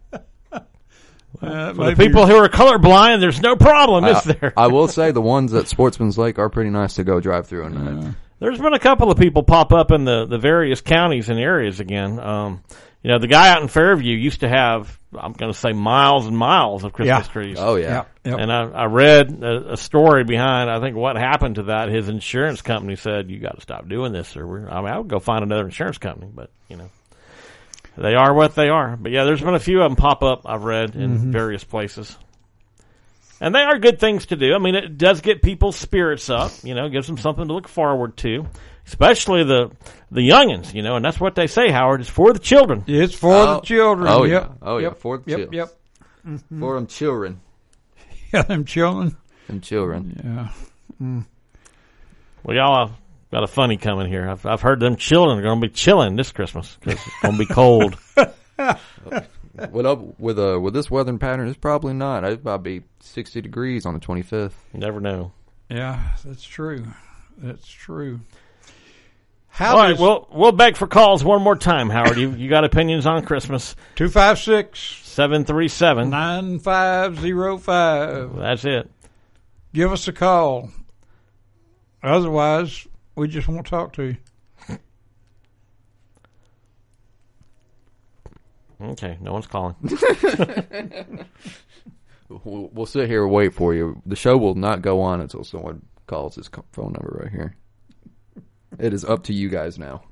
Uh, 1.41 1.73
For 1.73 1.89
the 1.89 1.95
people 1.95 2.25
who 2.27 2.35
are 2.35 2.49
colorblind, 2.49 3.19
there's 3.21 3.41
no 3.41 3.55
problem, 3.55 4.05
is 4.05 4.23
there? 4.23 4.53
I 4.57 4.67
will 4.67 4.87
say 4.87 5.11
the 5.11 5.21
ones 5.21 5.53
at 5.53 5.67
Sportsman's 5.67 6.17
Lake 6.17 6.37
are 6.39 6.49
pretty 6.49 6.69
nice 6.69 6.95
to 6.95 7.03
go 7.03 7.19
drive 7.19 7.47
through. 7.47 7.65
And 7.65 8.15
There's 8.39 8.59
been 8.59 8.73
a 8.73 8.79
couple 8.79 9.09
of 9.11 9.17
people 9.17 9.43
pop 9.43 9.71
up 9.73 9.91
in 9.91 10.03
the, 10.05 10.25
the 10.25 10.37
various 10.37 10.81
counties 10.81 11.29
and 11.29 11.39
areas 11.39 11.79
again. 11.79 12.19
Um, 12.19 12.63
you 13.01 13.09
know, 13.11 13.19
the 13.19 13.27
guy 13.27 13.49
out 13.49 13.61
in 13.61 13.69
Fairview 13.69 14.17
used 14.17 14.41
to 14.41 14.49
have, 14.49 14.97
I'm 15.17 15.31
going 15.31 15.51
to 15.53 15.57
say 15.57 15.71
miles 15.71 16.25
and 16.27 16.37
miles 16.37 16.83
of 16.83 16.91
Christmas 16.91 17.27
Yeah. 17.27 17.31
trees. 17.31 17.57
oh 17.57 17.75
yeah, 17.77 17.89
Yep, 17.93 18.09
yep. 18.25 18.39
And 18.39 18.51
I, 18.51 18.63
I 18.63 18.85
read 18.87 19.41
a, 19.41 19.73
a 19.73 19.77
story 19.77 20.25
behind, 20.25 20.69
I 20.69 20.81
think, 20.81 20.97
what 20.97 21.15
happened 21.15 21.55
to 21.55 21.63
that. 21.63 21.87
His 21.87 22.09
insurance 22.09 22.61
company 22.61 22.97
said, 22.97 23.29
you 23.31 23.39
got 23.39 23.55
to 23.55 23.61
stop 23.61 23.87
doing 23.87 24.11
this, 24.11 24.35
or 24.35 24.45
we're, 24.45 24.69
I 24.69 24.81
mean, 24.81 24.89
I 24.91 24.97
would 24.97 25.07
go 25.07 25.19
find 25.19 25.43
another 25.43 25.63
insurance 25.63 25.97
company, 25.97 26.29
but, 26.33 26.49
you 26.67 26.75
know, 26.75 26.89
they 28.01 28.15
are 28.15 28.33
what 28.33 28.55
they 28.55 28.69
are. 28.69 28.95
But 28.97 29.11
yeah, 29.11 29.23
there's 29.25 29.41
been 29.41 29.55
a 29.55 29.59
few 29.59 29.81
of 29.81 29.89
them 29.89 29.95
pop 29.95 30.23
up, 30.23 30.41
I've 30.45 30.63
read, 30.63 30.95
in 30.95 31.17
Mm-hmm. 31.17 31.31
various 31.31 31.63
places. 31.63 32.15
And 33.41 33.55
they 33.55 33.61
are 33.61 33.77
good 33.79 33.99
things 33.99 34.25
to 34.27 34.35
do. 34.35 34.53
I 34.53 34.57
mean, 34.57 34.75
it 34.75 34.97
does 34.97 35.21
get 35.21 35.41
people's 35.41 35.77
spirits 35.77 36.29
up, 36.29 36.51
you 36.63 36.75
know, 36.75 36.89
gives 36.89 37.07
them 37.07 37.17
something 37.17 37.47
to 37.47 37.53
look 37.53 37.69
forward 37.69 38.17
to, 38.17 38.45
especially 38.85 39.45
the, 39.45 39.71
the 40.11 40.27
youngins, 40.27 40.73
you 40.73 40.81
know, 40.81 40.97
and 40.97 41.05
that's 41.05 41.21
what 41.21 41.35
they 41.35 41.47
say, 41.47 41.71
Howard, 41.71 42.01
it's 42.01 42.09
for 42.09 42.33
the 42.33 42.39
children. 42.39 42.83
It's 42.85 43.13
for 43.15 43.33
Oh. 43.33 43.53
the 43.55 43.61
children. 43.61 44.07
Oh, 44.09 44.25
yep. 44.25 44.43
yeah. 44.49 44.55
Oh, 44.61 44.77
yeah. 44.77 44.87
Yep. 44.89 44.97
For 44.97 45.17
the 45.19 45.23
yep. 45.31 45.37
children. 45.39 45.69
Yep. 46.25 46.39
for 46.59 46.75
them 46.75 46.87
children, 46.87 47.41
Yeah, 48.33 48.41
them 48.43 48.65
children. 48.65 49.15
them 49.47 49.61
children. 49.61 50.21
Yeah. 50.99 51.23
Well, 52.43 52.55
y'all 52.57 52.87
have 52.87 52.97
got 53.31 53.43
a 53.43 53.47
funny 53.47 53.77
coming 53.77 54.07
here. 54.07 54.29
I've, 54.29 54.45
I've 54.45 54.61
heard 54.61 54.79
them 54.79 54.95
children 54.95 55.39
are 55.39 55.41
going 55.43 55.61
to 55.61 55.67
be 55.67 55.73
chilling 55.73 56.15
this 56.15 56.31
Christmas 56.31 56.77
because 56.79 56.99
it's 57.05 57.21
going 57.21 57.33
to 57.37 57.39
be 57.39 57.45
cold. 57.45 57.97
What 59.71 59.85
up 59.85 60.19
with 60.19 60.39
uh 60.39 60.57
with 60.61 60.73
this 60.73 60.89
weather 60.89 61.17
pattern? 61.17 61.49
It's 61.49 61.57
probably 61.57 61.93
not. 61.93 62.23
It's 62.23 62.39
about 62.39 62.57
to 62.57 62.63
be 62.63 62.81
sixty 63.01 63.41
degrees 63.41 63.85
on 63.85 63.93
the 63.93 63.99
twenty 63.99 64.21
fifth. 64.21 64.55
You 64.73 64.79
never 64.79 65.01
know. 65.01 65.33
Yeah, 65.69 66.01
that's 66.23 66.43
true. 66.43 66.85
That's 67.37 67.67
true. 67.67 68.21
How 69.49 69.71
All 69.75 69.81
right, 69.83 69.89
does 69.89 69.99
we'll 69.99 70.27
we'll 70.31 70.51
beg 70.53 70.77
for 70.77 70.87
calls 70.87 71.25
one 71.25 71.41
more 71.41 71.57
time, 71.57 71.89
Howard. 71.89 72.17
You 72.17 72.31
you 72.31 72.49
got 72.49 72.63
opinions 72.63 73.05
on 73.05 73.25
Christmas? 73.25 73.75
two 73.95 74.07
five 74.07 74.39
six 74.39 74.79
Seven 75.03 75.43
three 75.43 75.67
seven. 75.67 76.09
nine 76.09 76.59
five 76.59 77.19
zero 77.19 77.57
five? 77.57 78.35
That's 78.37 78.63
it. 78.63 78.89
Give 79.73 79.91
us 79.91 80.07
a 80.07 80.13
call. 80.13 80.69
Otherwise, 82.01 82.87
we 83.19 83.27
just 83.27 83.47
won't 83.47 83.67
talk 83.67 83.93
to 83.93 84.03
you. 84.03 84.17
Okay, 88.81 89.17
no 89.21 89.33
one's 89.33 89.47
calling. 89.47 89.75
We'll, 92.45 92.69
we'll 92.71 92.85
sit 92.85 93.09
here 93.09 93.23
and 93.23 93.33
wait 93.33 93.55
for 93.55 93.73
you. 93.73 94.03
The 94.05 94.15
show 94.15 94.37
will 94.37 94.53
not 94.53 94.83
go 94.83 95.01
on 95.01 95.19
until 95.19 95.43
someone 95.43 95.81
calls 96.05 96.35
this 96.35 96.47
phone 96.73 96.93
number 96.93 97.21
right 97.23 97.31
here. 97.31 97.55
It 98.77 98.93
is 98.93 99.03
up 99.03 99.23
to 99.23 99.33
you 99.33 99.49
guys 99.49 99.79
now. 99.79 100.03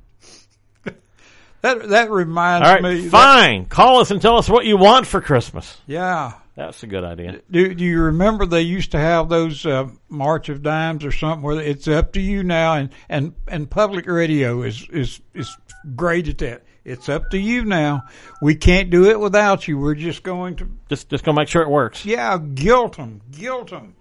That 1.62 1.90
that 1.90 2.10
reminds 2.10 2.68
All 2.68 2.74
right, 2.74 2.82
me. 2.82 3.02
that- 3.02 3.12
fine. 3.12 3.66
Call 3.68 4.00
us 4.00 4.10
and 4.10 4.20
tell 4.20 4.36
us 4.36 4.50
what 4.50 4.66
you 4.66 4.78
want 4.78 5.06
for 5.06 5.22
Christmas. 5.22 5.78
yeah. 5.86 6.34
That's 6.58 6.82
a 6.82 6.88
good 6.88 7.04
idea. 7.04 7.40
Do, 7.52 7.76
do 7.76 7.86
you 7.86 8.02
remember 8.02 8.48
they 8.48 8.64
used 8.64 8.90
to 8.94 8.98
have 8.98 9.30
those 9.30 9.64
uh, 9.64 9.90
March 10.10 10.50
of 10.50 10.64
Dimes 10.64 11.06
or 11.06 11.12
something 11.12 11.44
where 11.44 11.62
it's 11.62 11.88
up 11.88 12.14
to 12.14 12.20
you 12.20 12.42
now, 12.44 12.74
and 12.74 12.90
and 13.10 13.36
and 13.48 13.70
public 13.70 14.08
radio 14.08 14.64
is 14.64 14.88
is 14.90 15.22
is 15.36 15.56
great 15.96 16.28
at 16.28 16.40
that. 16.40 16.64
It's 16.84 17.10
up 17.10 17.30
to 17.30 17.38
you 17.38 17.64
now. 17.64 18.06
We 18.42 18.56
can't 18.56 18.90
do 18.90 19.06
it 19.08 19.20
without 19.20 19.68
you. 19.68 19.78
We're 19.78 19.94
just 19.94 20.24
going 20.24 20.56
to 20.56 20.72
Just 20.90 21.10
just 21.10 21.24
gonna 21.24 21.36
make 21.40 21.48
sure 21.48 21.62
it 21.62 21.70
works. 21.70 22.04
yeah 22.06 22.40
guilt 22.40 22.98
them, 22.98 23.22
guilt 23.32 23.70
them. 23.70 23.96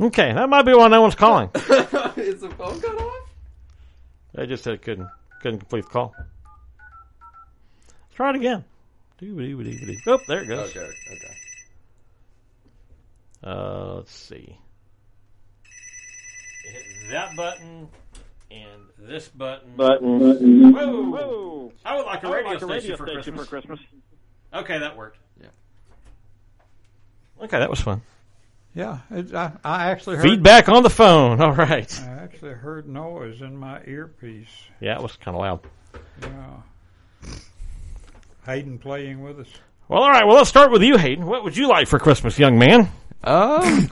Okay, 0.00 0.32
that 0.32 0.48
might 0.48 0.62
be 0.62 0.74
why 0.74 0.88
no 0.88 1.00
one's 1.00 1.14
calling. 1.14 1.48
is 1.54 2.40
the 2.40 2.52
phone 2.58 2.80
cut 2.80 3.00
off? 3.00 3.28
They 4.34 4.46
just 4.46 4.64
said 4.64 4.82
couldn't 4.82 5.08
couldn't 5.40 5.60
complete 5.60 5.84
the 5.84 5.90
call. 5.90 6.12
Let's 6.18 8.16
try 8.16 8.30
it 8.30 8.36
again. 8.36 8.64
Oh, 9.22 10.18
there 10.26 10.42
it 10.42 10.46
goes. 10.46 10.70
Okay, 10.70 10.90
okay. 11.12 11.34
Uh, 13.42 13.94
let's 13.96 14.14
see. 14.14 14.58
Hit 16.64 16.84
that 17.10 17.36
button 17.36 17.88
and 18.50 18.82
this 18.98 19.28
button. 19.28 19.76
Button. 19.76 20.72
Whoa, 20.72 21.02
whoa! 21.10 21.72
I 21.84 21.96
would 21.96 22.06
like 22.06 22.24
a 22.24 22.30
radio, 22.30 22.56
station, 22.58 22.96
for, 22.96 23.04
Christmas. 23.04 23.48
Christmas. 23.48 23.80
Okay, 24.52 24.78
that 24.78 24.96
worked. 24.96 25.18
Yeah. 25.40 25.48
Okay, 27.42 27.58
that 27.58 27.70
was 27.70 27.80
fun. 27.80 28.02
Yeah, 28.74 28.98
it, 29.10 29.34
I 29.34 29.52
I 29.62 29.90
actually 29.90 30.16
heard 30.16 30.24
Feedback 30.24 30.68
on 30.68 30.82
the 30.82 30.90
phone. 30.90 31.40
All 31.42 31.52
right. 31.52 32.00
I 32.02 32.22
actually 32.22 32.54
heard 32.54 32.88
noise 32.88 33.40
in 33.42 33.56
my 33.56 33.80
earpiece. 33.86 34.48
Yeah, 34.80 34.96
it 34.96 35.02
was 35.02 35.16
kind 35.16 35.36
of 35.36 35.42
loud. 35.42 35.60
Yeah. 36.22 37.30
Hayden 38.46 38.78
playing 38.78 39.22
with 39.22 39.40
us. 39.40 39.48
Well, 39.88 40.02
all 40.02 40.10
right. 40.10 40.26
Well, 40.26 40.36
let's 40.36 40.48
start 40.48 40.70
with 40.70 40.82
you, 40.82 40.96
Hayden. 40.96 41.26
What 41.26 41.44
would 41.44 41.56
you 41.56 41.68
like 41.68 41.88
for 41.88 41.98
Christmas, 41.98 42.38
young 42.38 42.58
man? 42.58 42.90
Um, 43.22 43.90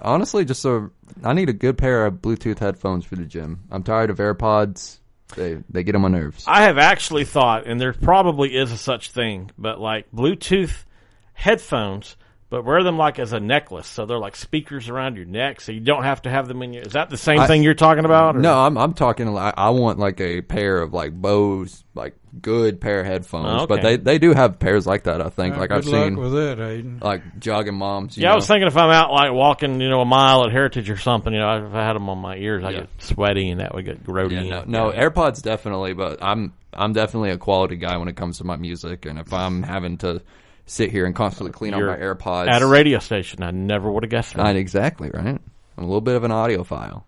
honestly, 0.00 0.44
just 0.44 0.62
so 0.62 0.90
I 1.22 1.32
need 1.32 1.48
a 1.48 1.54
good 1.54 1.78
pair 1.78 2.06
of 2.06 2.14
Bluetooth 2.14 2.58
headphones 2.58 3.04
for 3.04 3.16
the 3.16 3.24
gym. 3.24 3.60
I'm 3.70 3.82
tired 3.82 4.10
of 4.10 4.18
AirPods. 4.18 4.98
They 5.36 5.58
they 5.68 5.82
get 5.82 5.94
on 5.94 6.02
my 6.02 6.08
nerves. 6.08 6.44
I 6.46 6.62
have 6.62 6.78
actually 6.78 7.24
thought, 7.24 7.66
and 7.66 7.80
there 7.80 7.92
probably 7.92 8.54
is 8.56 8.72
a 8.72 8.76
such 8.76 9.10
thing, 9.10 9.50
but 9.58 9.80
like 9.80 10.10
Bluetooth 10.12 10.84
headphones, 11.32 12.16
but 12.54 12.64
wear 12.64 12.84
them 12.84 12.96
like 12.96 13.18
as 13.18 13.32
a 13.32 13.40
necklace, 13.40 13.88
so 13.88 14.06
they're 14.06 14.18
like 14.18 14.36
speakers 14.36 14.88
around 14.88 15.16
your 15.16 15.24
neck, 15.26 15.60
so 15.60 15.72
you 15.72 15.80
don't 15.80 16.04
have 16.04 16.22
to 16.22 16.30
have 16.30 16.46
them 16.46 16.62
in 16.62 16.72
your. 16.72 16.84
Is 16.84 16.92
that 16.92 17.10
the 17.10 17.16
same 17.16 17.40
I- 17.40 17.46
thing 17.48 17.64
you're 17.64 17.74
talking 17.74 18.04
about? 18.04 18.36
or- 18.36 18.38
No, 18.38 18.54
I'm 18.60 18.78
I'm 18.78 18.92
talking. 18.94 19.26
like 19.32 19.54
I 19.56 19.70
want 19.70 19.98
like 19.98 20.20
a 20.20 20.40
pair 20.40 20.80
of 20.80 20.92
like 20.94 21.12
Bose, 21.12 21.82
like 21.96 22.14
good 22.40 22.80
pair 22.80 23.00
of 23.00 23.06
headphones. 23.06 23.62
Oh, 23.62 23.66
But 23.66 23.82
they 23.82 23.96
they 23.96 24.18
do 24.18 24.32
have 24.34 24.60
pairs 24.60 24.86
like 24.86 25.02
that. 25.04 25.20
I 25.20 25.30
think. 25.30 25.56
Like 25.56 25.70
good 25.70 25.78
I've 25.78 25.86
luck 25.86 26.04
seen 26.04 26.16
with 26.16 26.34
it, 26.36 26.58
Hayden. 26.58 26.98
like 27.02 27.40
jogging 27.40 27.74
moms. 27.74 28.16
you 28.16 28.22
Yeah, 28.22 28.32
I 28.32 28.34
was 28.36 28.46
thinking 28.46 28.68
if 28.68 28.76
I'm 28.76 28.90
out 28.90 29.10
like 29.10 29.32
walking, 29.32 29.80
you 29.80 29.88
know, 29.88 30.00
a 30.00 30.04
mile 30.04 30.44
at 30.44 30.52
Heritage 30.52 30.88
or 30.90 30.96
something, 30.96 31.32
you 31.32 31.40
know, 31.40 31.66
if 31.66 31.74
I 31.74 31.82
had 31.84 31.94
them 31.94 32.08
on 32.08 32.18
my 32.18 32.36
ears, 32.36 32.62
I 32.62 32.70
Yeah. 32.70 32.80
get 32.80 32.88
sweaty 32.98 33.50
and 33.50 33.60
that 33.60 33.74
would 33.74 33.84
get 33.84 34.04
grody. 34.04 34.46
Yeah, 34.46 34.62
no, 34.66 34.90
no, 34.90 34.92
AirPods 34.96 35.42
definitely, 35.42 35.94
but 35.94 36.22
I'm 36.22 36.52
I'm 36.72 36.92
definitely 36.92 37.30
a 37.30 37.38
quality 37.38 37.76
guy 37.76 37.96
when 37.96 38.06
it 38.08 38.16
comes 38.16 38.38
to 38.38 38.44
my 38.44 38.56
music, 38.56 39.06
and 39.06 39.18
if 39.18 39.32
I'm 39.32 39.62
having 39.62 39.96
to 39.98 40.22
sit 40.66 40.90
here 40.90 41.06
and 41.06 41.14
constantly 41.14 41.52
clean 41.52 41.72
You're 41.76 41.90
out 41.90 41.98
my 41.98 42.04
AirPods. 42.04 42.48
At 42.48 42.62
a 42.62 42.66
radio 42.66 42.98
station, 42.98 43.42
I 43.42 43.50
never 43.50 43.90
would 43.90 44.02
have 44.02 44.10
guessed 44.10 44.34
that. 44.34 44.42
Not 44.42 44.56
exactly 44.56 45.10
right. 45.12 45.26
I'm 45.26 45.40
a 45.78 45.86
little 45.86 46.00
bit 46.00 46.16
of 46.16 46.24
an 46.24 46.30
audiophile. 46.30 47.04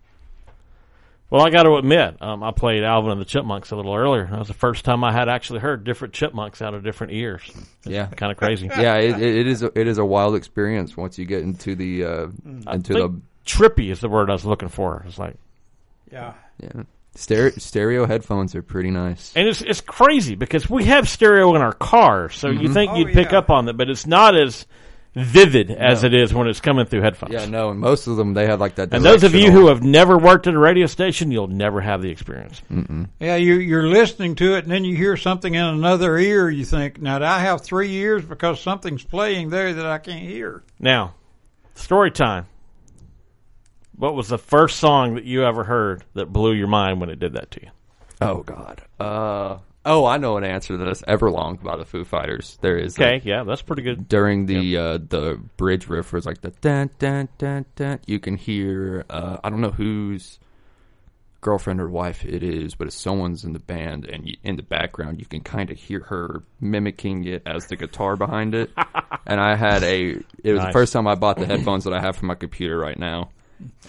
Well, 1.29 1.45
I 1.45 1.51
got 1.51 1.65
to 1.65 1.75
admit, 1.75 2.23
um, 2.23 2.45
I 2.45 2.53
played 2.53 2.85
Alvin 2.85 3.11
and 3.11 3.21
the 3.21 3.25
Chipmunks 3.25 3.73
a 3.73 3.77
little 3.77 3.95
earlier. 3.95 4.27
That 4.31 4.39
was 4.39 4.47
the 4.47 4.55
first 4.55 4.85
time 4.85 5.03
I 5.03 5.13
had 5.13 5.29
actually 5.29 5.59
heard 5.59 5.83
different 5.83 6.15
chipmunks 6.15 6.63
out 6.63 6.73
of 6.73 6.85
different 6.85 7.15
ears. 7.15 7.43
Yeah. 7.85 8.07
Kind 8.07 8.31
of 8.31 8.39
crazy. 8.39 8.71
Yeah, 8.77 8.95
it, 8.97 9.21
it, 9.21 9.37
it 9.39 9.47
is. 9.49 9.63
A, 9.65 9.73
it 9.79 9.89
is 9.89 9.99
a 9.99 10.05
wild 10.05 10.37
experience 10.37 10.97
once 10.97 11.19
you 11.19 11.25
get 11.25 11.43
into 11.43 11.75
the 11.75 12.05
uh, 12.05 12.27
I 12.69 12.75
into 12.77 12.95
think 12.95 13.23
trippy 13.45 13.91
is 13.91 13.99
the 14.01 14.09
word 14.09 14.31
I 14.31 14.35
was 14.35 14.45
looking 14.45 14.69
for. 14.69 15.05
It's 15.09 15.19
like, 15.19 15.35
Yeah. 16.13 16.35
yeah. 16.63 16.83
Stereo 17.17 17.53
stereo 17.57 18.07
headphones 18.07 18.55
are 18.55 18.63
pretty 18.63 18.91
nice. 18.91 19.33
and 19.35 19.49
it's 19.49 19.63
it's 19.63 19.81
crazy 19.81 20.35
because 20.35 20.69
we 20.69 20.85
have 20.85 21.09
stereo 21.09 21.55
in 21.55 21.63
our 21.63 21.73
cars, 21.73 22.35
so 22.35 22.49
you 22.49 22.61
mm-hmm. 22.61 22.73
think 22.73 22.93
Oh, 22.93 22.97
you'd 22.97 23.13
pick 23.13 23.33
yeah. 23.33 23.39
up 23.39 23.51
on 23.51 23.69
it, 23.69 23.77
but 23.77 23.89
it's 23.91 24.07
not 24.07 24.37
as 24.37 24.67
vivid 25.17 25.71
as 25.71 26.05
it 26.05 26.13
is 26.13 26.35
when 26.35 26.47
it's 26.47 26.61
coming 26.61 26.85
through 26.85 27.01
headphones. 27.01 27.33
Yeah, 27.33 27.47
no, 27.47 27.71
and 27.71 27.81
most 27.81 28.07
of 28.07 28.17
them 28.17 28.35
they 28.35 28.47
have 28.47 28.61
like 28.61 28.75
that. 28.75 28.93
And 28.93 29.03
those 29.03 29.25
of 29.25 29.35
you 29.35 29.51
who 29.51 29.69
have 29.69 29.83
never 29.83 30.19
worked 30.19 30.47
at 30.47 30.53
a 30.53 30.59
radio 30.59 30.85
station, 30.87 31.31
you'll 31.31 31.47
never 31.47 31.81
have 31.81 32.03
the 32.03 32.11
experience. 32.11 32.61
Yeah, 33.19 33.37
you, 33.37 33.55
you're 33.55 33.89
listening 33.89 34.35
to 34.37 34.57
it, 34.57 34.65
and 34.65 34.71
then 34.71 34.85
you 34.85 34.95
hear 34.95 35.17
something 35.17 35.55
in 35.55 35.65
another 35.65 36.19
ear. 36.19 36.51
You 36.51 36.67
think, 36.67 37.01
now, 37.01 37.19
do 37.19 37.25
I 37.25 37.39
have 37.39 37.63
three 37.63 37.95
ears 37.95 38.27
because 38.27 38.61
something's 38.61 39.05
playing 39.05 39.49
there 39.49 39.73
that 39.73 39.87
I 39.87 39.97
can't 39.97 40.21
hear? 40.21 40.63
Now, 40.79 41.15
story 41.75 42.11
time. 42.11 42.47
What 43.97 44.15
was 44.15 44.29
the 44.29 44.39
first 44.39 44.79
song 44.79 45.15
that 45.15 45.25
you 45.25 45.45
ever 45.45 45.65
heard 45.65 46.05
that 46.15 46.33
blew 46.33 46.53
your 46.53 46.67
mind 46.69 47.01
when 47.01 47.09
it 47.11 47.19
did 47.19 47.33
that 47.35 47.51
to 47.53 47.61
you? 47.63 47.71
Oh 48.21 48.43
God. 48.43 48.83
Uh 49.01 49.59
oh, 49.85 50.05
I 50.05 50.17
know 50.19 50.37
an 50.37 50.45
answer 50.45 50.77
to 50.77 50.85
this. 50.85 51.03
Everlong 51.03 51.63
by 51.63 51.77
the 51.77 51.85
Foo 51.85 52.05
Fighters. 52.05 52.59
There 52.61 52.77
is 52.79 52.99
Okay, 52.99 53.23
yeah, 53.25 53.45
that's 53.45 53.63
pretty 53.63 53.83
good. 53.83 54.09
during 54.09 54.47
the 54.47 54.77
uh, 54.77 54.99
the 54.99 55.41
bridge 55.57 55.89
riff 55.89 56.13
was 56.13 56.27
like 56.27 56.41
the 56.41 56.51
dun 56.61 56.91
dun 56.99 57.29
dun 57.39 57.65
dun. 57.77 58.01
You 58.07 58.19
can 58.21 58.37
hear 58.37 59.05
uh, 59.09 59.39
I 59.43 59.49
don't 59.51 59.61
know 59.61 59.71
whose 59.71 60.39
girlfriend 61.41 61.81
or 61.81 61.89
wife 61.89 62.25
it 62.25 62.43
is, 62.43 62.75
but 62.75 62.89
if 62.89 62.93
someone's 62.95 63.45
in 63.45 63.53
the 63.53 63.59
band 63.61 64.05
and 64.07 64.27
you, 64.27 64.37
in 64.43 64.57
the 64.57 64.63
background, 64.63 65.21
you 65.21 65.27
can 65.27 65.41
kind 65.41 65.71
of 65.71 65.79
hear 65.79 66.01
her 66.01 66.43
mimicking 66.61 67.25
it 67.25 67.43
as 67.47 67.67
the 67.67 67.77
guitar 67.77 68.17
behind 68.17 68.55
it. 68.55 68.71
and 69.27 69.41
I 69.41 69.55
had 69.55 69.83
a 69.85 70.11
it 70.43 70.53
was 70.53 70.59
Nice. 70.59 70.67
the 70.67 70.73
first 70.73 70.93
time 70.93 71.07
I 71.07 71.15
bought 71.15 71.39
the 71.39 71.47
headphones 71.47 71.85
that 71.85 71.93
I 71.93 72.01
have 72.01 72.17
for 72.17 72.27
my 72.27 72.35
computer 72.35 72.77
right 72.79 72.99
now. 72.99 73.31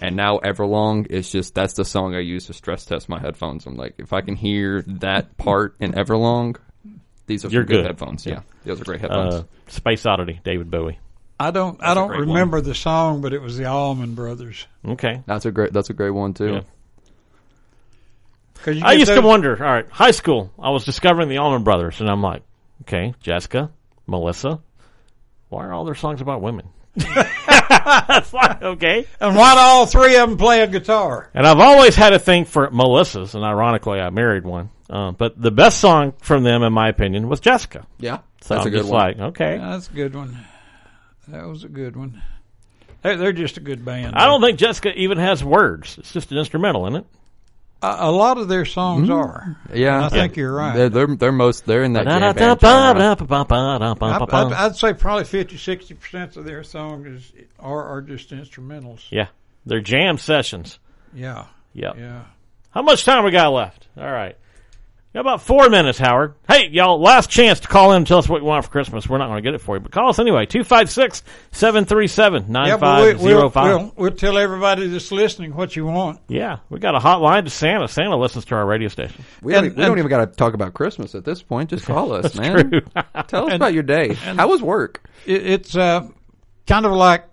And 0.01 0.15
now 0.15 0.38
Everlong 0.39 1.07
is 1.07 1.32
just 1.32 1.53
that's 1.55 1.74
the 1.74 1.84
song 1.86 2.15
I 2.15 2.20
use 2.20 2.45
to 2.47 2.53
stress 2.53 2.86
test 2.86 3.09
my 3.09 3.20
headphones. 3.20 3.65
I'm 3.65 3.76
like, 3.76 3.95
if 3.97 4.13
I 4.13 4.22
can 4.22 4.36
hear 4.36 4.82
that 4.84 5.38
part 5.38 5.76
in 5.80 5.93
Everlong, 5.93 6.55
these 7.26 7.43
are 7.45 7.49
You're 7.49 7.63
good, 7.63 7.78
good. 7.78 7.86
headphones. 7.86 8.26
Yeah, 8.26 8.41
those 8.63 8.80
are 8.82 8.86
great 8.86 9.01
headphones. 9.01 9.34
Uh, 9.34 9.43
Space 9.68 10.05
Oddity, 10.05 10.39
David 10.43 10.72
Bowie. 10.72 10.99
I 11.39 11.51
don't. 11.51 11.82
I 11.84 11.93
don't 11.93 12.07
great 12.07 12.20
one. 12.20 12.30
remember 12.30 12.61
the 12.61 12.74
song, 12.74 13.22
but 13.22 13.34
it 13.34 13.41
was 13.41 13.57
the 13.57 13.65
Allman 13.65 14.15
Brothers. 14.15 14.65
Okay. 14.88 15.22
That's 15.26 15.45
a 15.45 15.51
great. 15.51 15.74
That's 15.74 15.89
a 15.89 15.93
great 15.93 16.11
one 16.11 16.34
too. 16.34 16.53
Yeah. 16.53 16.61
'Cause 18.63 18.76
you 18.76 18.82
I 18.84 18.93
get 18.93 18.99
used 19.01 19.13
to 19.13 19.22
wonder, 19.22 19.53
all 19.63 19.72
right, 19.72 19.88
high 19.89 20.11
school, 20.11 20.51
I 20.59 20.72
was 20.72 20.84
discovering 20.84 21.30
the 21.30 21.38
Allman 21.38 21.63
Brothers, 21.63 22.01
and 22.01 22.09
I'm 22.09 22.24
like, 22.24 22.41
okay, 22.82 23.13
Jessica, 23.22 23.70
Melissa, 24.07 24.59
why 25.49 25.65
are 25.65 25.74
all 25.74 25.86
their 25.86 25.93
songs 25.95 26.22
about 26.22 26.41
women? 26.41 26.68
That's 26.97 28.33
like, 28.33 28.61
okay. 28.61 29.05
And 29.19 29.35
why 29.35 29.53
do 29.55 29.59
all 29.59 29.85
three 29.85 30.15
of 30.17 30.29
them 30.29 30.37
play 30.37 30.61
a 30.61 30.67
guitar? 30.67 31.29
And 31.33 31.45
I've 31.45 31.59
always 31.59 31.95
had 31.95 32.13
a 32.13 32.19
thing 32.19 32.45
for 32.45 32.69
Melissa's, 32.71 33.35
and 33.35 33.43
ironically, 33.43 33.99
I 33.99 34.09
married 34.09 34.45
one. 34.45 34.69
Uh, 34.89 35.11
but 35.11 35.39
the 35.41 35.51
best 35.51 35.79
song 35.79 36.13
from 36.21 36.43
them, 36.43 36.63
in 36.63 36.71
my 36.73 36.87
opinion, 36.89 37.27
was 37.27 37.39
Jessica. 37.39 37.85
Yeah, 37.99 38.19
So 38.41 38.53
that's 38.55 38.61
I'm 38.61 38.67
a 38.67 38.71
good 38.71 38.77
just 38.79 38.89
one. 38.89 38.99
like, 39.01 39.19
okay. 39.19 39.55
Yeah, 39.57 39.69
that's 39.71 39.89
a 39.89 39.93
good 39.93 40.15
one. 40.15 40.37
That 41.27 41.45
was 41.45 41.63
a 41.65 41.69
good 41.69 41.95
one. 41.97 42.21
They're, 43.01 43.17
they're 43.17 43.33
just 43.33 43.57
a 43.57 43.59
good 43.61 43.83
band. 43.83 44.15
I 44.15 44.25
don't 44.25 44.41
think 44.41 44.57
Jessica 44.57 44.93
even 44.97 45.17
has 45.17 45.43
words. 45.43 45.97
It's 45.97 46.13
just 46.13 46.31
an 46.31 46.37
instrumental, 46.37 46.85
isn't 46.87 47.01
it? 47.01 47.05
A, 47.82 47.95
a 47.99 48.11
lot 48.11 48.38
of 48.38 48.47
their 48.47 48.65
songs 48.65 49.07
mm-hmm. 49.09 49.17
are. 49.17 49.57
Yeah, 49.73 50.05
I 50.05 50.09
think 50.09 50.36
you're 50.36 50.53
right. 50.53 50.75
They're, 50.75 50.89
they're 50.89 51.15
they're 51.15 51.32
most 51.32 51.65
they're 51.65 51.84
in 51.84 51.93
that 51.93 52.05
jam 52.05 52.36
band 52.36 52.59
genre. 52.61 53.01
I, 54.11 54.17
I'd, 54.47 54.53
I'd 54.53 54.75
say 54.75 54.93
probably 54.93 55.25
50, 55.25 55.57
60 55.57 55.93
percent 55.93 56.38
of 56.38 56.45
their 56.45 56.63
songs 56.63 57.07
is, 57.07 57.32
are 57.59 57.84
are 57.84 58.01
just 58.01 58.32
instrumentals. 58.32 59.05
Yeah. 59.11 59.28
They're 59.65 59.82
jam 59.82 60.17
sessions. 60.17 60.80
Yeah, 61.13 61.45
Yep. 61.73 61.97
yeah. 61.97 62.23
How 62.71 62.82
much 62.82 63.05
time 63.05 63.23
we 63.23 63.32
got 63.32 63.51
left? 63.51 63.88
All 63.97 64.09
right. 64.11 64.38
Got 65.18 65.22
about 65.22 65.41
four 65.41 65.68
minutes, 65.72 65.97
Howard. 65.97 66.36
Hey, 66.47 66.68
y'all, 66.68 67.01
last 67.01 67.32
chance 67.32 67.59
to 67.61 67.68
call 67.68 67.89
in 67.93 67.97
and 67.97 68.05
tell 68.05 68.20
us 68.20 68.30
what 68.30 68.39
you 68.43 68.45
want 68.45 68.63
for 68.65 68.70
Christmas. 68.70 69.09
We're 69.09 69.18
not 69.18 69.26
going 69.30 69.38
to 69.38 69.41
get 69.41 69.55
it 69.55 69.61
for 69.61 69.76
you, 69.76 69.80
but 69.80 69.91
call 69.91 70.09
us 70.09 70.20
anyway. 70.20 70.45
256 70.45 71.24
737 71.49 72.43
Yeah, 72.53 72.76
we, 72.76 73.13
we'll, 73.15 73.49
9505. 73.49 73.65
we'll, 73.65 73.93
we'll 73.95 74.11
tell 74.11 74.38
everybody 74.38 74.86
that's 74.86 75.11
listening 75.11 75.55
what 75.55 75.76
you 75.76 75.88
want. 75.88 76.20
Yeah, 76.28 76.59
we 76.70 76.78
got 76.78 76.93
a 76.93 76.99
hotline 76.99 77.45
to 77.45 77.49
Santa. 77.49 77.88
Santa 77.88 78.15
listens 78.15 78.45
to 78.45 78.53
our 78.57 78.68
radio 78.68 78.89
station. 78.89 79.26
We, 79.41 79.53
don't, 79.53 79.65
And- 79.65 79.76
don't 79.76 79.97
even 79.97 80.07
got 80.07 80.20
to 80.24 80.28
talk 80.28 80.53
about 80.53 80.76
Christmas 80.76 81.15
at 81.15 81.26
this 81.26 81.41
point. 81.41 81.72
Just 81.72 81.88
call 81.88 82.11
us, 82.13 82.36
man. 82.39 82.70
True. 82.70 82.82
Tell 83.28 83.47
us 83.47 83.55
about 83.55 83.74
your 83.74 83.82
day. 83.82 84.13
How 84.13 84.47
was 84.47 84.61
work? 84.61 85.01
It, 85.26 85.47
it's 85.47 85.76
uh, 85.76 86.07
kind 86.68 86.86
of 86.86 86.91
like 86.91 87.26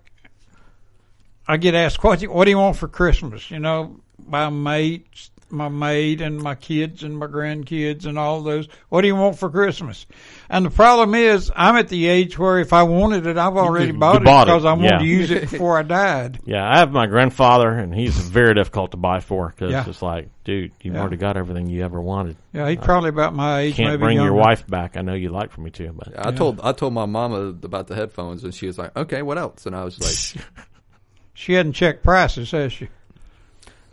I 1.47 1.57
get 1.57 1.75
asked, 1.75 2.03
what, 2.03 2.17
do 2.17 2.23
you- 2.23 2.31
what 2.31 2.45
do 2.45 2.49
you 2.49 2.57
want 2.57 2.77
for 2.77 2.87
Christmas? 2.87 3.51
You 3.51 3.59
know, 3.59 3.99
my 4.25 4.49
mates, 4.49 5.29
my 5.49 5.69
maid, 5.69 6.21
and 6.21 6.41
my 6.41 6.55
kids 6.55 7.03
and 7.03 7.17
my 7.17 7.27
grandkids 7.27 8.05
and 8.05 8.17
all 8.17 8.41
those. 8.41 8.67
What 8.89 9.01
do 9.01 9.07
you 9.07 9.15
want 9.15 9.37
for 9.37 9.49
Christmas? 9.49 10.05
And 10.49 10.65
the 10.65 10.69
problem 10.69 11.15
is, 11.15 11.51
I'm 11.55 11.75
at 11.75 11.87
the 11.87 12.07
age 12.07 12.37
where 12.37 12.59
if 12.59 12.73
I 12.73 12.83
wanted 12.83 13.27
it, 13.27 13.37
I've 13.37 13.55
already 13.55 13.87
you 13.87 13.93
bought, 13.93 14.23
bought 14.23 14.47
it 14.47 14.51
it, 14.51 14.53
because 14.53 14.65
I 14.65 14.73
wanted 14.73 14.89
yeah. 14.91 14.97
to 14.99 15.05
use 15.05 15.31
it 15.31 15.49
before 15.49 15.77
I 15.77 15.83
died. 15.83 16.39
Yeah, 16.45 16.67
I 16.67 16.77
have 16.79 16.91
my 16.91 17.07
grandfather, 17.07 17.69
and 17.69 17.93
he's 17.93 18.15
very 18.17 18.53
difficult 18.53 18.91
to 18.91 18.97
buy 18.97 19.19
for 19.19 19.49
because 19.49 19.71
Yeah. 19.71 19.83
it's 19.87 20.01
like, 20.01 20.29
dude, 20.43 20.71
you've 20.81 20.93
Yeah. 20.95 21.01
already 21.01 21.17
got 21.17 21.37
everything 21.37 21.67
you 21.69 21.83
ever 21.83 21.99
wanted. 22.01 22.37
Yeah, 22.53 22.69
he's 22.69 22.79
probably 22.79 23.09
about 23.09 23.33
my 23.33 23.61
age. 23.61 23.75
Can't 23.75 23.89
maybe 23.89 23.99
bring 24.01 24.17
your 24.17 24.33
wife 24.33 24.65
back. 24.67 24.97
I 24.97 25.01
know 25.01 25.13
you'd 25.13 25.31
like 25.31 25.51
for 25.51 25.61
me 25.61 25.71
to, 25.71 25.91
but 25.93 26.13
I 26.17 26.31
told 26.31 26.59
I 26.63 26.71
told 26.71 26.93
my 26.93 27.05
mama 27.05 27.37
about 27.63 27.87
the 27.87 27.95
headphones, 27.95 28.43
and 28.43 28.53
she 28.53 28.67
was 28.67 28.77
like, 28.77 28.95
"Okay, 28.95 29.21
what 29.21 29.37
else?" 29.37 29.65
And 29.65 29.75
I 29.75 29.83
was 29.83 29.99
like, 29.99 30.45
She 31.33 31.53
hadn't 31.53 31.73
checked 31.73 32.01
prices, 32.03 32.51
has 32.51 32.71
she? 32.71 32.87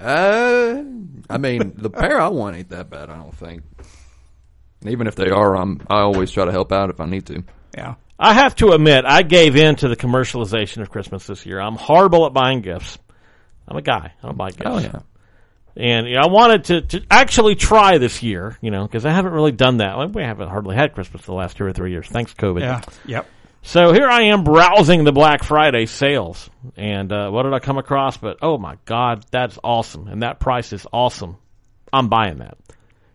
"Uh, 0.02 0.82
I 1.30 1.38
mean, 1.38 1.72
the 1.76 1.90
pair 1.90 2.20
I 2.20 2.28
want 2.28 2.56
ain't 2.56 2.70
that 2.70 2.90
bad. 2.90 3.10
I 3.10 3.16
don't 3.16 3.34
think. 3.34 3.62
And 4.80 4.90
even 4.90 5.06
if 5.06 5.14
they 5.14 5.30
are, 5.30 5.56
I'm 5.56 5.80
I 5.88 6.00
always 6.00 6.30
try 6.30 6.44
to 6.44 6.52
help 6.52 6.72
out 6.72 6.90
if 6.90 7.00
I 7.00 7.06
need 7.06 7.26
to. 7.26 7.44
Yeah. 7.76 7.94
I 8.18 8.34
have 8.34 8.54
to 8.56 8.70
admit, 8.72 9.04
I 9.04 9.22
gave 9.22 9.56
in 9.56 9.74
to 9.76 9.88
the 9.88 9.96
commercialization 9.96 10.82
of 10.82 10.90
Christmas 10.90 11.26
this 11.26 11.44
year. 11.44 11.60
I'm 11.60 11.74
horrible 11.76 12.26
at 12.26 12.32
buying 12.32 12.60
gifts. 12.60 12.98
I'm 13.66 13.76
a 13.76 13.82
guy. 13.82 14.12
I 14.22 14.26
don't 14.26 14.36
buy 14.36 14.50
gifts. 14.50 14.62
Oh 14.66 14.78
yeah, 14.78 15.00
And 15.76 16.06
you 16.06 16.14
know, 16.14 16.20
I 16.22 16.26
wanted 16.28 16.64
to, 16.64 16.80
to 16.82 17.06
actually 17.10 17.54
try 17.56 17.98
this 17.98 18.22
year, 18.22 18.58
you 18.60 18.70
know, 18.70 18.86
because 18.86 19.06
I 19.06 19.10
haven't 19.10 19.32
really 19.32 19.52
done 19.52 19.78
that. 19.78 19.96
Well, 19.96 20.08
We 20.08 20.22
haven't 20.22 20.48
hardly 20.48 20.76
had 20.76 20.94
Christmas 20.94 21.22
the 21.24 21.32
last 21.32 21.56
two 21.56 21.64
or 21.64 21.72
three 21.72 21.90
years. 21.90 22.06
Thanks, 22.08 22.34
COVID. 22.34 22.60
Yeah. 22.60 22.82
Yep. 23.06 23.26
So 23.62 23.92
here 23.92 24.08
I 24.08 24.22
am 24.22 24.42
browsing 24.44 25.04
the 25.04 25.12
Black 25.12 25.44
Friday 25.44 25.86
sales. 25.86 26.50
And 26.76 27.12
uh, 27.12 27.30
what 27.30 27.44
did 27.44 27.54
I 27.54 27.60
come 27.60 27.78
across? 27.78 28.16
But 28.16 28.38
oh 28.42 28.58
my 28.58 28.76
God, 28.84 29.24
that's 29.30 29.58
awesome. 29.62 30.08
And 30.08 30.22
that 30.22 30.40
price 30.40 30.72
is 30.72 30.86
awesome. 30.92 31.36
I'm 31.92 32.08
buying 32.08 32.38
that. 32.38 32.58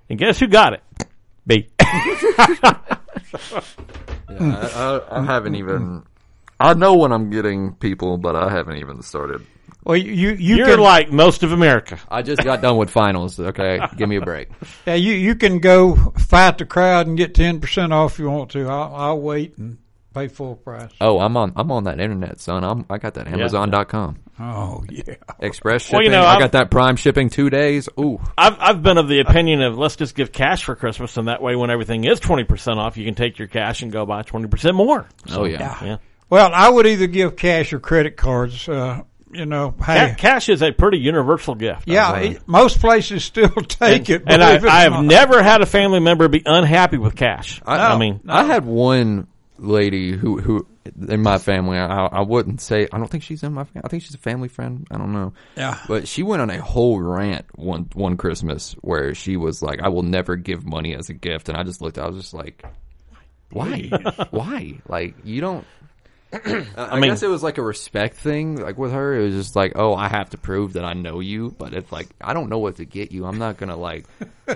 And 0.10 0.18
guess 0.18 0.40
who 0.40 0.48
got 0.48 0.74
it? 0.74 0.82
B. 1.46 1.68
I, 1.80 2.88
I, 4.30 5.02
I 5.12 5.24
haven't 5.24 5.56
even. 5.56 6.04
I 6.60 6.74
know 6.74 6.96
when 6.96 7.12
I'm 7.12 7.30
getting 7.30 7.76
people, 7.76 8.18
but 8.18 8.36
I 8.36 8.50
haven't 8.50 8.78
even 8.78 9.02
started. 9.02 9.46
Well, 9.84 9.98
you 9.98 10.32
you 10.32 10.58
You're 10.58 10.68
can 10.68 10.80
like 10.80 11.12
most 11.12 11.44
of 11.44 11.52
America. 11.52 12.00
I 12.10 12.22
just 12.22 12.44
got 12.44 12.62
done 12.62 12.78
with 12.78 12.90
finals. 12.90 13.40
Okay, 13.40 13.80
give 13.96 14.10
me 14.10 14.18
a 14.18 14.22
break. 14.22 14.50
yeah 14.86 14.96
you 14.96 15.14
you 15.14 15.36
can 15.36 15.60
go 15.60 15.96
fight 16.18 16.58
the 16.58 16.66
crowd 16.66 17.08
and 17.08 17.18
get 17.18 17.34
ten 17.34 17.62
percent 17.62 17.94
off 17.94 18.14
if 18.14 18.20
you 18.20 18.30
want 18.30 18.52
to. 18.52 18.68
I'll, 18.68 18.96
I'll 18.96 19.22
wait 19.22 19.58
and 19.58 19.78
pay 20.18 20.28
full 20.28 20.56
price. 20.56 20.92
Oh, 21.02 21.20
I'm 21.20 21.36
on. 21.38 21.54
I'm 21.56 21.72
on 21.72 21.84
that 21.86 22.00
internet, 22.00 22.40
son. 22.40 22.64
I'm. 22.64 22.86
I 22.90 22.98
got 22.98 23.14
that 23.16 23.28
Amazon.com. 23.28 24.20
Oh 24.40 24.84
yeah. 24.90 25.16
Express 25.40 25.82
shipping. 25.84 25.98
Well, 25.98 26.04
you 26.06 26.12
know, 26.12 26.22
I 26.24 26.34
I've- 26.34 26.42
got 26.44 26.52
that 26.52 26.70
Prime 26.72 26.96
shipping 26.96 27.30
two 27.30 27.50
days. 27.50 27.90
Ooh, 28.00 28.20
I've 28.38 28.56
I've 28.60 28.84
been 28.84 28.98
of 28.98 29.08
the 29.08 29.20
opinion 29.20 29.62
of 29.62 29.78
let's 29.78 29.96
just 29.96 30.14
give 30.16 30.32
cash 30.32 30.64
for 30.64 30.76
Christmas, 30.76 31.18
and 31.18 31.28
that 31.28 31.42
way, 31.42 31.56
when 31.56 31.70
everything 31.72 32.04
is 32.04 32.20
twenty 32.20 32.44
percent 32.44 32.80
off, 32.80 32.98
you 32.98 33.06
can 33.06 33.16
take 33.16 33.40
your 33.40 33.48
cash 33.48 33.82
and 33.82 33.92
go 33.92 34.06
buy 34.06 34.22
twenty 34.22 34.48
percent 34.48 34.76
more. 34.76 35.08
oh 35.32 35.46
yeah. 35.46 35.84
Yeah, 35.84 35.98
Well, 36.30 36.52
I 36.54 36.70
would 36.70 36.86
either 36.86 37.08
give 37.08 37.36
cash 37.36 37.74
or 37.74 37.80
credit 37.80 38.16
cards. 38.18 38.70
Uh, 38.70 39.02
you 39.32 39.46
know, 39.46 39.72
hey, 39.84 40.10
Ca- 40.12 40.16
cash 40.18 40.48
is 40.50 40.62
a 40.62 40.72
pretty 40.72 41.00
universal 41.00 41.54
gift. 41.56 41.82
I've 41.82 41.88
yeah, 41.94 42.12
learned. 42.12 42.36
it- 42.36 42.48
most 42.48 42.80
places 42.80 43.26
still 43.26 43.50
take 43.68 44.10
it. 44.10 44.24
and 44.28 44.42
I, 44.44 44.58
believe 44.58 44.64
it 44.64 44.68
or 44.68 44.70
I 44.70 44.80
have 44.82 44.92
not. 44.94 45.06
never 45.06 45.44
had 45.44 45.62
a 45.62 45.66
family 45.66 46.00
member 46.00 46.28
be 46.30 46.44
unhappy 46.46 46.98
with 46.98 47.16
cash. 47.16 47.60
I, 47.66 47.90
No. 47.90 47.98
mean, 47.98 48.22
I 48.28 48.44
had 48.46 48.66
one 48.66 49.28
lady 49.60 50.12
who 50.12 50.40
who 50.40 50.68
in 51.08 51.22
my 51.22 51.38
family. 51.38 51.78
I, 51.78 52.06
I 52.06 52.22
wouldn't 52.22 52.62
say. 52.62 52.88
I 52.92 52.98
don't 52.98 53.10
think 53.10 53.24
she's 53.24 53.44
in 53.44 53.54
my. 53.54 53.64
family. 53.66 53.82
I 53.86 53.90
think 53.90 54.04
she's 54.04 54.16
a 54.16 54.20
family 54.20 54.48
friend. 54.48 54.88
I 54.92 54.98
don't 54.98 55.14
know. 55.14 55.34
Yeah. 55.56 55.80
But 55.88 56.08
she 56.08 56.24
went 56.24 56.42
on 56.42 56.50
a 56.50 56.62
whole 56.62 57.00
rant 57.00 57.46
one 57.58 57.90
one 57.94 58.18
Christmas 58.18 58.74
where 58.82 59.14
she 59.16 59.38
was 59.38 59.62
like, 59.62 59.82
"I 59.82 59.90
will 59.90 60.04
never 60.04 60.36
give 60.36 60.66
money 60.66 60.96
as 60.96 61.10
a 61.10 61.14
gift," 61.14 61.50
and 61.50 61.58
I 61.58 61.64
just 61.64 61.82
looked. 61.82 61.98
I 61.98 62.08
was 62.08 62.18
just 62.18 62.34
like, 62.34 62.64
Why? 63.52 63.90
Why? 64.32 64.80
Like 64.88 65.16
you 65.24 65.42
don't. 65.42 65.66
I, 66.34 66.66
I 66.76 67.00
mean- 67.00 67.10
guess 67.12 67.24
it 67.24 67.30
was 67.30 67.42
like 67.44 67.58
a 67.58 67.62
respect 67.62 68.18
thing. 68.18 68.58
Like 68.58 68.78
with 68.78 68.92
her, 68.92 69.16
it 69.16 69.24
was 69.24 69.34
just 69.34 69.56
like, 69.56 69.74
oh, 69.76 69.94
I 69.96 70.10
have 70.10 70.30
to 70.32 70.38
prove 70.38 70.74
that 70.74 70.84
I 70.84 70.94
know 70.94 71.22
you. 71.22 71.56
But 71.58 71.74
if 71.74 71.92
like 71.92 72.08
I 72.20 72.34
don't 72.34 72.50
know 72.50 72.58
what 72.60 72.78
to 72.78 72.86
get 72.86 73.12
you, 73.14 73.26
I'm 73.26 73.38
not 73.38 73.56
gonna 73.58 73.78
like 73.78 74.06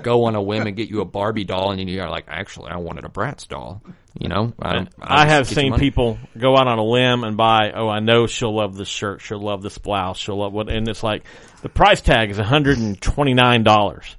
go 0.01 0.25
on 0.25 0.35
a 0.35 0.41
whim 0.41 0.67
and 0.67 0.75
get 0.75 0.89
you 0.89 0.99
a 1.01 1.05
Barbie 1.05 1.45
doll, 1.45 1.71
and 1.71 1.79
then 1.79 1.87
you're 1.87 2.09
like, 2.09 2.25
actually, 2.27 2.71
I 2.71 2.77
wanted 2.77 3.05
a 3.05 3.09
Bratz 3.09 3.47
doll. 3.47 3.81
You 4.19 4.27
know, 4.27 4.53
I, 4.61 4.73
don't- 4.73 4.89
I'll 5.01 5.19
I 5.19 5.25
have 5.29 5.47
seen 5.47 5.75
people 5.77 6.17
go 6.37 6.57
out 6.57 6.67
on 6.67 6.77
a 6.79 6.83
limb 6.83 7.23
and 7.23 7.37
buy. 7.37 7.71
Oh, 7.71 7.87
I 7.87 7.99
know 7.99 8.27
she'll 8.27 8.53
love 8.53 8.75
this 8.75 8.89
shirt. 8.89 9.21
She'll 9.21 9.39
love 9.41 9.61
this 9.61 9.77
blouse. 9.77 10.17
She'll 10.17 10.37
love 10.37 10.51
what, 10.51 10.69
and 10.69 10.85
it's 10.87 11.01
like 11.01 11.23
the 11.61 11.69
price 11.69 12.01
tag 12.01 12.29
is 12.29 12.37
one 12.37 12.45
hundred 12.45 12.77
and 12.77 12.99
twenty 13.01 13.33
nine 13.33 13.63
dollars, 13.63 14.15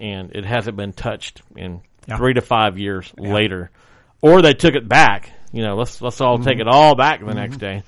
and 0.00 0.34
it 0.34 0.44
hasn't 0.44 0.76
been 0.76 0.92
touched 0.92 1.40
in 1.56 1.82
Yeah. 2.08 2.16
three 2.16 2.34
to 2.34 2.40
five 2.40 2.78
years 2.78 3.12
later, 3.16 3.70
or 4.20 4.42
they 4.42 4.54
took 4.54 4.74
it 4.74 4.88
back. 4.88 5.30
You 5.52 5.62
know, 5.62 5.76
let's 5.76 6.02
let's 6.02 6.20
all 6.20 6.38
Mm-hmm. 6.38 6.48
take 6.48 6.58
it 6.58 6.66
all 6.66 6.96
back 6.96 7.24
the 7.24 7.32
next 7.34 7.58
day. 7.58 7.84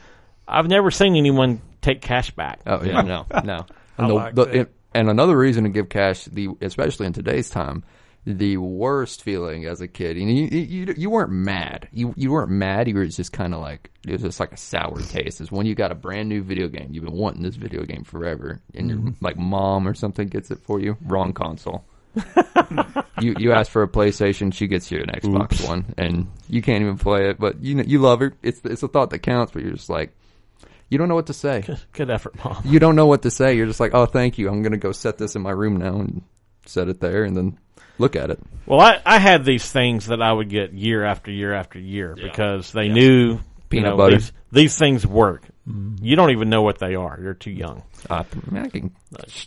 I've 0.47 0.69
never 0.69 0.91
seen 0.93 1.17
anyone 1.17 1.61
take 1.83 2.01
cash 2.01 2.31
back. 2.31 2.61
Oh 2.67 2.83
yeah, 2.85 3.01
no, 3.03 3.27
no. 3.45 3.67
And, 3.99 4.11
the, 4.11 4.15
like 4.15 4.35
the, 4.35 4.43
it- 4.61 4.75
and 4.93 5.09
another 5.11 5.37
reason 5.37 5.65
to 5.65 5.71
give 5.71 5.89
cash, 5.89 6.25
the 6.27 6.49
especially 6.61 7.07
in 7.07 7.13
today's 7.13 7.51
time, 7.51 7.83
the 8.27 8.57
worst 8.57 9.23
feeling 9.23 9.67
as 9.67 9.81
a 9.81 9.89
kid. 9.89 10.17
You 10.17 10.27
you, 10.27 10.61
you, 10.61 10.95
you 10.97 11.11
weren't 11.11 11.31
mad. 11.31 11.89
You 11.93 12.15
you 12.17 12.33
weren't 12.33 12.51
mad. 12.51 12.89
You 12.89 12.95
were 12.95 13.07
just 13.07 13.33
kind 13.33 13.55
of 13.55 13.61
like 13.61 13.91
it 14.07 14.13
was 14.13 14.23
just 14.23 14.41
like 14.41 14.53
a 14.53 14.57
sour 14.57 15.01
taste. 15.01 15.41
Is 15.41 15.53
when 15.53 15.67
you 15.67 15.75
got 15.75 15.93
a 15.93 15.95
brand 15.95 16.29
new 16.29 16.43
video 16.43 16.69
game. 16.69 16.89
You've 16.91 17.05
been 17.05 17.15
wanting 17.15 17.43
this 17.43 17.57
video 17.57 17.85
game 17.85 18.05
forever, 18.05 18.63
and 18.75 18.89
your 18.89 18.99
mm-hmm. 18.99 19.25
like 19.25 19.37
mom 19.37 19.87
or 19.87 19.95
something 19.95 20.29
gets 20.29 20.51
it 20.51 20.61
for 20.61 20.81
you. 20.81 20.97
Wrong 21.03 21.33
console. 21.33 21.85
you 23.21 23.35
you 23.39 23.53
ask 23.53 23.71
for 23.71 23.83
a 23.83 23.89
PlayStation, 23.89 24.55
she 24.55 24.69
gets 24.69 24.91
you 24.91 25.01
an 25.01 25.09
Xbox 25.09 25.67
One, 25.67 25.95
and 25.99 26.29
you 26.49 26.63
can't 26.63 26.83
even 26.83 26.97
play 26.97 27.29
it. 27.29 27.39
But 27.39 27.63
you 27.63 27.75
know, 27.75 27.85
you 27.87 27.99
love 27.99 28.21
her. 28.21 28.35
It's 28.43 28.61
it's 28.65 28.83
a 28.83 28.89
thought 28.89 29.11
that 29.11 29.19
counts. 29.19 29.53
But 29.53 29.63
you're 29.63 29.73
just 29.73 29.91
like, 29.91 30.17
you 30.89 30.97
don't 30.97 31.09
know 31.09 31.15
what 31.15 31.27
to 31.27 31.33
say 31.35 31.65
Good 31.93 32.11
effort, 32.11 32.43
mom. 32.45 32.63
you 32.65 32.79
don't 32.79 32.97
know 32.97 33.07
what 33.07 33.23
to 33.23 33.31
say. 33.31 33.55
You're 33.55 33.67
just 33.67 33.81
like, 33.81 33.95
oh, 33.95 34.07
thank 34.07 34.39
you. 34.39 34.49
I'm 34.49 34.63
gonna 34.63 34.77
go 34.77 34.93
set 34.93 35.19
this 35.19 35.37
in 35.37 35.43
my 35.43 35.51
room 35.51 35.77
now 35.77 35.97
and 35.97 36.23
set 36.67 36.89
it 36.89 37.01
there, 37.01 37.25
and 37.25 37.37
then 37.37 37.59
look 37.99 38.17
at 38.17 38.31
it. 38.31 38.41
Well, 38.67 38.81
I, 38.81 39.01
I 39.05 39.19
had 39.19 39.45
these 39.45 39.71
things 39.71 40.07
that 40.07 40.23
I 40.23 40.33
would 40.33 40.49
get 40.49 40.73
year 40.73 41.05
after 41.05 41.31
year 41.31 41.53
after 41.53 41.79
year 41.79 42.15
because 42.15 42.73
they 42.73 42.89
knew 42.89 43.39
Peanut 43.69 43.85
you 43.85 43.91
know, 43.91 43.97
butter. 43.97 44.17
These, 44.17 44.33
these 44.53 44.79
things 44.79 45.07
work. 45.07 45.43
You 45.67 46.17
don't 46.17 46.31
even 46.31 46.51
know 46.51 46.63
what 46.63 46.79
they 46.79 46.95
are. 46.95 47.19
You're 47.21 47.35
too 47.35 47.51
young. 47.51 47.83
Uh, 48.09 48.25
I, 48.53 48.61
I 48.61 48.69
can 48.69 48.95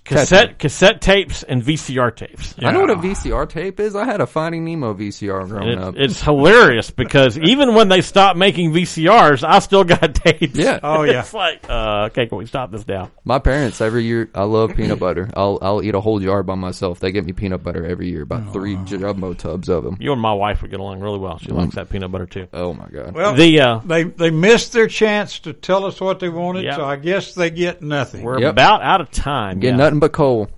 Cassette 0.06 0.60
cassette 0.60 1.02
tapes 1.02 1.44
and 1.44 1.62
VCR 1.64 2.16
tapes. 2.16 2.56
I 2.62 2.72
know 2.72 2.82
what 2.82 2.90
a 2.90 2.96
VCR 2.96 3.48
tape 3.50 3.80
is. 3.80 3.96
I 3.96 4.06
had 4.06 4.22
a 4.22 4.28
Finding 4.28 4.66
Nemo 4.66 4.94
VCR 4.94 5.48
growing 5.48 5.70
It, 5.70 5.78
up. 5.78 5.96
it's 5.98 6.22
hilarious 6.22 6.92
because 6.92 7.38
even 7.40 7.74
when 7.76 7.90
they 7.90 8.02
stopped 8.02 8.38
making 8.38 8.72
VCRs, 8.72 9.44
I 9.48 9.60
still 9.60 9.84
got 9.84 10.16
tapes. 10.16 10.56
Yeah. 10.58 10.80
Oh, 10.84 11.04
yeah. 11.04 11.20
it's 11.22 11.34
like, 11.34 11.66
uh, 11.70 12.08
okay, 12.12 12.28
can 12.28 12.38
we 12.38 12.46
stop 12.46 12.72
this 12.72 12.88
now? 12.88 13.12
my 13.24 13.40
parents 13.40 13.82
every 13.82 14.04
year. 14.06 14.30
I 14.34 14.44
love 14.44 14.76
peanut 14.76 15.00
butter. 15.00 15.30
I'll 15.36 15.60
I'll 15.62 15.84
eat 15.84 15.96
a 15.96 16.00
whole 16.02 16.20
jar 16.20 16.44
by 16.44 16.56
myself. 16.56 17.00
They 17.00 17.12
get 17.12 17.26
me 17.26 17.34
peanut 17.34 17.64
butter 17.64 17.86
every 17.86 18.10
year, 18.10 18.22
about 18.24 18.54
three 18.54 18.78
jumbo 18.86 19.34
tubs 19.34 19.68
of 19.70 19.84
them. 19.84 19.98
You 20.00 20.14
and 20.14 20.22
my 20.22 20.34
wife 20.34 20.62
would 20.62 20.72
get 20.72 20.80
along 20.80 21.02
really 21.02 21.20
well. 21.20 21.38
She 21.40 21.52
likes 21.52 21.76
that 21.76 21.90
peanut 21.90 22.12
butter 22.12 22.26
too. 22.26 22.48
Oh 22.54 22.74
my 22.74 22.88
god. 22.88 23.14
Well, 23.14 23.34
The 23.34 23.60
uh, 23.60 23.80
they 23.86 24.04
they 24.04 24.30
missed 24.32 24.72
their 24.74 24.88
chance 24.88 25.40
to 25.40 25.54
tell 25.54 25.86
us 25.86 26.00
what 26.00 26.20
they 26.20 26.30
wanted, 26.30 26.64
Yep. 26.64 26.76
so 26.76 26.86
I 26.86 26.96
guess 26.96 27.34
they 27.36 27.50
get 27.50 27.82
nothing. 27.82 28.24
we're 28.24 28.40
Yep. 28.40 28.52
about 28.52 28.82
out 28.82 29.02
of 29.02 29.12
time. 29.12 29.57
Get 29.60 29.72
yeah. 29.72 29.76
nothing 29.78 30.00
but 30.00 30.12
coal. 30.12 30.50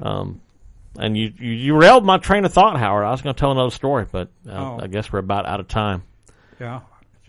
Um, 0.00 0.40
and 0.98 1.16
you, 1.16 1.32
you 1.38 1.50
you 1.52 1.76
railed 1.76 2.04
my 2.04 2.18
train 2.18 2.44
of 2.44 2.52
thought, 2.52 2.78
Howard. 2.78 3.04
I 3.04 3.10
was 3.10 3.22
going 3.22 3.34
to 3.34 3.38
tell 3.40 3.52
another 3.52 3.70
story, 3.70 4.06
but 4.10 4.28
uh, 4.48 4.52
Oh. 4.52 4.78
I 4.82 4.86
guess 4.88 5.10
we're 5.12 5.20
about 5.20 5.46
out 5.46 5.60
of 5.60 5.68
time. 5.68 6.02
yeah. 6.60 6.80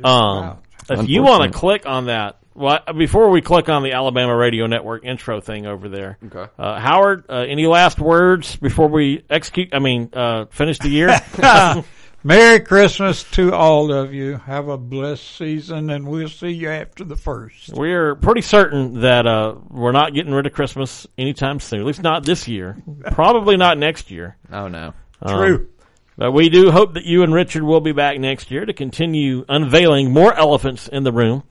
Um, 0.04 0.58
if 0.90 1.08
you 1.08 1.22
want 1.24 1.44
to 1.52 1.58
click 1.58 1.86
on 1.86 2.08
that, 2.08 2.40
well, 2.56 2.80
before 2.98 3.30
we 3.30 3.42
click 3.42 3.70
on 3.70 3.84
the 3.84 3.94
Alabama 3.94 4.36
Radio 4.36 4.68
Network 4.68 5.06
intro 5.06 5.40
thing 5.40 5.66
over 5.66 5.88
there, 5.88 6.18
Okay. 6.26 6.52
uh, 6.60 6.80
Howard, 6.80 7.26
uh, 7.30 7.46
any 7.48 7.68
last 7.68 8.00
words 8.00 8.56
before 8.58 8.90
we 8.90 9.24
execute? 9.30 9.70
I 9.74 9.80
mean, 9.80 10.10
uh, 10.14 10.46
finish 10.52 10.80
the 10.80 10.90
year. 10.90 11.10
Merry 12.26 12.62
Christmas 12.62 13.24
to 13.32 13.54
all 13.54 13.92
of 13.92 14.14
you. 14.14 14.38
Have 14.38 14.70
a 14.70 14.78
blessed 14.78 15.36
season, 15.36 15.90
and 15.90 16.08
we'll 16.08 16.30
see 16.30 16.52
you 16.52 16.70
after 16.70 17.04
the 17.04 17.18
first. 17.18 17.74
we're 17.74 18.16
pretty 18.16 18.40
certain 18.40 19.02
that 19.02 19.28
uh, 19.28 19.56
we're 19.70 19.92
not 19.92 20.14
getting 20.14 20.34
rid 20.34 20.46
of 20.46 20.54
Christmas 20.54 21.06
anytime 21.18 21.60
soon. 21.60 21.82
At 21.82 21.86
least 21.86 22.02
not 22.02 22.24
this 22.26 22.48
year. 22.48 22.82
Probably 23.12 23.58
not 23.58 23.78
next 23.78 24.10
year. 24.10 24.38
Oh 24.50 24.70
no. 24.70 24.94
Um, 25.22 25.36
True. 25.38 25.70
But 26.16 26.32
we 26.32 26.48
do 26.48 26.72
hope 26.72 26.94
that 26.94 27.04
you 27.04 27.24
and 27.24 27.34
Richard 27.34 27.64
will 27.64 27.82
be 27.82 27.92
back 27.92 28.18
next 28.20 28.52
year 28.52 28.66
to 28.66 28.72
continue 28.72 29.44
unveiling 29.50 30.14
more 30.14 30.34
elephants 30.34 30.88
in 30.88 31.04
the 31.04 31.12
room. 31.12 31.44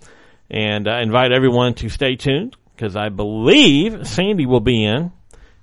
And 0.49 0.89
I 0.89 1.03
invite 1.03 1.33
everyone 1.33 1.75
to 1.75 1.91
stay 1.91 2.17
tuned 2.17 2.57
because 2.75 2.97
I 2.97 3.11
believe 3.11 4.07
Sandy 4.07 4.47
will 4.47 4.61
be 4.61 4.85
in, 4.85 5.13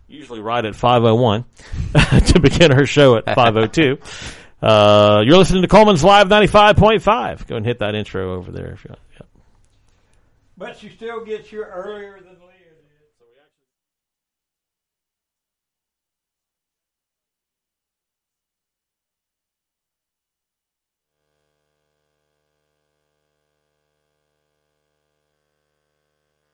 usually 0.08 0.40
right 0.40 0.64
at 0.64 0.76
501, 0.76 1.46
to 2.28 2.40
begin 2.40 2.72
her 2.72 2.86
show 2.86 3.16
at 3.16 3.26
502. 3.26 3.98
Uh, 4.62 5.24
you're 5.26 5.38
listening 5.38 5.62
to 5.62 5.68
Cullman's 5.68 6.04
Live 6.04 6.28
95.5. 6.28 7.48
Go 7.48 7.56
and 7.56 7.66
hit 7.66 7.80
that 7.80 7.96
intro 7.96 8.36
over 8.36 8.52
there 8.52 8.72
if 8.72 8.84
you 8.84 8.90
want. 8.90 9.00
Yep. 9.14 9.28
But 10.58 10.78
she 10.78 10.90
still 10.90 11.24
gets 11.24 11.48
here 11.48 11.64
earlier 11.64 12.20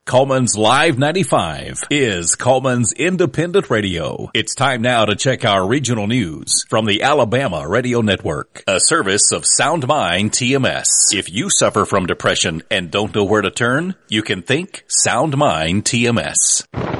Cullman's 0.05 0.55
Live 0.55 0.99
95 0.99 1.85
is 1.89 2.35
Cullman's 2.35 2.93
Independent 2.93 3.71
Radio. 3.71 4.29
It's 4.35 4.53
time 4.53 4.83
now 4.83 5.05
to 5.05 5.15
check 5.15 5.43
our 5.43 5.67
regional 5.67 6.05
news 6.05 6.63
from 6.69 6.85
the 6.85 7.01
Alabama 7.01 7.67
Radio 7.67 8.01
Network, 8.01 8.63
a 8.67 8.79
service 8.79 9.31
of 9.31 9.47
Sound 9.47 9.87
Mind 9.87 10.31
TMS. 10.31 11.11
If 11.11 11.33
you 11.33 11.49
suffer 11.49 11.85
from 11.85 12.05
depression 12.05 12.61
and 12.69 12.91
don't 12.91 13.15
know 13.15 13.23
where 13.23 13.41
to 13.41 13.49
turn, 13.49 13.95
you 14.07 14.21
can 14.21 14.43
think 14.43 14.83
Sound 14.87 15.35
Mind 15.37 15.85
TMS. 15.85 16.94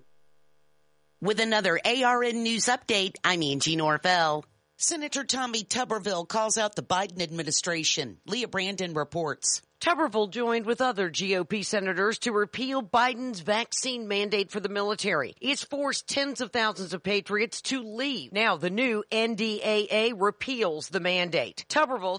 With 1.25 1.39
another 1.39 1.79
ARN 1.83 2.43
News 2.43 2.65
update, 2.65 3.15
I'm 3.23 3.41
Angie 3.41 3.75
Norvell. 3.75 4.45
Senator 4.77 5.23
Tommy 5.23 5.63
Tuberville 5.63 6.27
calls 6.27 6.55
out 6.55 6.75
the 6.75 6.83
Biden 6.83 7.19
administration. 7.19 8.17
Leah 8.27 8.47
Brandon 8.47 8.93
reports. 8.93 9.63
Tuberville 9.81 10.29
joined 10.29 10.67
with 10.67 10.81
other 10.81 11.09
GOP 11.09 11.65
senators 11.65 12.19
to 12.19 12.31
repeal 12.31 12.83
Biden's 12.83 13.39
vaccine 13.39 14.07
mandate 14.07 14.51
for 14.51 14.59
the 14.59 14.69
military. 14.69 15.35
It's 15.41 15.63
forced 15.63 16.07
tens 16.07 16.41
of 16.41 16.51
thousands 16.51 16.93
of 16.93 17.01
patriots 17.01 17.61
to 17.63 17.81
leave. 17.81 18.31
Now 18.31 18.57
the 18.57 18.69
new 18.69 19.03
NDAA 19.11 20.13
repeals 20.15 20.89
the 20.89 20.99
mandate. 20.99 21.65
Tuberville 21.69 22.13